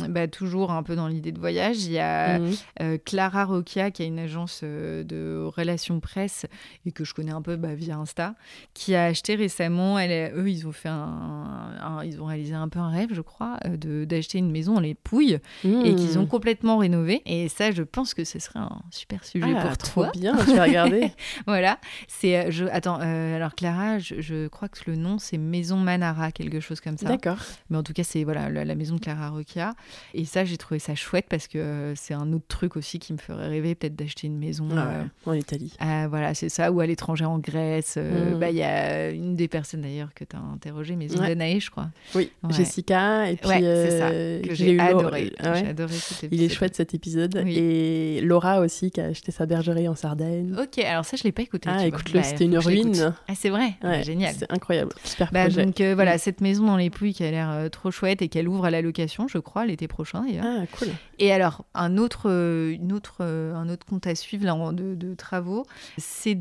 [0.09, 2.53] bah, toujours un peu dans l'idée de voyage il y a mhm.
[2.81, 6.45] euh, Clara Rocchia, qui a une agence euh, de relations presse
[6.85, 8.35] et que je connais un peu bah, via Insta,
[8.73, 9.99] qui a acheté récemment.
[9.99, 13.57] Elle, eux, ils ont fait un, ils ont réalisé un peu un rêve, je crois,
[13.65, 16.27] euh, de d'acheter une maison en les Pouilles et qu'ils ont mhm.
[16.27, 17.21] complètement rénové.
[17.25, 20.11] Et ça, je pense que ce serait un super sujet ah, pour trop toi.
[20.13, 21.11] bien, je vais regarder.
[21.45, 21.77] voilà.
[22.07, 26.79] C'est, je, attends, alors Clara, je, crois que le nom c'est Maison Manara, quelque chose
[26.79, 27.07] comme ça.
[27.07, 27.37] D'accord.
[27.69, 29.73] Mais en tout cas, c'est voilà la, maison de Clara Rocchia.
[30.13, 33.13] Et ça, j'ai trouvé ça chouette parce que euh, c'est un autre truc aussi qui
[33.13, 35.73] me ferait rêver, peut-être d'acheter une maison ah euh, en Italie.
[35.81, 37.97] Euh, voilà, c'est ça, ou à l'étranger en Grèce.
[37.97, 38.39] Mmh.
[38.39, 41.59] Bah, il y a une des personnes d'ailleurs que tu as interrogée, mais ouais.
[41.59, 41.89] je crois.
[42.15, 43.29] Oui, Jessica.
[43.29, 45.33] Et puis, ça, que j'ai adoré.
[45.39, 46.39] Ah adoré cet épisode.
[46.39, 47.35] Il est chouette cet épisode.
[47.47, 50.55] Et Laura aussi, qui a acheté sa bergerie en Sardaigne.
[50.59, 51.69] Ok, alors ça, je ne l'ai pas écouté.
[51.71, 53.13] Ah, écoute-le, bah, c'était une ruine.
[53.27, 54.35] Ah, c'est vrai Génial.
[54.37, 54.93] C'est incroyable.
[55.03, 55.65] Super bah, projet.
[55.65, 58.65] Donc voilà, cette maison dans les Pouilles qui a l'air trop chouette et qu'elle ouvre
[58.65, 60.45] à la location, je crois, l'été prochain d'ailleurs.
[60.45, 60.89] Ah, cool.
[61.19, 65.65] Et alors, un autre, une autre, un autre compte à suivre là, de, de travaux.
[65.97, 66.37] C'est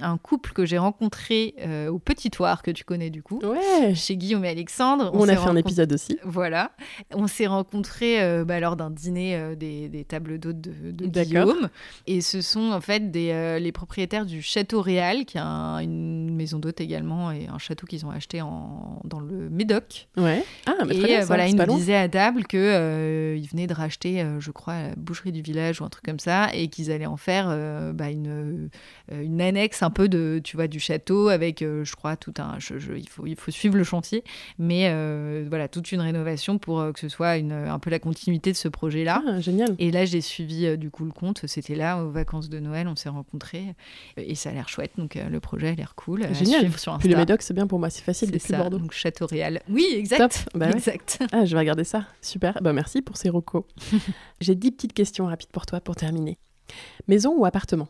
[0.00, 1.54] un couple que j'ai rencontré
[1.90, 3.94] au Petit Toire, que tu connais du coup, ouais.
[3.94, 5.10] chez Guillaume et Alexandre.
[5.14, 6.18] On, a fait un épisode aussi.
[6.24, 6.72] Voilà.
[7.12, 11.68] On s'est rencontrés bah, lors d'un dîner des, des, tables d'hôtes de, de Guillaume.
[12.06, 16.58] Et ce sont en fait des, les propriétaires du Château Réal, qui est une maison
[16.58, 20.08] d'hôtes également, et un château qu'ils ont acheté en, dans le Médoc.
[20.16, 20.44] Ouais.
[20.66, 24.22] Ah, mais très bien, voilà, ils nous disaient à table qu'ils euh, venaient de racheter,
[24.22, 27.06] euh, je crois, la boucherie du village ou un truc comme ça, et qu'ils allaient
[27.06, 28.70] en faire euh, bah, une,
[29.12, 32.58] une annexe un peu de, tu vois, du château avec, je crois, tout un.
[32.58, 34.24] Je, il, faut, il faut suivre le chantier,
[34.58, 34.88] mais
[35.48, 38.68] voilà, toute une rénovation pour que ce soit une, un peu la continuité de ce
[38.68, 39.22] projet-là.
[39.26, 39.74] Ah, génial.
[39.78, 41.42] Et là, j'ai suivi du coup le compte.
[41.46, 43.74] C'était là, aux vacances de Noël, on s'est rencontrés,
[44.16, 44.92] et ça a l'air chouette.
[44.96, 46.26] Donc le projet a l'air cool.
[46.34, 46.70] Génial.
[46.98, 48.78] Puis le Médoc, c'est bien pour moi, c'est facile depuis ça, Bordeaux.
[48.78, 49.60] Donc Château Réal.
[49.68, 50.48] Oui, exact.
[50.54, 51.18] Bah exact.
[51.32, 52.04] Ah, je vais regarder ça.
[52.20, 52.58] Super.
[52.62, 53.64] Bah, merci pour ces recos.
[54.44, 56.38] J'ai dix petites questions rapides pour toi pour terminer.
[57.08, 57.88] Maison ou appartement?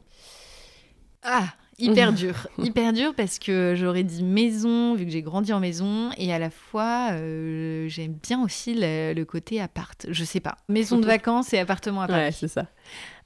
[1.24, 1.48] Ah,
[1.78, 2.46] hyper dur.
[2.58, 6.38] hyper dur parce que j'aurais dit maison, vu que j'ai grandi en maison, et à
[6.38, 10.06] la fois, euh, j'aime bien aussi le, côté appart.
[10.08, 10.56] Je sais pas.
[10.68, 12.22] Maison de vacances et appartement à Paris.
[12.26, 12.68] Ouais, c'est ça.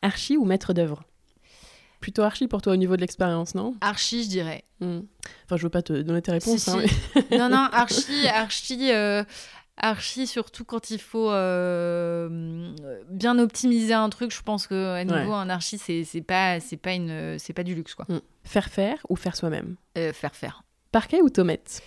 [0.01, 1.03] Archi ou maître d'œuvre?
[2.01, 3.75] Plutôt archi pour toi au niveau de l'expérience, non?
[3.83, 4.65] Archi, je dirais.
[4.81, 5.01] Hmm.
[5.45, 6.69] Enfin, je veux pas te donner tes réponses.
[6.69, 6.85] Hein,
[7.33, 9.25] non, non, archi, archi, euh,
[9.79, 12.73] archi, surtout quand il faut euh,
[13.09, 14.33] bien optimiser un truc.
[14.33, 17.75] Je pense que à nouveau, un archi, c'est pas, c'est pas une, c'est pas du
[17.75, 18.07] luxe, quoi.
[18.09, 18.21] Hmm.
[18.45, 19.77] Faire faire ou faire soi-même?
[19.97, 20.63] Euh, Faire faire.
[20.93, 21.83] Parquet ou tomette?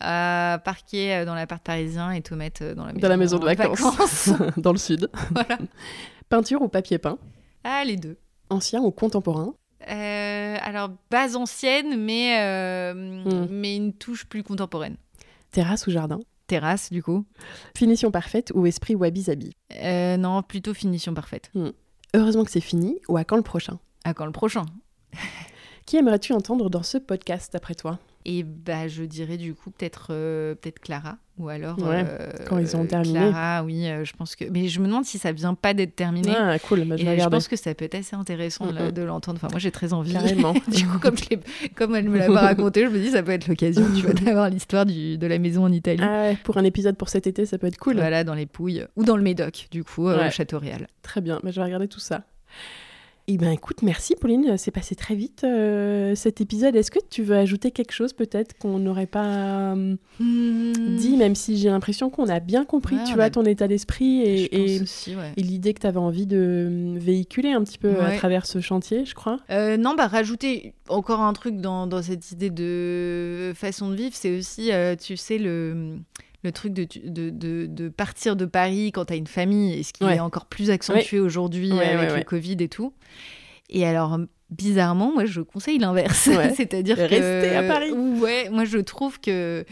[0.00, 4.72] Parquet dans l'appart parisien et tomette dans la maison, dans la maison de vacances, dans
[4.72, 5.10] le sud.
[5.32, 5.58] Voilà.
[6.28, 7.18] Peinture ou papier peint?
[7.64, 8.16] Ah, les deux
[8.50, 9.54] ancien ou contemporain?
[9.88, 13.48] Euh, Alors, base ancienne, mais, euh, hmm.
[13.50, 14.96] mais une touche plus contemporaine.
[15.50, 16.20] Terrasse ou jardin?
[16.48, 17.24] Terrasse, du coup.
[17.76, 21.50] Finition parfaite ou esprit wabi-sabi euh, Non, plutôt finition parfaite.
[21.54, 21.70] Hmm.
[22.14, 23.78] Heureusement que c'est fini, ou à quand le prochain?
[24.04, 24.66] À quand le prochain?
[25.86, 27.98] Qui aimerais-tu entendre dans ce podcast, après toi?
[28.24, 32.76] Et bah, je dirais du coup peut-être euh, peut-être Clara ou alors euh, quand ils
[32.76, 33.18] ont terminé.
[33.18, 34.44] Clara, oui, euh, je pense que.
[34.50, 36.34] Mais je me demande si ça vient pas d'être terminé.
[36.36, 39.38] Ah cool, bah, je, et je pense que ça peut être assez intéressant de l'entendre.
[39.40, 40.12] Enfin, moi j'ai très envie.
[40.12, 40.52] Carrément.
[40.68, 43.32] du coup, comme, je comme elle me l'a pas raconté, je me dis ça peut
[43.32, 46.02] être l'occasion, tu vois, d'avoir l'histoire de la maison en Italie.
[46.02, 47.96] Ah pour un épisode pour cet été, ça peut être cool.
[47.96, 50.88] Voilà, dans les Pouilles ou dans le Médoc, du coup, au Château Réal.
[51.02, 52.24] Très bien, bah, je vais regarder tout ça.
[53.30, 56.74] Eh bien, écoute, merci Pauline, c'est passé très vite euh, cet épisode.
[56.74, 60.96] Est-ce que tu veux ajouter quelque chose peut-être qu'on n'aurait pas euh, hmm.
[60.96, 64.76] dit, même si j'ai l'impression qu'on a bien compris, tu vois, ton état d'esprit et,
[64.76, 64.82] et,
[65.36, 69.14] l'idée que tu avais envie de véhiculer un petit peu à travers ce chantier, je
[69.14, 69.40] crois.
[69.50, 74.14] Euh, non, bah rajouter encore un truc dans, dans, cette idée de façon de vivre,
[74.14, 74.70] c'est aussi,
[75.02, 75.98] tu sais, le
[76.44, 79.92] le truc de, de, de, partir de Paris quand tu as une famille, et ce
[79.92, 82.92] qui est encore plus accentué aujourd'hui avec le Covid et tout.
[83.70, 84.18] Et alors,
[84.50, 86.30] bizarrement, moi, je conseille l'inverse.
[86.56, 87.02] C'est-à-dire que...
[87.02, 87.92] Rester à Paris.
[87.92, 89.64] Ouais, moi, je trouve que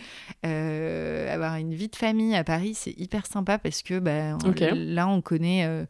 [0.44, 4.36] euh, avoir une vie de famille à Paris, c'est hyper sympa parce que bah,
[4.74, 5.64] là, on connaît...
[5.66, 5.84] Euh,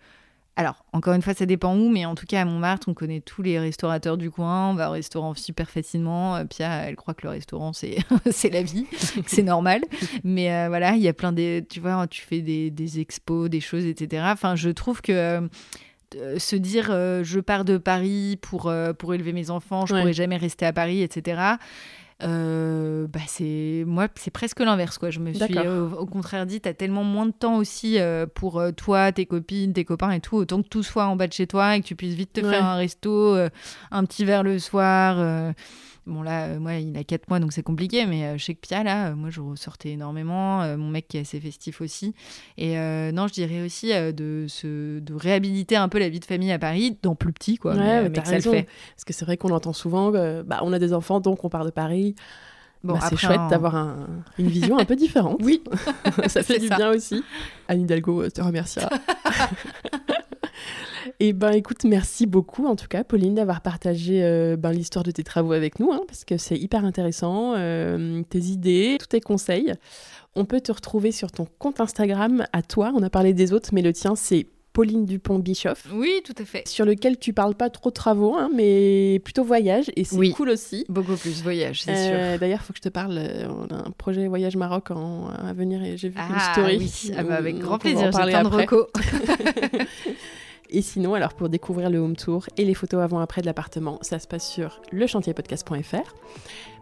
[0.59, 3.21] alors, encore une fois, ça dépend où, mais en tout cas, à Montmartre, on connaît
[3.21, 4.71] tous les restaurateurs du coin.
[4.71, 6.37] On va au restaurant super facilement.
[6.37, 7.99] Euh, Pia, elle croit que le restaurant, c'est,
[8.31, 8.87] c'est la vie,
[9.27, 9.83] c'est normal.
[10.25, 11.63] Mais euh, voilà, il y a plein de.
[11.69, 14.25] Tu vois, tu fais des, des expos, des choses, etc.
[14.29, 15.13] Enfin, je trouve que.
[15.13, 15.49] Euh,
[16.39, 16.87] se dire
[17.25, 20.73] je pars de Paris pour, pour élever mes enfants, je ne pourrai jamais rester à
[20.73, 21.57] Paris, etc.
[22.23, 26.73] Euh, bah c'est moi c'est presque l'inverse quoi je me suis au, contraire dit t'as
[26.73, 30.37] tellement moins de temps aussi euh, pour euh, toi tes copines tes copains et tout
[30.37, 32.41] autant que tout soit en bas de chez toi et que tu puisses vite te
[32.41, 33.37] faire un resto
[33.91, 35.53] un petit verre le soir
[36.07, 38.85] Bon, là, euh, moi, il a 4 mois, donc c'est compliqué, mais euh, chez Pia,
[38.85, 40.77] là, euh, moi, je ressortais énormément.
[40.77, 42.15] mon mec qui est assez festif aussi.
[42.57, 42.77] Et
[43.13, 46.59] non, je dirais aussi de, se, de réhabiliter un peu la vie de famille à
[46.59, 47.75] Paris, dans plus petit, quoi.
[47.75, 48.69] Ouais, mais, ça le fait.
[48.95, 51.65] Parce que c'est vrai qu'on entend souvent, bah, on a des enfants, donc on part
[51.65, 52.06] de Paris.
[52.85, 53.97] Bon, bah, c'est chouette d'avoir
[54.39, 55.39] une vision un peu différente.
[55.43, 55.63] oui,
[56.29, 57.25] ça fait du bien aussi.
[57.69, 58.91] Anne Hidalgo te remerciera.
[61.19, 65.03] Et eh ben écoute, merci beaucoup en tout cas, Pauline, d'avoir partagé euh, ben, l'histoire
[65.03, 69.07] de tes travaux avec nous, hein, parce que c'est hyper intéressant, euh, tes idées, tous
[69.07, 69.73] tes conseils.
[70.37, 72.93] On peut te retrouver sur ton compte Instagram à toi.
[72.95, 74.47] On a parlé des autres, mais le tien c'est
[74.77, 75.87] Pauline Dupont-Bischoff.
[75.91, 76.69] Oui, tout à fait.
[76.69, 80.51] Sur lequel tu parles pas trop de travaux, hein, mais plutôt voyage, et c'est cool
[80.51, 80.85] aussi.
[80.91, 82.41] Beaucoup plus voyage, c'est euh, sûr.
[82.41, 85.55] D'ailleurs, il faut que je te parle, on a un projet Voyage Maroc en, à
[85.55, 86.77] venir, et j'ai vu une ah story.
[86.77, 87.13] Oui.
[87.17, 88.89] Ah bah avec grand plaisir, j'ai plein de recos.
[90.69, 94.19] Et sinon, alors pour découvrir le home tour et les photos avant-après de l'appartement, ça
[94.19, 96.15] se passe sur lechantierpodcast.fr.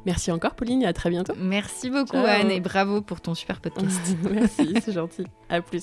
[0.06, 1.34] Merci encore Pauline et à très bientôt.
[1.36, 4.16] Merci beaucoup Anne et bravo pour ton super podcast.
[4.30, 5.26] Merci, c'est gentil.
[5.50, 5.82] À plus.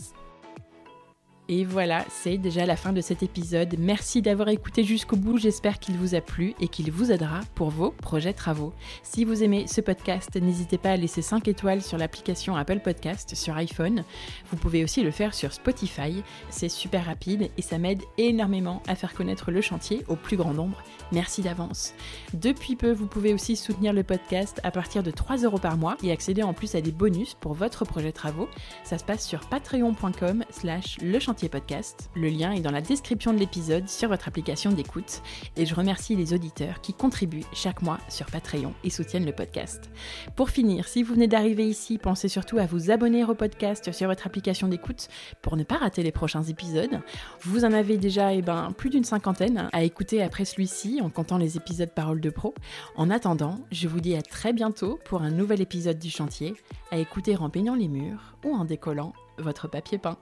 [1.53, 3.75] Et voilà, c'est déjà la fin de cet épisode.
[3.77, 5.37] Merci d'avoir écouté jusqu'au bout.
[5.37, 8.71] J'espère qu'il vous a plu et qu'il vous aidera pour vos projets travaux.
[9.03, 13.35] Si vous aimez ce podcast, n'hésitez pas à laisser 5 étoiles sur l'application Apple Podcast
[13.35, 14.05] sur iPhone.
[14.49, 16.23] Vous pouvez aussi le faire sur Spotify.
[16.49, 20.53] C'est super rapide et ça m'aide énormément à faire connaître le chantier au plus grand
[20.53, 20.81] nombre.
[21.11, 21.93] Merci d'avance.
[22.33, 25.97] Depuis peu, vous pouvez aussi soutenir le podcast à partir de 3 euros par mois
[26.03, 28.47] et accéder en plus à des bonus pour votre projet travaux.
[28.85, 32.09] Ça se passe sur patreon.com slash le chantier podcast.
[32.15, 35.21] Le lien est dans la description de l'épisode sur votre application d'écoute.
[35.57, 39.89] Et je remercie les auditeurs qui contribuent chaque mois sur Patreon et soutiennent le podcast.
[40.37, 44.07] Pour finir, si vous venez d'arriver ici, pensez surtout à vous abonner au podcast sur
[44.07, 45.09] votre application d'écoute
[45.41, 47.01] pour ne pas rater les prochains épisodes.
[47.41, 51.37] Vous en avez déjà eh ben, plus d'une cinquantaine à écouter après celui-ci en comptant
[51.37, 52.53] les épisodes Parole de Pro.
[52.95, 56.53] En attendant, je vous dis à très bientôt pour un nouvel épisode du chantier,
[56.91, 60.17] à écouter en peignant les murs ou en décollant votre papier peint.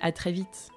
[0.00, 0.70] À très vite